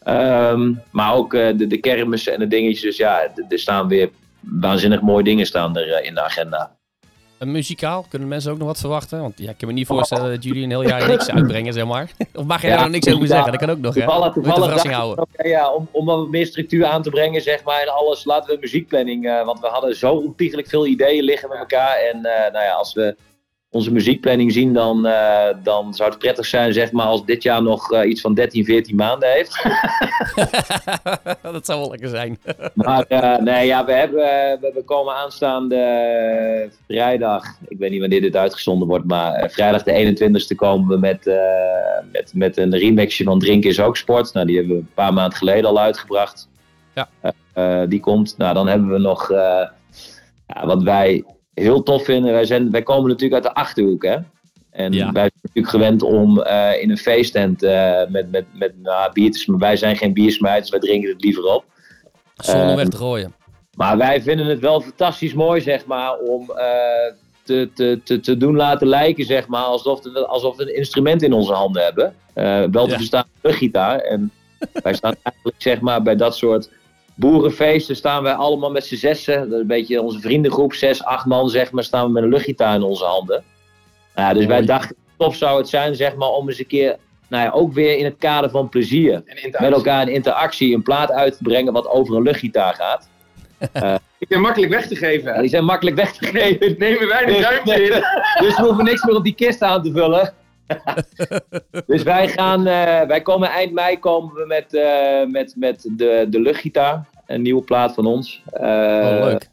Ehm, 0.04 0.74
maar 0.92 1.14
ook 1.14 1.34
eh, 1.34 1.58
de, 1.58 1.68
de 1.68 1.78
kermissen 1.78 2.34
en 2.34 2.40
de 2.40 2.48
dingetjes. 2.48 2.82
Dus 2.82 2.98
ja, 2.98 3.32
er 3.50 3.60
staan 3.60 3.88
weer 3.88 4.10
waanzinnig 4.40 5.02
mooie 5.02 5.24
dingen 5.24 5.46
staan 5.46 5.78
er 5.78 5.92
eh, 5.92 6.06
in 6.06 6.14
de 6.14 6.22
agenda. 6.22 6.77
Een 7.38 7.52
muzikaal, 7.52 8.06
kunnen 8.10 8.28
mensen 8.28 8.52
ook 8.52 8.58
nog 8.58 8.68
wat 8.68 8.80
verwachten? 8.80 9.22
Want 9.22 9.38
ja, 9.38 9.50
ik 9.50 9.58
kan 9.58 9.68
me 9.68 9.74
niet 9.74 9.88
voorstellen 9.88 10.30
dat 10.32 10.44
jullie 10.44 10.64
een 10.64 10.70
heel 10.70 10.88
jaar 10.88 11.08
niks 11.08 11.30
uitbrengen, 11.30 11.74
zeg 11.74 11.86
maar. 11.86 12.12
Of 12.36 12.46
mag 12.46 12.62
je 12.62 12.68
Ja, 12.68 12.74
daar 12.74 12.84
nog 12.84 12.92
niks 12.92 13.08
over 13.08 13.22
ja. 13.22 13.28
zeggen? 13.28 13.52
Dat 13.52 13.60
kan 13.60 13.70
ook 13.70 13.78
nog, 13.80 13.94
hè? 13.96 14.02
Toevallig, 14.02 14.26
Moet 14.26 14.36
een 14.36 14.42
toevallig 14.44 14.66
verrassing 14.66 14.94
houden. 14.94 15.28
ja, 15.38 15.48
ja, 15.50 15.74
om, 15.74 15.88
om 15.92 16.06
wat 16.06 16.28
meer 16.30 16.46
structuur 16.46 16.86
aan 16.86 17.02
te 17.02 17.10
brengen, 17.10 17.42
zeg 17.42 17.64
maar, 17.64 17.82
en 17.82 17.94
alles, 17.94 18.26
laten 18.26 18.54
we 18.54 18.58
muziekplanning, 18.62 19.28
eh, 19.28 19.46
want 19.46 19.60
we 19.60 19.68
hadden 19.68 19.96
zo 19.96 20.14
ontiegelijk 20.14 20.68
veel 20.68 20.86
ideeën 20.88 21.24
liggen 21.24 21.50
met 21.50 21.58
elkaar. 21.58 21.96
En 21.98 22.26
eh, 22.26 22.52
nou 22.52 22.66
ja, 22.66 22.72
als 22.74 22.94
we 22.94 23.16
onze 23.78 23.92
muziekplanning 23.92 24.52
zien, 24.52 24.74
dan, 24.74 25.06
eh, 25.06 25.56
dan 25.64 25.94
zou 25.94 26.10
het 26.10 26.20
prettig 26.20 26.46
zijn, 26.46 26.74
zeg 26.74 26.92
maar, 26.92 27.06
als 27.06 27.26
dit 27.26 27.44
jaar 27.44 27.62
nog 27.62 27.92
eh, 27.92 28.10
iets 28.10 28.22
van 28.22 28.34
13, 28.34 28.66
14 28.66 28.96
maanden 28.96 29.32
heeft. 29.32 29.64
dat 31.42 31.66
zou 31.66 31.80
wel 31.80 31.90
lekker 31.90 32.10
zijn. 32.10 32.38
Maar 32.74 33.04
eh, 33.04 33.38
nee, 33.38 33.66
ja, 33.66 33.86
we, 33.86 33.92
hebben, 33.92 34.20
we, 34.62 34.72
we 34.74 34.84
komen 34.84 35.16
aanstaande 35.16 36.70
vrijdag, 36.88 37.44
ik 37.68 37.78
weet 37.78 37.92
niet 37.92 38.00
wanneer 38.00 38.22
dit 38.22 38.36
uitgezonden 38.36 38.88
wordt, 38.88 39.06
maar 39.06 39.50
vrijdag 39.50 39.84
de 39.84 40.16
21ste 40.52 40.56
komen 40.56 40.88
we 40.88 40.98
met, 40.98 41.26
met, 42.12 42.32
met 42.34 42.58
een 42.58 42.78
remixje 42.78 43.24
van 43.24 43.40
Drinken 43.40 43.70
is 43.70 43.80
ook 43.80 43.98
sport. 43.98 44.34
Nou, 44.34 44.46
die 44.46 44.58
hebben 44.58 44.76
we 44.76 44.82
een 44.82 44.90
paar 44.94 45.14
maanden 45.14 45.38
geleden 45.38 45.70
al 45.70 45.80
uitgebracht. 45.80 46.50
Ja. 46.94 47.86
Die 47.86 48.00
komt. 48.00 48.38
Nou, 48.38 48.54
dan 48.54 48.68
hebben 48.68 48.90
we 48.90 48.98
nog, 48.98 49.30
ja, 50.48 50.66
wat 50.66 50.84
wij 50.84 51.24
heel 51.64 51.84
tof 51.84 52.04
vinden, 52.04 52.32
wij, 52.32 52.46
zijn, 52.46 52.72
wij 52.72 52.84
komen 52.84 53.10
natuurlijk 53.10 53.44
uit 53.44 53.54
de 53.56 53.60
Achterhoek, 53.62 54.04
hè. 54.04 54.18
En 54.72 54.94
Ja. 54.94 55.12
wij 55.12 55.22
zijn 55.22 55.40
natuurlijk 55.42 55.74
gewend 55.74 56.04
om 56.04 56.42
eh, 56.42 56.82
in 56.82 56.90
een 56.90 56.98
feesttent 56.98 57.64
eh, 57.64 58.02
met, 58.10 58.32
met, 58.32 58.46
met 58.54 58.74
nou, 58.82 59.12
biertjes, 59.14 59.46
maar 59.46 59.60
wij 59.60 59.76
zijn 59.78 59.96
geen 59.98 60.14
biersmijters, 60.14 60.70
wij 60.70 60.80
drinken 60.80 61.10
het 61.10 61.24
liever 61.24 61.44
op. 61.44 61.66
Zonder 62.36 62.70
Eh, 62.70 62.76
weg 62.76 62.88
te 62.88 62.98
gooien. 62.98 63.34
Maar 63.76 63.98
wij 63.98 64.22
vinden 64.22 64.46
het 64.46 64.60
wel 64.60 64.82
fantastisch 64.82 65.34
mooi, 65.34 65.62
zeg 65.62 65.86
maar, 65.86 66.18
om 66.18 66.52
eh, 66.52 66.66
te, 67.44 67.70
te, 67.74 68.00
te, 68.04 68.20
te 68.20 68.38
doen 68.38 68.56
laten 68.56 68.88
lijken, 68.88 69.26
zeg 69.26 69.48
maar, 69.48 69.64
alsof, 69.64 70.04
we- 70.04 70.26
alsof 70.28 70.56
we 70.58 70.64
een 70.64 70.76
instrument 70.76 71.22
in 71.24 71.34
onze 71.34 71.54
handen 71.54 71.84
hebben. 71.84 72.14
Wel 72.72 72.86
te 72.86 72.92
Ja. 72.92 72.98
verstaan 72.98 73.26
luchtgitaar. 73.42 74.00
En 74.00 74.32
wij 74.84 74.94
staan 74.94 75.16
eigenlijk, 75.24 75.62
zeg 75.62 75.80
maar, 75.82 76.02
bij 76.02 76.16
dat 76.16 76.36
soort 76.36 76.70
boerenfeesten 77.18 77.96
staan 77.96 78.24
wij 78.24 78.34
allemaal 78.34 78.72
met 78.72 78.86
z'n 78.86 78.96
zessen. 78.96 79.40
Dat 79.40 79.52
is 79.52 79.60
een 79.60 79.68
beetje 79.68 80.02
onze 80.02 80.20
vriendengroep, 80.20 80.74
zes, 80.74 81.04
acht 81.04 81.26
man, 81.26 81.50
zeg 81.50 81.72
maar, 81.72 81.84
staan 81.84 82.06
we 82.06 82.12
met 82.12 82.24
een 82.24 82.30
luchtgitaar 82.30 82.76
in 82.76 82.84
onze 82.84 83.04
handen. 83.04 83.44
Nou 84.16 84.28
ja, 84.28 84.34
dus 84.34 84.46
wij 84.46 84.66
dachten, 84.66 84.96
tof 85.18 85.36
zou 85.36 85.58
het 85.58 85.70
zijn, 85.70 85.96
zeg 85.96 86.16
maar, 86.16 86.30
om 86.30 86.48
eens 86.48 86.60
een 86.60 86.68
keer, 86.68 86.98
nou 87.28 87.44
ja, 87.44 87.52
ook 87.52 87.74
weer 87.74 87.98
in 87.98 88.06
het 88.06 88.16
kader 88.18 88.50
van 88.50 88.70
plezier 88.70 89.24
met 89.60 89.72
elkaar 89.72 90.02
in 90.02 90.14
interactie 90.14 90.76
een 90.76 90.84
plaat 90.84 91.12
uit 91.12 91.38
te 91.38 91.44
brengen 91.44 91.74
wat 91.74 91.88
over 91.88 92.16
een 92.16 92.24
luchtgitaar 92.24 92.74
gaat. 92.74 93.10
Ik 94.20 94.28
ben 94.28 94.42
makkelijk 94.42 94.72
weg 94.72 94.88
te 94.88 94.96
geven. 94.96 95.34
Ja, 95.34 95.40
die 95.40 95.50
zijn 95.50 95.66
makkelijk 95.66 95.96
weg 95.96 96.14
te 96.14 96.26
geven. 96.26 96.76
Nemen 96.80 97.08
wij 97.08 97.26
de 97.26 97.40
ruimte 97.40 97.84
in. 97.84 98.04
Dus 98.46 98.58
we 98.58 98.64
hoeven 98.64 98.84
niks 98.84 99.04
meer 99.04 99.16
op 99.16 99.24
die 99.24 99.36
kist 99.36 99.62
aan 99.62 99.84
te 99.84 99.92
vullen. 99.92 100.34
dus 101.88 102.04
wij 102.04 102.28
gaan, 102.28 102.68
eh, 102.68 103.02
wij 103.02 103.22
komen 103.22 103.50
eind 103.50 103.74
mei 103.74 104.00
komen 104.00 104.34
we 104.34 104.46
met, 104.46 104.74
eh, 104.74 105.26
met, 105.32 105.54
met 105.58 105.90
de, 105.92 106.26
de 106.30 106.40
luchtgitaar. 106.40 107.06
Een 107.26 107.42
nieuwe 107.42 107.62
plaat 107.62 107.94
van 107.94 108.06
ons. 108.06 108.42
Eh, 108.52 108.66
Oh, 108.68 109.24
leuk. 109.24 109.50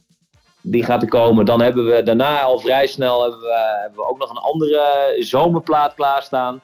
Die 0.61 0.85
gaat 0.85 1.03
er 1.03 1.09
komen. 1.09 1.45
Dan 1.45 1.61
hebben 1.61 1.87
we 1.87 2.03
daarna 2.03 2.41
al 2.41 2.59
vrij 2.59 2.87
snel 2.87 3.23
hebben 3.23 3.41
we, 3.41 3.79
hebben 3.81 3.99
we 3.99 4.09
ook 4.09 4.19
nog 4.19 4.31
een 4.31 4.37
andere 4.37 5.17
zomerplaat 5.19 5.95
klaarstaan. 5.95 6.61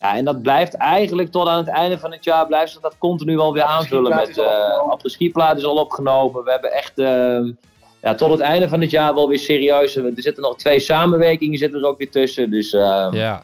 Ja, 0.00 0.16
en 0.16 0.24
dat 0.24 0.42
blijft 0.42 0.74
eigenlijk 0.74 1.30
tot 1.30 1.46
aan 1.46 1.58
het 1.58 1.68
einde 1.68 1.98
van 1.98 2.12
het 2.12 2.24
jaar 2.24 2.46
blijft 2.46 2.72
dat, 2.72 2.82
dat 2.82 2.98
continu 2.98 3.36
wel 3.36 3.52
weer 3.52 3.62
aanvullen. 3.62 4.14
Met 4.14 4.28
is 4.28 4.38
al 4.38 4.44
eh 4.44 4.50
opgenomen. 4.50 4.92
apres-ski-plaat 4.92 5.56
is 5.56 5.64
al 5.64 5.76
opgenomen. 5.76 6.44
We 6.44 6.50
hebben 6.50 6.72
echt 6.72 6.98
eh, 6.98 7.40
ja, 8.02 8.14
tot 8.14 8.30
het 8.30 8.40
einde 8.40 8.68
van 8.68 8.80
het 8.80 8.90
jaar 8.90 9.14
wel 9.14 9.28
weer 9.28 9.38
serieus. 9.38 9.96
Er 9.96 10.12
zitten 10.14 10.42
nog 10.42 10.56
twee 10.56 10.80
samenwerkingen 10.80 11.58
zitten 11.58 11.80
er 11.80 11.86
ook 11.86 11.98
weer 11.98 12.10
tussen. 12.10 12.50
Dus 12.50 12.72
eh, 12.72 13.08
Ja. 13.10 13.42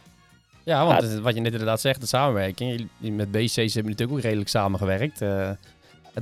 Ja, 0.66 0.86
want 0.86 1.14
wat 1.22 1.34
je 1.34 1.40
net 1.40 1.52
inderdaad 1.52 1.80
zegt, 1.80 2.00
de 2.00 2.06
samenwerking. 2.06 2.88
Met 2.98 3.30
BC's 3.30 3.54
hebben 3.54 3.72
jullie 3.72 3.82
natuurlijk 3.90 4.18
ook 4.18 4.20
redelijk 4.24 4.48
samengewerkt. 4.48 5.20
eh 5.22 5.50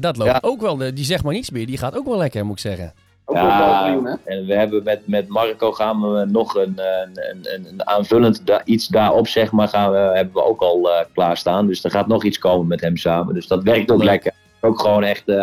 dat 0.00 0.16
loopt 0.16 0.30
Ja. 0.30 0.38
ook 0.42 0.60
wel. 0.60 0.76
de- 0.76 0.92
Die 0.92 1.04
zeg 1.04 1.22
maar 1.22 1.32
niets 1.32 1.50
meer. 1.50 1.66
Die 1.66 1.78
gaat 1.78 1.96
ook 1.96 2.06
wel 2.06 2.16
lekker, 2.16 2.44
moet 2.44 2.54
ik 2.54 2.60
zeggen. 2.60 2.92
Ook 3.24 3.36
Ja, 3.36 3.86
hè? 4.04 4.14
en 4.32 4.46
we 4.46 4.54
hebben 4.54 4.82
met, 4.82 5.06
met 5.08 5.28
Marco 5.28 5.72
gaan 5.72 6.12
we 6.12 6.24
nog 6.24 6.54
een, 6.54 6.80
een, 7.04 7.18
een, 7.54 7.66
een 7.68 7.86
aanvullend 7.86 8.46
da- 8.46 8.64
iets 8.64 8.86
daarop, 8.88 9.28
zeg 9.28 9.52
maar, 9.52 9.68
gaan 9.68 9.90
we, 9.90 9.96
hebben 9.96 10.34
we 10.34 10.44
ook 10.44 10.60
al 10.60 10.90
eh, 10.90 11.04
klaarstaan. 11.12 11.66
Dus 11.66 11.84
er 11.84 11.90
gaat 11.90 12.06
nog 12.06 12.24
iets 12.24 12.38
komen 12.38 12.66
met 12.66 12.80
hem 12.80 12.96
samen. 12.96 13.34
Dus 13.34 13.46
dat 13.46 13.62
werkt 13.62 13.90
ook 13.90 13.98
Leuk. 13.98 14.06
lekker. 14.08 14.32
Ook 14.60 14.80
gewoon 14.80 15.04
echt 15.04 15.28
eh, 15.28 15.36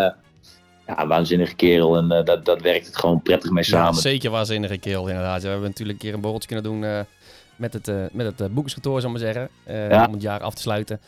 ja, 0.87 1.01
een 1.01 1.07
waanzinnige 1.07 1.55
kerel. 1.55 1.97
En 1.97 2.11
eh, 2.11 2.25
dat, 2.25 2.45
dat 2.45 2.61
werkt 2.61 2.85
het 2.85 2.97
gewoon 2.97 3.21
prettig 3.21 3.51
mee 3.51 3.63
Ja, 3.63 3.69
samen. 3.69 3.93
zeker 4.01 4.31
waanzinnige 4.31 4.77
keel, 4.77 5.07
inderdaad. 5.07 5.41
We 5.41 5.47
hebben 5.49 5.67
natuurlijk 5.67 5.97
een 5.99 6.05
keer 6.05 6.13
een 6.13 6.21
borreltje 6.21 6.47
kunnen 6.47 6.65
doen 6.65 6.83
eh, 6.83 6.99
met 7.61 7.73
het, 7.73 7.87
eh 7.87 7.95
met 8.11 8.25
het 8.25 8.41
eh, 8.41 8.47
boekerskantoor, 8.51 9.01
zal 9.01 9.09
ik 9.09 9.15
maar 9.17 9.25
zeggen. 9.33 9.49
eh, 9.63 9.89
Ja. 9.89 10.05
Om 10.05 10.13
het 10.13 10.21
jaar 10.21 10.41
af 10.41 10.53
te 10.53 10.61
sluiten. 10.61 10.99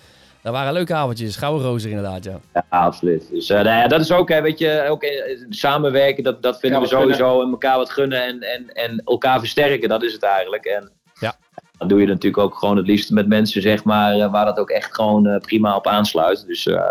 Dat 0.41 0.53
waren 0.53 0.73
leuke 0.73 0.93
avondjes. 0.93 1.35
Gouden 1.35 1.67
rozer 1.67 1.89
inderdaad, 1.89 2.23
ja. 2.23 2.39
Ja, 2.53 2.65
absoluut. 2.69 3.29
Dus 3.31 3.49
eh, 3.49 3.55
nou 3.55 3.77
ja, 3.77 3.87
dat 3.87 3.99
is 4.01 4.11
ook, 4.11 4.29
hè, 4.29 4.41
weet 4.41 4.59
je, 4.59 4.85
ook 4.89 5.03
samenwerken, 5.49 6.23
dat, 6.23 6.41
dat 6.41 6.59
vinden 6.59 6.79
Ja, 6.81 6.85
we 6.85 6.91
sowieso. 6.91 7.41
En 7.41 7.49
elkaar 7.49 7.77
wat 7.77 7.89
gunnen 7.89 8.25
en, 8.25 8.39
en, 8.41 8.67
en 8.73 9.01
elkaar 9.05 9.39
versterken, 9.39 9.89
dat 9.89 10.03
is 10.03 10.13
het 10.13 10.23
eigenlijk. 10.23 10.65
En 10.65 10.91
Ja. 11.19 11.35
dan 11.77 11.87
doe 11.87 11.99
je 12.01 12.07
natuurlijk 12.07 12.43
ook 12.43 12.55
gewoon 12.55 12.77
het 12.77 12.87
liefst 12.87 13.11
met 13.11 13.27
mensen, 13.27 13.61
zeg 13.61 13.83
maar, 13.83 14.13
eh, 14.19 14.31
waar 14.31 14.45
dat 14.45 14.57
ook 14.59 14.69
echt 14.69 14.95
gewoon 14.95 15.27
eh, 15.27 15.39
prima 15.39 15.75
op 15.75 15.87
aansluit. 15.87 16.43
Dus, 16.47 16.67
eh, 16.67 16.81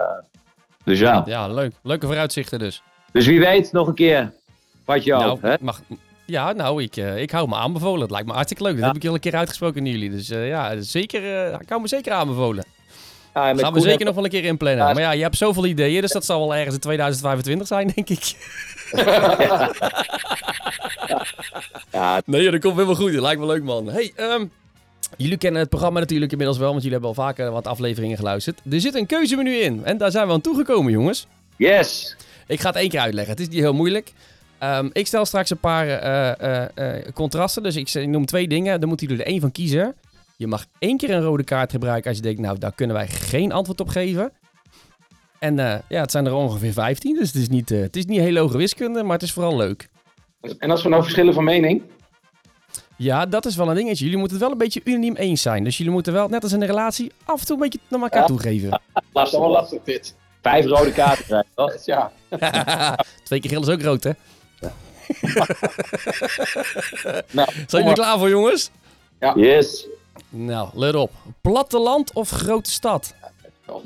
dus 0.85 0.99
ja. 0.99 1.23
Ja, 1.27 1.49
leuk. 1.49 1.73
Leuke 1.83 2.07
vooruitzichten 2.07 2.59
dus. 2.59 2.83
Dus 3.13 3.27
wie 3.27 3.41
weet, 3.41 3.73
nog 3.73 3.87
een 3.89 3.95
keer. 3.95 4.33
Wat 4.85 5.05
je 5.05 5.13
nou, 5.13 5.39
hè? 5.41 5.55
mag, 5.61 5.81
ja, 6.27 6.53
nou, 6.53 6.83
ik, 6.83 6.97
eh, 6.97 7.17
ik 7.21 7.31
hou 7.31 7.49
me 7.49 7.55
aanbevolen. 7.55 8.01
Het 8.01 8.11
lijkt 8.11 8.27
me 8.27 8.33
hartstikke 8.33 8.63
leuk. 8.63 8.73
Dat 8.73 8.81
Ja. 8.83 8.87
heb 8.87 8.97
ik 9.03 9.09
al 9.09 9.15
een 9.15 9.21
keer 9.21 9.35
uitgesproken 9.37 9.83
naar 9.83 9.93
jullie. 9.93 10.11
Dus 10.11 10.31
eh, 10.31 10.49
ja, 10.49 10.81
zeker, 10.81 11.47
eh, 11.47 11.61
ik 11.61 11.69
hou 11.69 11.81
me 11.81 11.89
zeker 11.89 12.13
aanbevolen. 12.13 12.65
Ja, 13.35 13.47
Gaan 13.47 13.57
we 13.57 13.71
Koen 13.71 13.81
zeker 13.81 14.05
nog 14.05 14.15
wel 14.15 14.25
een 14.25 14.31
keer 14.31 14.45
inplannen. 14.45 14.87
Ja. 14.87 14.93
Maar 14.93 15.03
ja, 15.03 15.11
je 15.13 15.23
hebt 15.23 15.37
zoveel 15.37 15.67
ideeën, 15.67 16.01
dus 16.01 16.13
dat 16.13 16.25
zal 16.25 16.39
wel 16.41 16.55
ergens 16.55 16.75
in 16.75 16.81
2025 16.81 17.67
zijn, 17.67 17.93
denk 17.95 18.09
ik. 18.09 18.35
Ja, 21.93 22.23
Nee, 22.27 22.51
dat 22.51 22.61
komt 22.61 22.75
helemaal 22.75 22.95
goed. 22.95 23.13
Dat 23.13 23.23
lijkt 23.23 23.41
me 23.41 23.47
leuk, 23.47 23.63
man. 23.63 23.89
Hey, 23.89 24.13
ehm, 24.17 24.45
jullie 25.17 25.37
kennen 25.39 25.61
het 25.61 25.71
programma 25.71 26.01
natuurlijk 26.01 26.31
inmiddels 26.33 26.59
wel, 26.59 26.69
want 26.71 26.83
jullie 26.83 26.99
hebben 26.99 27.17
al 27.17 27.25
vaker 27.25 27.51
wat 27.51 27.67
afleveringen 27.67 28.17
geluisterd. 28.17 28.61
Er 28.71 28.81
zit 28.81 28.95
een 28.95 29.07
keuzemenu 29.07 29.55
in 29.57 29.85
en 29.85 29.99
daar 29.99 30.11
zijn 30.11 30.27
we 30.27 30.33
aan 30.33 30.41
toegekomen, 30.41 30.93
jongens. 30.93 31.27
yes. 31.57 32.17
Ik 32.47 32.61
ga 32.61 32.69
het 32.69 32.77
één 32.77 32.89
keer 32.89 33.01
uitleggen. 33.01 33.31
Het 33.33 33.41
is 33.43 33.49
niet 33.49 33.59
heel 33.61 33.73
moeilijk. 33.75 34.13
Ehm, 34.63 34.89
ik 34.93 35.07
stel 35.07 35.25
straks 35.25 35.51
een 35.51 35.59
paar 35.59 35.89
eh, 35.89 36.41
eh, 36.41 36.69
eh, 36.75 37.13
contrasten. 37.15 37.63
Dus 37.63 37.77
ik, 37.77 38.07
noem 38.07 38.27
twee 38.27 38.49
dingen. 38.49 38.81
Dan 38.81 38.89
moeten 38.89 39.07
jullie 39.07 39.23
er 39.23 39.29
één 39.31 39.41
van 39.41 39.53
kiezen. 39.53 39.95
Je 40.37 40.47
mag 40.47 40.67
één 40.79 40.97
keer 40.97 41.11
een 41.11 41.23
rode 41.23 41.45
kaart 41.45 41.71
gebruiken 41.71 42.09
als 42.09 42.17
je 42.17 42.23
denkt, 42.23 42.41
nou, 42.41 42.59
daar 42.59 42.73
kunnen 42.73 42.97
wij 42.97 43.09
geen 43.09 43.53
antwoord 43.53 43.81
op 43.81 43.89
geven. 43.89 44.33
En 45.39 45.57
ja, 45.89 46.01
het 46.01 46.11
zijn 46.11 46.27
er 46.27 46.35
ongeveer 46.35 46.73
15, 46.73 47.15
dus 47.15 47.27
het 47.27 47.37
is, 47.43 47.49
niet, 47.49 47.69
het 47.69 47.97
is 47.97 48.05
niet 48.05 48.21
heel 48.21 48.37
hoge 48.37 48.57
wiskunde, 48.57 49.03
maar 49.03 49.13
het 49.13 49.23
is 49.23 49.33
vooral 49.33 49.57
leuk. 49.57 49.89
En 50.59 50.71
als 50.71 50.83
we 50.83 50.89
nou 50.89 51.03
verschillen 51.03 51.35
van 51.35 51.45
mening? 51.45 51.83
Ja, 52.97 53.27
dat 53.27 53.47
is 53.47 53.57
wel 53.57 53.69
een 53.69 53.75
dingetje. 53.75 54.05
Jullie 54.05 54.19
moeten 54.19 54.37
het 54.37 54.45
wel 54.47 54.53
een 54.53 54.63
beetje 54.63 54.81
unaniem 54.85 55.17
eens 55.17 55.43
zijn. 55.43 55.65
Dus 55.65 55.77
jullie 55.77 55.93
moeten 55.93 56.13
wel, 56.13 56.29
net 56.29 56.43
als 56.43 56.53
in 56.53 56.61
een 56.61 56.67
relatie, 56.67 57.13
af 57.25 57.41
en 57.41 57.47
toe 57.47 57.57
een 57.57 57.63
beetje 57.63 57.79
naar 57.89 58.01
elkaar 58.01 58.21
Ja. 58.21 58.27
toegeven. 58.27 58.81
Lastig. 59.13 59.39
wel 59.41 59.51
lastig 59.51 59.83
dit. 59.83 60.15
Vijf 60.43 60.65
rode 60.65 60.93
kaarten 60.93 61.25
krijgen, 61.25 61.51
toch? 61.55 61.85
Ja. 61.85 62.13
Twee 63.25 63.41
keer 63.41 63.51
gillen 63.51 63.69
is 63.69 63.75
ook 63.75 63.83
rood, 63.83 64.05
hè? 64.05 64.11
Nou, 67.31 67.49
Zijn 67.53 67.67
jullie 67.71 67.87
er 67.89 67.93
klaar 67.93 68.19
voor, 68.19 68.29
jongens? 68.29 68.71
Yes. 69.35 69.87
Nou, 70.29 70.69
let 70.75 70.95
op. 70.95 71.11
Platteland 71.41 72.13
of 72.13 72.31
grote 72.31 72.71
stad? 72.71 73.15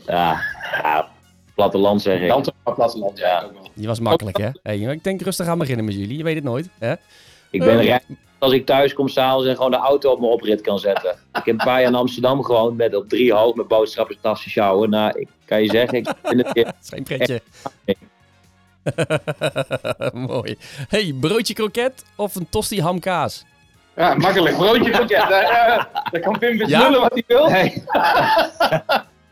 Ja, 0.06 0.40
ja, 0.82 1.08
platteland 1.54 2.02
zeg 2.02 2.20
ik. 2.20 2.28
Land 2.28 2.52
platteland, 2.74 3.18
ja. 3.18 3.26
Ja. 3.26 3.50
Die 3.74 3.86
was 3.86 4.00
makkelijk, 4.00 4.36
hè? 4.36 4.48
Hey, 4.62 4.78
ik 4.78 5.04
denk 5.04 5.20
rustig 5.22 5.46
aan 5.46 5.58
beginnen 5.58 5.84
met 5.84 5.94
jullie. 5.94 6.16
Je 6.16 6.22
weet 6.24 6.34
het 6.34 6.44
nooit, 6.44 6.68
hè? 6.78 6.94
Ik 7.50 7.60
ben 7.60 7.78
Eh. 7.78 7.84
rijk 7.86 8.04
als 8.38 8.52
ik 8.52 8.66
thuis 8.66 8.94
kom 8.94 9.08
s'avonds 9.08 9.46
en 9.48 9.56
gewoon 9.56 9.70
de 9.70 9.76
auto 9.76 10.12
op 10.12 10.20
mijn 10.20 10.32
oprit 10.32 10.60
kan 10.60 10.78
zetten. 10.78 11.10
Ik 11.10 11.16
heb 11.32 11.46
een 11.46 11.56
paar 11.56 11.80
jaar 11.80 11.88
in 11.90 11.94
Amsterdam 11.94 12.44
gewoond 12.44 12.76
met 12.76 12.94
op 12.94 13.08
drie 13.08 13.32
hoog 13.32 13.54
met 13.54 13.68
boodschappen, 13.68 14.16
tassen, 14.20 14.50
sjouwen. 14.50 14.90
Nou, 14.90 15.18
ik 15.20 15.28
kan 15.44 15.62
je 15.62 15.70
zeggen, 15.70 15.98
ik 15.98 16.08
vind 16.22 16.46
het 16.46 16.56
is 16.56 16.88
geen 16.94 17.02
pretje. 17.02 17.40
Mooi. 20.28 20.56
Hey, 20.88 21.14
broodje 21.20 21.54
kroket 21.54 22.04
of 22.16 22.34
een 22.34 22.48
tosti 22.48 22.80
hamkaas? 22.80 23.44
Ja, 23.96 24.14
makkelijk. 24.14 24.56
Broodje 24.56 24.90
kroket. 24.90 25.28
Daar, 25.28 25.42
eh, 25.42 25.84
daar 26.10 26.20
kan 26.20 26.38
Pim 26.38 26.56
weer 26.56 26.68
Ja? 26.68 26.90
wat 26.90 27.12
hij 27.12 27.24
wil. 27.26 27.48
Nee, 27.50 27.82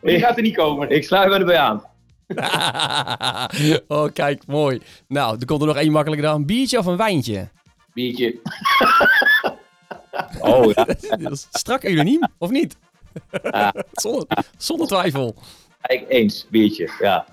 Die 0.12 0.18
gaat 0.18 0.36
er 0.36 0.42
niet 0.42 0.56
komen. 0.56 0.90
ik 0.90 1.04
sluit 1.04 1.28
me 1.28 1.34
erbij 1.38 1.58
aan. 1.58 1.82
oh, 3.88 4.12
kijk, 4.12 4.46
mooi. 4.46 4.80
Nou, 5.08 5.36
er 5.40 5.46
komt 5.46 5.60
er 5.60 5.66
nog 5.66 5.76
één 5.76 5.92
makkelijker 5.92 6.26
dan. 6.26 6.36
Een 6.36 6.46
biertje 6.46 6.78
of 6.78 6.86
een 6.86 6.96
wijntje? 6.96 7.48
Biertje. 7.94 8.40
Oh 10.40 10.72
ja, 10.72 10.86
Strak 11.50 11.84
unaniem, 11.84 12.28
of 12.38 12.50
niet? 12.50 12.76
zonder, 13.92 14.26
zonder 14.56 14.86
twijfel. 14.86 15.34
kijk, 15.80 16.04
eens, 16.08 16.46
biertje, 16.50 16.90
ja. 17.00 17.26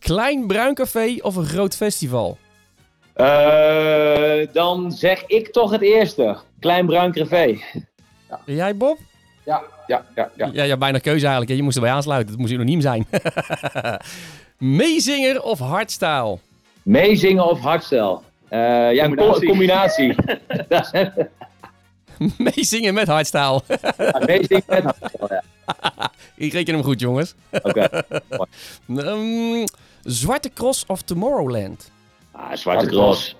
Klein 0.00 0.46
bruin 0.46 0.74
café 0.74 1.16
of 1.20 1.36
een 1.36 1.44
groot 1.46 1.76
festival? 1.76 2.38
Eh, 3.12 4.46
dan 4.52 4.92
zeg 4.92 5.24
ik 5.26 5.52
toch 5.52 5.70
het 5.70 5.82
eerste. 5.82 6.36
Klein 6.60 6.86
bruin 6.86 7.12
café. 7.12 7.58
En 8.46 8.54
jij, 8.54 8.76
Bob? 8.76 8.98
Ja, 9.44 9.62
ja, 9.86 10.04
ja. 10.14 10.30
ja. 10.36 10.50
Ja, 10.52 10.62
ja, 10.62 10.76
bijna 10.76 10.98
keuze 10.98 11.26
eigenlijk. 11.26 11.56
Je 11.56 11.62
moest 11.62 11.76
erbij 11.76 11.92
aansluiten. 11.92 12.30
Het 12.30 12.40
moest 12.40 12.52
unaniem 12.52 12.80
zijn. 12.80 13.06
Meezinger 14.58 15.42
of 15.42 15.58
hardstyle? 15.58 16.38
Meezingen 16.82 17.48
of 17.50 17.60
hardstyle? 17.60 18.18
Eh, 18.48 18.58
ja, 18.92 19.04
een 19.04 19.16
co- 19.16 19.38
Combinatie. 19.40 20.14
Meezingen 22.38 22.94
met 22.94 23.06
hardstyle. 23.06 23.60
ja, 23.98 24.22
meezingen 24.26 24.62
met 24.66 24.82
hardstyle, 24.82 25.28
ja. 25.28 25.42
Ik 26.36 26.52
reken 26.52 26.74
hem 26.74 26.82
goed, 26.82 27.00
jongens. 27.00 27.34
Oké. 27.62 27.88
Ehm, 28.96 29.64
Zwarte 30.10 30.50
Cross 30.52 30.84
of 30.86 31.02
Tomorrowland? 31.02 31.90
Ah, 32.32 32.52
Zwarte 32.56 32.86
Cross. 32.86 33.36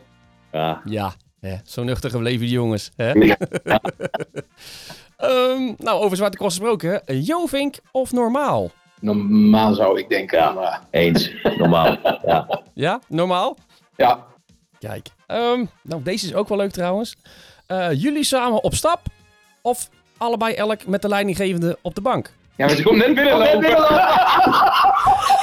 Ja. 0.52 0.80
Ja, 0.84 1.12
hè, 1.40 1.54
zo 1.64 1.82
nuchter 1.82 2.10
gebleven 2.10 2.40
die 2.40 2.48
jongens. 2.50 2.90
Hè? 2.96 3.10
Ja. 3.12 3.36
Ehm, 5.16 5.72
nou, 5.78 6.02
over 6.02 6.16
Zwarte 6.16 6.36
Cross 6.36 6.56
gesproken. 6.56 7.06
eh, 7.06 7.26
Jovink 7.26 7.76
of 7.92 8.12
normaal? 8.12 8.70
Normaal 9.00 9.74
zou 9.74 9.98
ik 9.98 10.08
denken. 10.08 10.38
Ja. 10.38 10.50
Maar, 10.52 10.80
Eens, 10.90 11.32
normaal. 11.58 11.96
Ja. 12.26 12.62
Ja, 12.74 13.00
normaal? 13.08 13.56
ja. 13.96 14.26
Kijk. 14.78 15.08
Ehm, 15.26 15.64
nou, 15.82 16.02
deze 16.02 16.26
is 16.26 16.34
ook 16.34 16.48
wel 16.48 16.58
leuk 16.58 16.70
trouwens. 16.70 17.16
Eh, 17.66 17.88
jullie 17.92 18.24
samen 18.24 18.62
op 18.64 18.74
stap 18.74 19.00
of 19.62 19.88
allebei 20.16 20.54
elk 20.54 20.86
met 20.86 21.02
de 21.02 21.08
leidinggevende 21.08 21.78
op 21.82 21.94
de 21.94 22.00
bank? 22.00 22.32
Ja, 22.56 22.66
maar 22.66 22.74
ze 22.74 22.82
komt 22.82 22.96
net 22.96 23.14
binnenlopen. 23.14 23.60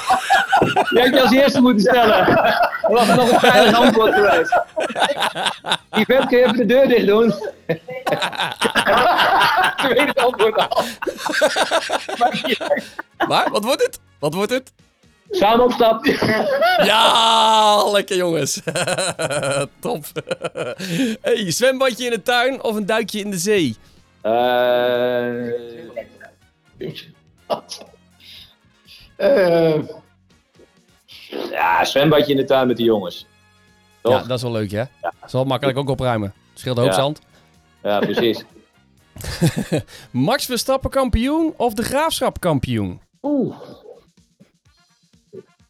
Die 0.59 0.99
had 0.99 1.13
je 1.13 1.21
als 1.21 1.31
eerste 1.31 1.61
moeten 1.61 1.81
stellen. 1.81 2.25
Dat 2.81 2.91
was 2.91 3.07
nog 3.07 3.31
een 3.31 3.39
veilig 3.39 3.79
antwoord 3.79 4.13
geweest. 4.13 4.59
Die 5.91 6.05
vent, 6.05 6.25
kun 6.27 6.37
je 6.37 6.43
even 6.43 6.57
de 6.57 6.65
deur 6.65 6.87
dicht 6.87 7.05
doen? 7.07 7.33
Ik 9.77 9.93
weet 9.95 10.07
het 10.07 10.19
antwoord 10.19 10.55
al. 10.69 10.83
Maar, 13.27 13.49
wat 13.51 13.63
wordt 13.63 13.83
het? 13.85 13.99
Wat 14.19 14.33
wordt 14.33 14.51
het? 14.51 14.71
Samen 15.29 15.65
opstap. 15.65 16.05
Ja, 16.83 17.91
lekker 17.91 18.15
jongens. 18.17 18.61
Top. 19.79 20.05
hey, 21.21 21.51
zwembadje 21.51 22.05
in 22.05 22.11
de 22.11 22.21
tuin 22.21 22.63
of 22.63 22.75
een 22.75 22.85
duikje 22.85 23.19
in 23.19 23.31
de 23.31 23.37
zee? 23.37 23.75
Eh, 24.21 25.51
Eh, 29.15 29.73
ja, 31.51 31.85
zwembadje 31.85 32.31
in 32.31 32.37
de 32.37 32.43
tuin 32.45 32.67
met 32.67 32.77
de 32.77 32.83
jongens. 32.83 33.25
Toch? 34.01 34.13
Ja, 34.21 34.27
dat 34.27 34.37
is 34.37 34.43
wel 34.43 34.51
leuk, 34.51 34.71
hè? 34.71 34.83
Zal 35.25 35.43
makkelijk 35.45 35.77
ook 35.77 35.89
opruimen. 35.89 36.33
Scheelt 36.53 36.79
ook 36.79 36.85
Ja. 36.85 36.91
zand. 36.93 37.19
Ja, 37.83 37.99
precies. 37.99 38.45
Max 40.11 40.45
Verstappen 40.45 40.89
kampioen 40.89 41.53
of 41.57 41.73
de 41.73 41.83
Graafschap 41.83 42.39
kampioen? 42.39 43.01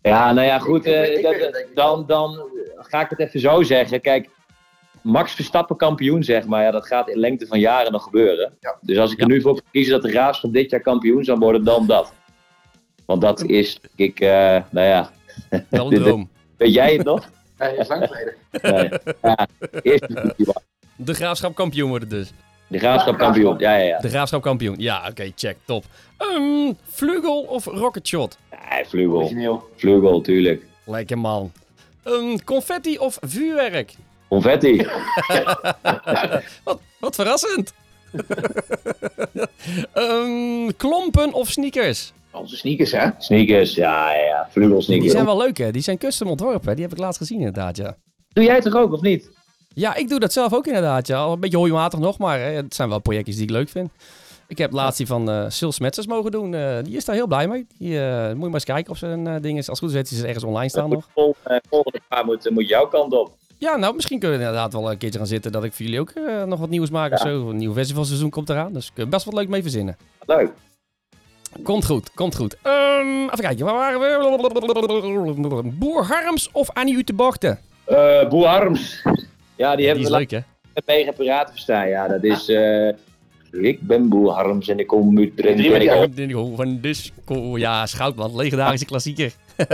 Ja, 0.02 0.32
nou 0.34 0.48
ja, 0.48 0.60
goed. 0.60 0.86
eh, 0.86 1.24
dat- 1.24 1.65
dan, 1.74 2.04
dan 2.08 2.39
ga 2.78 3.02
ik 3.02 3.10
het 3.10 3.20
even 3.20 3.39
zo 3.39 3.63
zeggen. 3.63 4.02
Kijk, 4.02 4.30
Max 5.02 5.34
Verstappen 5.34 5.76
kampioen, 5.78 6.24
zeg 6.24 6.46
maar. 6.46 6.63
Ja, 6.63 6.72
dat 6.72 6.88
gaat 6.88 7.10
in 7.10 7.17
lengte 7.20 7.48
van 7.48 7.60
jaren 7.60 7.91
nog 7.91 8.04
gebeuren. 8.04 8.58
Dus 8.82 8.98
als 8.98 9.12
ik 9.12 9.20
er 9.22 9.28
nu 9.28 9.41
voor 9.41 9.62
kies 9.72 9.89
dat 9.89 10.02
de 10.02 10.10
Graafschap 10.10 10.54
dit 10.54 10.70
jaar 10.70 10.82
kampioen 10.82 11.24
zou 11.24 11.39
worden, 11.39 11.63
dan 11.63 11.88
dat. 11.88 12.13
Want 13.06 13.22
dat 13.22 13.43
is, 13.43 13.80
ik, 13.96 14.20
eh, 14.20 14.30
nou 14.70 14.88
ja. 14.88 15.12
Wel 15.69 15.91
een 15.93 16.04
droom. 16.04 16.30
Weet 16.58 16.73
jij 16.73 16.93
het 16.93 17.04
nog? 17.04 17.30
ja, 17.60 17.69
dat 17.69 17.78
is 17.80 17.88
lang 17.88 18.08
geleden. 18.08 18.34
Nee. 18.62 18.89
Ja, 19.21 19.47
de 20.08 20.62
De 20.95 21.13
Graafschap 21.13 21.56
kampioen 21.56 21.89
worden 21.89 22.10
dus. 22.10 22.32
Graafschap 22.71 23.17
kampioen. 23.17 23.58
Ja, 23.58 23.76
ja, 23.76 23.84
ja. 23.84 24.00
De 24.00 24.10
Graafschap 24.10 24.41
kampioen. 24.41 24.76
Ja, 24.78 25.08
oké, 25.10 25.32
check. 25.36 25.58
Top. 25.65 25.84
Ehm 26.17 26.71
vlugel 26.89 27.41
of 27.41 27.65
rocket 27.65 28.08
shot? 28.08 28.38
Ja, 28.52 28.84
vlugel. 28.86 29.62
Vlugel, 29.76 30.21
tuurlijk. 30.21 30.65
Lekker 30.86 31.17
man. 31.17 31.52
Ehm, 32.04 32.38
confetti 32.45 32.97
of 32.97 33.17
vuurwerk? 33.21 33.93
Confetti. 34.30 34.76
Wat, 36.63 36.80
wat 37.00 37.15
verrassend. 37.15 37.73
Ehm, 39.93 40.71
klompen 40.78 41.34
of 41.34 41.50
sneakers? 41.50 42.13
Onze 42.39 42.58
sneakers, 42.58 42.91
hè? 42.91 43.08
Sneakers, 43.17 43.76
ja, 43.76 44.13
ja, 44.13 44.23
ja. 44.26 44.47
Vlugel 44.50 44.80
Die 44.86 45.10
zijn 45.10 45.26
wel 45.26 45.38
leuk, 45.38 45.58
hè? 45.58 45.71
Die 45.71 45.82
zijn 45.82 45.97
custom 45.97 46.28
ontworpen. 46.28 46.69
hè? 46.69 46.73
Die 46.76 46.84
heb 46.84 46.91
ik 46.93 47.00
laatst 47.00 47.17
gezien, 47.17 47.38
inderdaad, 47.38 47.78
ja. 47.78 47.95
Doe 48.30 48.43
jij 48.43 48.54
het 48.56 48.63
toch 48.63 48.76
ook, 48.76 48.93
of 48.93 49.02
niet? 49.02 49.30
Ja, 49.73 49.95
ik 49.95 50.10
doe 50.10 50.19
dat 50.19 50.34
zelf 50.34 50.54
ook 50.54 50.67
inderdaad, 50.67 51.08
ja. 51.08 51.17
Al 51.17 51.34
Een 51.34 51.39
beetje 51.39 51.58
hooimatig 51.58 52.00
nog, 52.00 52.17
maar 52.17 52.39
hè, 52.39 52.45
het 52.52 52.76
zijn 52.76 52.89
wel 52.89 53.00
projectjes 53.00 53.36
die 53.36 53.45
ik 53.45 53.52
leuk 53.52 53.69
vind. 53.69 53.89
Ik 54.47 54.58
heb 54.58 54.71
laatst 54.71 54.97
die 54.97 55.08
van 55.08 55.30
eh 55.30 55.45
Sil 55.58 55.71
Smetsers 55.71 56.08
mogen 56.08 56.32
doen. 56.32 56.54
Eh, 56.54 56.78
die 56.84 56.95
is 56.95 57.06
daar 57.06 57.15
heel 57.15 57.28
blij 57.28 57.47
mee. 57.47 57.67
Die, 57.78 58.00
eh, 58.00 58.21
moet 58.28 58.30
je 58.30 58.36
maar 58.36 58.54
eens 58.54 58.63
kijken 58.63 58.91
of 58.91 58.97
ze 58.97 59.08
een 59.08 59.41
ding 59.41 59.58
is. 59.58 59.69
Als 59.69 59.80
het 59.80 59.89
goed 59.89 60.00
is, 60.02 60.10
hij 60.10 60.19
ze 60.19 60.26
ergens 60.26 60.43
online 60.43 60.69
staan 60.69 60.89
nog. 60.89 61.08
Vol, 61.13 61.36
volgende 61.69 62.00
jaar 62.10 62.26
moet, 62.26 62.50
moet 62.50 62.67
jouw 62.67 62.88
kant 62.88 63.13
op. 63.13 63.32
Ja, 63.58 63.76
nou, 63.78 63.95
misschien 63.95 64.19
kunnen 64.19 64.38
we 64.39 64.43
inderdaad 64.45 64.73
wel 64.73 64.91
een 64.91 64.97
keertje 64.97 65.19
gaan 65.19 65.28
zitten 65.28 65.52
dat 65.52 65.63
ik 65.63 65.73
voor 65.73 65.86
jullie 65.86 66.00
ook 66.00 66.13
nog 66.45 66.60
wat 66.60 66.69
nieuws 66.69 66.89
maak 66.89 67.12
of 67.12 67.19
zo. 67.19 67.50
Een 67.50 67.58
nieuw 67.58 67.73
festivalseizoen 67.73 68.30
komt 68.30 68.50
eraan, 68.50 68.73
dus 68.73 68.86
ik 68.88 68.91
kan 68.95 69.10
best 69.10 69.26
wat 69.26 69.34
leuk 69.34 69.50
mee 69.50 69.62
verzinnen. 69.62 69.97
Leuk. 70.26 70.52
Komt 71.63 71.86
goed, 71.86 72.12
komt 72.13 72.36
goed. 72.36 72.58
Ehm, 72.62 73.24
even 73.24 73.39
kijken, 73.39 73.65
waar 73.65 73.74
waren 73.76 74.00
we? 74.00 75.72
Boer 75.80 76.06
Harms 76.06 76.50
of 76.52 76.70
Annie 76.74 76.98
Ute 76.98 77.13
Bochten? 77.13 77.60
Eh 77.86 78.28
Boer 78.30 78.48
Harms. 78.48 79.04
Ja, 79.56 79.76
die 79.76 79.86
hebben 79.86 80.04
we 80.04 80.12
leuk, 80.12 80.32
hè? 80.32 80.39
met 80.74 80.86
mega 80.86 81.12
piraten 81.12 81.54
verstaan. 81.54 81.88
Ja, 81.88 82.08
dat 82.08 82.24
is... 82.24 82.50
eh, 82.50 82.88
ik 83.52 83.82
ben 83.82 84.10
Boer 84.10 84.32
Harms 84.32 84.67
en 84.67 84.80
ik 84.80 84.88
kom 84.88 85.17
uit 85.17 85.38
Drenthe. 85.38 86.54
Van 86.56 86.78
disco. 86.82 87.58
Ja, 87.58 87.86
Schoutman, 87.86 88.36
legendarische 88.36 88.86
klassieker. 88.86 89.32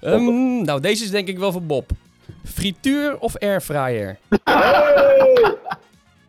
Ehm, 0.00 0.62
nou, 0.62 0.80
deze 0.80 1.04
is 1.04 1.10
denk 1.10 1.28
ik 1.28 1.38
wel 1.38 1.52
voor 1.52 1.62
Bob. 1.62 1.90
Frituur 2.44 3.18
of 3.18 3.36
airfryer? 3.38 4.18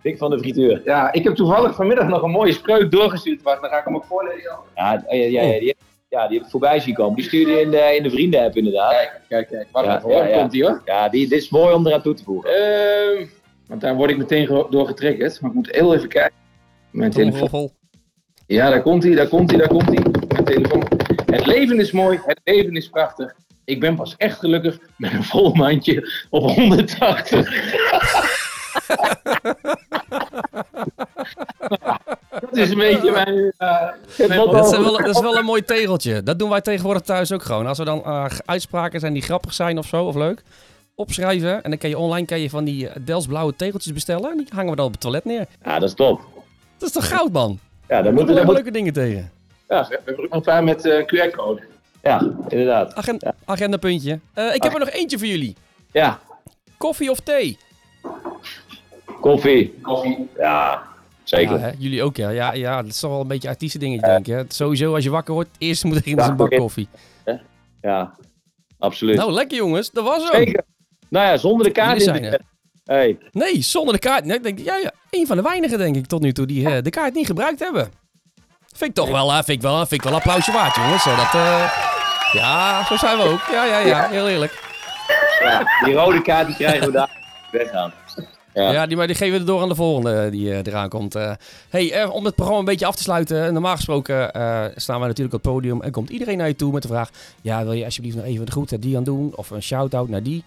Dik 0.01 0.17
van 0.17 0.29
de 0.29 0.39
frituur. 0.39 0.81
Ja, 0.85 1.12
ik 1.13 1.23
heb 1.23 1.35
toevallig 1.35 1.75
vanmiddag 1.75 2.07
nog 2.07 2.21
een 2.21 2.31
mooie 2.31 2.53
spreuk 2.53 2.91
doorgestuurd. 2.91 3.41
Wacht, 3.41 3.62
dan 3.62 3.69
ga 3.69 3.77
ik 3.77 3.85
hem 3.85 3.95
ook 3.95 4.05
voorlezen. 4.05 4.57
Ja, 4.75 5.03
oh, 5.05 5.13
ja, 5.17 5.25
ja, 5.25 5.41
ja, 5.41 5.59
die, 5.59 5.75
ja, 6.09 6.27
die 6.27 6.38
heb 6.38 6.45
ik 6.45 6.51
voorbij 6.51 6.79
zien 6.79 6.93
komen. 6.93 7.15
Die 7.15 7.25
stuurde 7.25 7.51
je 7.51 7.62
in 7.62 7.71
de, 7.71 7.95
in 7.95 8.03
de 8.03 8.09
vrienden-app 8.09 8.55
inderdaad. 8.55 8.91
Kijk, 8.91 9.21
kijk, 9.27 9.47
kijk. 9.47 9.67
Wacht 9.71 9.85
Ja, 9.85 9.97
even 9.97 10.09
hoor, 10.09 10.21
ja, 10.21 10.27
ja. 10.27 10.39
komt 10.39 10.53
ie 10.53 10.63
hoor. 10.63 10.81
Ja, 10.85 11.09
die, 11.09 11.27
dit 11.27 11.39
is 11.39 11.49
mooi 11.49 11.73
om 11.73 11.88
eraan 11.88 12.01
toe 12.01 12.13
te 12.13 12.23
voegen. 12.23 12.49
Ehm, 12.49 13.25
want 13.67 13.81
daar 13.81 13.95
word 13.95 14.09
ik 14.09 14.17
meteen 14.17 14.65
door 14.69 14.88
getriggerd. 14.88 15.41
Maar 15.41 15.49
ik 15.49 15.55
moet 15.55 15.71
heel 15.71 15.95
even 15.95 16.09
kijken. 16.09 16.38
Mijn 16.91 17.12
telefoon. 17.12 17.69
Ja, 18.47 18.69
daar 18.69 18.81
komt 18.81 19.03
hij, 19.03 19.15
daar 19.15 19.27
komt 19.27 19.49
hij, 19.49 19.59
daar 19.59 19.67
komt 19.67 19.85
hij. 19.85 20.03
Mijn 20.27 20.43
telefoon. 20.43 20.83
Het 21.25 21.45
leven 21.45 21.79
is 21.79 21.91
mooi, 21.91 22.19
het 22.25 22.39
leven 22.43 22.75
is 22.75 22.89
prachtig. 22.89 23.35
Ik 23.65 23.79
ben 23.79 23.95
pas 23.95 24.15
echt 24.17 24.39
gelukkig 24.39 24.79
met 24.97 25.13
een 25.13 25.23
vol 25.23 25.53
mandje 25.53 26.25
op 26.29 26.49
180. 26.49 27.47
dat 32.41 32.58
is 32.58 32.69
een 32.69 32.77
beetje 32.77 33.12
mijn... 33.12 33.53
mijn 34.27 34.39
motto. 34.39 34.51
Dat 34.51 34.65
is, 34.73 34.77
wel, 34.77 34.97
dat 34.97 35.15
is 35.15 35.21
wel 35.21 35.38
een 35.38 35.45
mooi 35.45 35.63
tegeltje. 35.65 36.23
Dat 36.23 36.39
doen 36.39 36.49
wij 36.49 36.62
tegenwoordig 36.62 37.01
thuis 37.01 37.32
ook 37.32 37.43
gewoon. 37.43 37.67
Als 37.67 37.79
er 37.79 37.86
dan 37.86 38.03
eh, 38.03 38.25
uitspraken 38.45 38.99
zijn 38.99 39.13
die 39.13 39.21
grappig 39.21 39.53
zijn 39.53 39.77
of 39.77 39.86
zo, 39.86 40.05
of 40.05 40.15
leuk, 40.15 40.41
opschrijven. 40.95 41.63
En 41.63 41.69
dan 41.69 41.79
kan 41.79 41.89
je 41.89 41.97
online 41.97 42.25
kan 42.25 42.39
je 42.39 42.49
van 42.49 42.63
die 42.63 42.88
eh, 42.89 42.95
Dels 42.99 43.27
blauwe 43.27 43.55
tegeltjes 43.55 43.93
bestellen. 43.93 44.32
En 44.32 44.38
die 44.38 44.47
hangen 44.49 44.69
we 44.69 44.75
dan 44.75 44.86
op 44.86 44.91
het 44.91 45.01
toilet 45.01 45.25
neer. 45.25 45.45
Ja, 45.63 45.79
dat 45.79 45.89
is 45.89 45.95
top. 45.95 46.21
Dat 46.77 46.88
is 46.88 46.93
toch 46.93 47.08
goud, 47.08 47.32
man? 47.32 47.60
Ja, 47.88 48.01
daar 48.01 48.13
moeten 48.13 48.36
we... 48.36 48.51
leuke 48.53 48.71
dingen 48.71 48.93
tegen. 48.93 49.32
Ja, 49.67 49.88
We 49.88 49.99
hebben 50.05 50.13
ook 50.13 50.29
nog 50.29 50.32
een 50.32 50.41
paar 50.41 50.63
met 50.63 50.86
eh, 50.86 51.03
QR-code. 51.05 51.62
ja, 52.01 52.29
inderdaad. 52.47 52.95
Agen 52.95 53.36
Agendapuntje. 53.45 54.19
Eh, 54.34 54.55
ik 54.55 54.63
heb 54.63 54.73
er 54.73 54.79
nog 54.79 54.89
eentje 54.89 55.17
voor 55.17 55.27
jullie. 55.27 55.55
Ja, 55.91 56.19
Koffie 56.77 57.12
of 57.12 57.19
thee? 57.19 57.58
Koffie. 59.19 59.79
Koffie. 59.82 60.29
Ja, 60.38 60.82
zeker. 61.23 61.60
Ja, 61.60 61.71
jullie 61.77 62.03
ook, 62.03 62.15
ja. 62.15 62.29
ja. 62.29 62.53
Ja, 62.53 62.82
dat 62.82 62.91
is 62.91 62.99
toch 62.99 63.12
wel 63.12 63.21
een 63.21 63.27
beetje 63.27 63.49
artiesten 63.49 63.79
dingetje, 63.79 64.08
denk 64.08 64.27
ik. 64.27 64.34
Hè? 64.34 64.43
Sowieso, 64.47 64.93
als 64.93 65.03
je 65.03 65.10
wakker 65.10 65.34
wordt, 65.34 65.49
eerst 65.58 65.84
moet 65.84 65.95
er 65.95 66.08
in 66.08 66.19
een 66.19 66.36
bak 66.36 66.49
koffie. 66.49 66.88
Ja, 67.82 68.13
absoluut. 68.79 69.15
Nou, 69.15 69.32
lekker 69.32 69.58
jongens. 69.58 69.91
Dat 69.91 70.03
was 70.03 70.29
hem. 70.29 70.43
zeker. 70.43 70.63
Nou 71.10 71.27
ja, 71.27 71.38
zonder 71.38 71.65
de 71.65 71.71
kaart 71.71 72.01
in 72.01 72.13
de... 72.13 72.39
Hey, 72.86 73.17
Nee, 73.32 73.62
zonder 73.62 73.93
de 73.93 73.99
kaart. 73.99 74.25
Nee, 74.25 74.38
ik 74.38 74.43
denk, 74.43 74.60
ja, 74.60 74.75
ja, 74.75 74.91
een 75.10 75.27
van 75.27 75.38
de 75.38 75.43
weinigen, 75.43 75.77
denk 75.77 75.95
ik, 75.95 76.05
tot 76.05 76.21
nu 76.21 76.32
toe, 76.32 76.45
die 76.45 76.69
eh, 76.69 76.84
de 76.84 76.89
kaart 76.89 77.13
niet 77.13 77.25
gebruikt 77.25 77.60
hebben. 77.60 77.91
Vind 78.75 78.89
ik 78.89 78.95
toch 78.95 79.10
wel, 79.10 79.32
hè? 79.32 79.43
Vind 79.43 79.58
ik 79.58 79.62
wel, 79.62 79.77
vind 79.77 79.91
ik 79.91 80.01
wel 80.01 80.12
een 80.12 80.17
applausje 80.17 80.51
waard, 80.51 80.75
jongens. 80.75 81.03
Dat, 81.03 81.34
eh, 81.34 81.71
ja, 82.34 82.86
zo 82.86 82.95
zijn 82.95 83.17
we 83.17 83.23
ook. 83.23 83.41
Ja, 83.51 83.65
ja, 83.65 83.79
ja. 83.79 84.10
Heel 84.10 84.27
eerlijk. 84.27 84.63
ja, 85.43 85.63
die 85.84 85.93
rode 85.93 86.21
kaart 86.21 86.47
die 86.47 86.55
krijgen 86.55 86.86
we 86.86 86.91
daar 86.91 87.10
weggaan. 87.51 87.93
Ja. 88.60 88.72
Ja, 88.72 88.86
die, 88.86 88.98
maar 88.98 89.08
die 89.08 89.15
geven 89.15 89.39
we 89.39 89.45
door 89.45 89.62
aan 89.62 89.69
de 89.69 89.76
volgende 89.76 90.13
eh, 90.13 90.32
die 90.32 90.52
eh, 90.52 90.58
eraan 90.58 90.89
komt. 90.89 91.15
eh. 91.15 91.32
hey, 91.69 92.06
om 92.06 92.26
het 92.26 92.36
programma 92.36 92.60
een 92.60 92.65
beetje 92.65 92.86
af 92.86 92.95
te 92.95 93.04
sluiten. 93.04 93.54
Normaal 93.54 93.76
gesproken 93.76 94.32
staan 94.76 95.00
wij 95.00 95.08
natuurlijk 95.08 95.36
op 95.36 95.43
het 95.43 95.52
podium 95.54 95.82
en 95.82 95.91
komt 95.91 96.10
iedereen 96.10 96.38
naar 96.38 96.48
je 96.48 96.56
toe 96.56 96.72
met 96.74 96.82
de 96.82 96.88
vraag... 96.88 97.10
Ja, 97.41 97.63
wil 97.63 97.74
je 97.74 97.86
alsjeblieft 97.86 98.15
nog 98.15 98.26
even 98.26 98.45
de 98.45 98.52
groeten 98.52 98.80
die 98.80 98.98
aan 98.98 99.04
doen? 99.04 99.32
Of 99.36 99.50
een 99.50 99.62
shout-out 99.62 100.10
naar 100.10 100.24
die? 100.24 100.43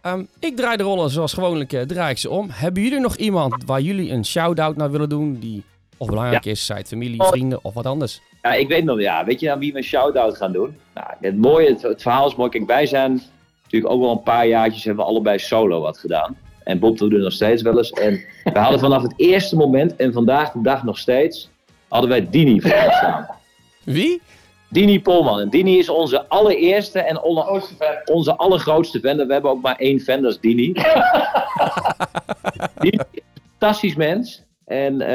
Ehm, 0.00 0.22
ik 0.38 0.56
draai 0.56 0.76
de 0.76 0.82
rollen 0.82 1.10
zoals 1.10 1.32
gewoonlijk, 1.32 1.68
draai 1.86 2.10
ik 2.10 2.18
ze 2.18 2.30
om. 2.30 2.46
Hebben 2.50 2.82
jullie 2.82 3.00
nog 3.00 3.16
iemand 3.16 3.62
waar 3.66 3.80
jullie 3.80 4.10
een 4.12 4.24
shout-out 4.24 4.76
naar 4.76 4.90
willen 4.90 5.08
doen? 5.08 5.38
Die 5.38 5.62
of 5.96 6.08
belangrijk 6.08 6.44
is, 6.44 6.66
zij 6.66 6.76
het 6.76 6.88
familie, 6.88 7.22
vrienden 7.22 7.58
of 7.62 7.74
wat 7.74 7.86
anders? 7.86 8.20
Ja, 8.42 8.52
ik 8.54 8.68
weet 8.68 8.84
nog, 8.84 9.00
ja, 9.00 9.24
weet 9.24 9.40
je 9.40 9.52
aan 9.52 9.58
wie 9.58 9.72
we 9.72 9.78
een 9.78 9.84
shout-out 9.84 10.36
gaan 10.36 10.52
doen? 10.52 10.76
Nou, 10.94 11.06
het 11.20 11.36
mooie, 11.36 11.68
het, 11.68 11.82
het 11.82 12.02
verhaal 12.02 12.26
is 12.26 12.34
mooi. 12.36 12.50
Kijk, 12.50 12.66
wij 12.66 12.86
zijn 12.86 13.22
natuurlijk 13.62 13.92
ook 13.92 14.00
wel 14.00 14.10
een 14.10 14.22
paar 14.22 14.46
jaartjes, 14.46 14.84
hebben 14.84 15.04
we 15.04 15.10
allebei 15.10 15.38
solo 15.38 15.80
wat 15.80 15.98
gedaan. 15.98 16.36
En 16.66 16.78
Bob 16.78 16.98
doet 16.98 17.12
het 17.12 17.20
nog 17.20 17.32
steeds 17.32 17.62
wel 17.62 17.78
eens. 17.78 17.90
En 17.90 18.20
we 18.44 18.58
hadden 18.58 18.80
vanaf 18.80 19.02
het 19.02 19.12
eerste 19.16 19.56
moment, 19.56 19.96
en 19.96 20.12
vandaag 20.12 20.52
de 20.52 20.62
dag 20.62 20.84
nog 20.84 20.98
steeds, 20.98 21.50
hadden 21.88 22.10
wij 22.10 22.30
Dini 22.30 22.60
voor 22.60 22.72
ons 22.84 22.96
staan. 22.96 23.26
Wie? 23.84 24.22
Dini 24.70 25.00
Polman. 25.00 25.40
En 25.40 25.48
Dini 25.48 25.78
is 25.78 25.88
onze 25.88 26.28
allereerste 26.28 27.00
en 27.00 27.22
onze 28.04 28.36
allergrootste 28.36 29.00
fan. 29.00 29.16
We 29.16 29.32
hebben 29.32 29.50
ook 29.50 29.62
maar 29.62 29.76
één 29.76 30.00
fan, 30.00 30.22
dat 30.22 30.32
is 30.32 30.40
Dini. 30.40 30.72
Dini 32.80 32.96
is 32.96 33.04
een 33.14 33.22
fantastisch 33.58 33.94
mens. 33.94 34.42
En 34.64 35.00
eh, 35.00 35.06
we 35.08 35.12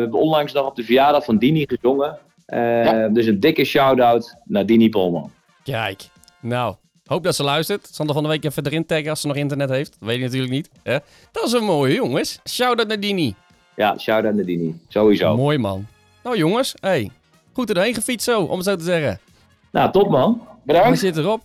hebben 0.00 0.20
onlangs 0.20 0.52
nog 0.52 0.66
op 0.66 0.76
de 0.76 0.84
verjaardag 0.84 1.24
van 1.24 1.38
Dini 1.38 1.66
gezongen. 1.68 2.18
Eh, 2.46 3.06
Dus 3.12 3.26
een 3.26 3.40
dikke 3.40 3.64
shout-out 3.64 4.36
naar 4.44 4.66
Dini 4.66 4.88
Polman. 4.88 5.30
Kijk, 5.62 6.02
nou, 6.40 6.74
hoop 7.06 7.22
dat 7.24 7.34
ze 7.34 7.42
luistert. 7.42 7.88
Zal 7.92 8.06
er 8.06 8.12
van 8.14 8.22
de 8.22 8.28
week 8.28 8.44
even 8.44 8.66
erin 8.66 8.86
taggen 8.86 9.10
als 9.10 9.20
ze 9.20 9.26
nog 9.26 9.36
internet 9.36 9.68
heeft. 9.68 9.90
Dat 9.98 10.08
weet 10.08 10.16
ik 10.16 10.22
natuurlijk 10.22 10.52
niet. 10.52 10.68
Hè? 10.82 10.98
Dat 11.32 11.44
is 11.46 11.52
een 11.52 11.64
mooie, 11.64 11.94
jongens. 11.94 12.38
Shout-out 12.48 12.88
naar 12.88 13.00
Dini. 13.00 13.34
Ja, 13.76 13.98
shout-out 13.98 14.34
naar 14.34 14.44
Dini. 14.44 14.80
Sowieso. 14.88 15.36
Mooi 15.36 15.58
man. 15.58 15.86
Nou 16.22 16.36
jongens, 16.36 16.74
hey, 16.80 17.10
goed 17.52 17.70
erheen 17.70 17.94
gefietst 17.94 18.26
zo, 18.26 18.40
om 18.42 18.56
het 18.56 18.66
zo 18.66 18.76
te 18.76 18.84
zeggen. 18.84 19.20
Nou, 19.72 19.92
top 19.92 20.08
man. 20.10 20.32
We 20.32 20.72
Bedankt. 20.72 20.98
zitten 20.98 21.22
erop. 21.22 21.42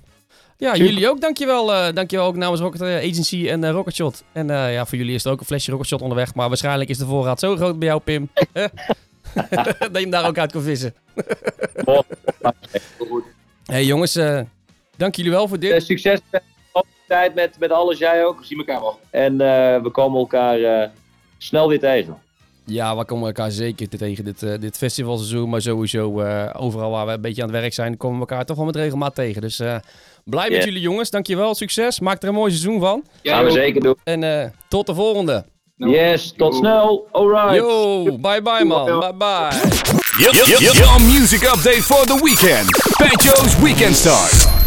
Ja, 0.58 0.76
jullie 0.76 1.10
ook. 1.10 1.22
Dankjewel, 1.22 1.74
eh 1.74 1.94
dankjewel 1.94 2.26
ook 2.26 2.36
namens 2.36 2.62
Rocket 2.62 2.82
eh, 2.82 2.96
Agency 2.96 3.48
en 3.50 3.64
eh, 3.64 3.72
Rocket 3.72 3.96
Shot. 3.96 4.24
En 4.32 4.48
ja, 4.48 4.86
voor 4.86 4.98
jullie 4.98 5.14
is 5.16 5.26
er 5.26 5.32
ook 5.32 5.40
een 5.40 5.46
flesje 5.46 5.72
Rocket 5.72 5.88
Shot 5.88 6.02
onderweg. 6.02 6.36
Maar 6.36 6.48
waarschijnlijk 6.48 6.90
is 6.90 6.98
de 6.98 7.06
voorraad 7.06 7.40
zo 7.40 7.56
groot 7.56 7.80
bij 7.80 7.88
jou, 7.88 8.02
Pim. 8.02 8.30
dat 8.54 9.90
je 9.92 10.00
hem 10.00 10.10
daar 10.10 10.28
ook 10.28 10.38
uit 10.38 10.52
kan 10.52 10.62
vissen. 10.62 10.94
Hey, 13.66 13.86
jongens, 13.86 14.20
dank 15.00 15.16
jullie 15.16 15.32
wel 15.32 15.48
voor 15.48 15.58
Eh, 15.58 15.70
dit. 15.72 15.84
succes 15.84 16.20
met 16.32 16.44
de 16.74 16.84
tijd 17.08 17.36
met, 17.36 17.56
met 17.60 17.72
alles, 17.72 17.98
jij 17.98 18.26
ook. 18.26 18.40
We 18.40 18.46
zien 18.46 18.58
elkaar 18.58 18.80
wel. 18.82 19.00
En 19.10 19.32
eh, 19.42 19.82
we 19.82 19.90
komen 19.92 20.20
elkaar 20.20 20.60
eh, 20.62 20.90
snel 21.38 21.68
weer 21.68 21.80
tegen. 21.80 22.18
Ja, 22.66 22.98
we 22.98 23.06
komen 23.06 23.28
elkaar 23.28 23.52
zeker 23.52 23.90
tegen 23.90 24.24
dit, 24.26 24.44
eh, 24.44 24.54
dit 24.60 24.78
festivalseizoen. 24.78 25.50
Maar 25.50 25.62
sowieso 25.62 26.20
eh, 26.20 26.50
overal 26.54 26.92
waar 26.92 27.06
we 27.06 27.12
een 27.12 27.22
beetje 27.22 27.42
aan 27.44 27.50
het 27.50 27.60
werk 27.60 27.74
zijn, 27.74 27.98
komen 27.98 28.20
we 28.20 28.28
elkaar 28.28 28.46
toch 28.46 28.56
wel 28.58 28.66
met 28.66 28.76
regelmaat 28.76 29.16
tegen. 29.16 29.42
Dus 29.42 29.60
eh, 29.60 29.76
blij 30.24 30.50
met 30.50 30.58
Ja. 30.60 30.66
jullie 30.66 30.82
jongens. 30.82 31.10
Dankjewel, 31.10 31.56
succes. 31.56 32.00
Maak 32.00 32.22
er 32.24 32.28
een 32.30 32.34
mooi 32.36 32.52
seizoen 32.52 32.80
van. 32.80 33.04
Gaan 33.24 33.46
we 33.46 33.52
zeker 33.52 33.82
doen. 33.82 33.96
En 34.04 34.24
eh, 34.24 34.50
tot 34.68 34.86
de 34.86 34.94
volgende. 34.94 35.46
Yes, 35.76 36.34
tot 36.38 36.56
snel. 36.56 37.08
Alright. 37.12 37.56
Yo, 37.56 38.04
bye 38.18 38.42
bye 38.42 38.64
man. 38.66 39.00
Bye 39.00 39.14
bye. 39.14 39.58
Your, 40.18 40.36
your, 40.36 40.74
your 40.76 41.02
music 41.02 41.44
update 41.44 41.82
for 41.84 42.06
the 42.06 42.20
weekend. 42.24 42.68
Banjo's 42.98 43.60
Weekend 43.60 43.96
Start. 43.96 44.59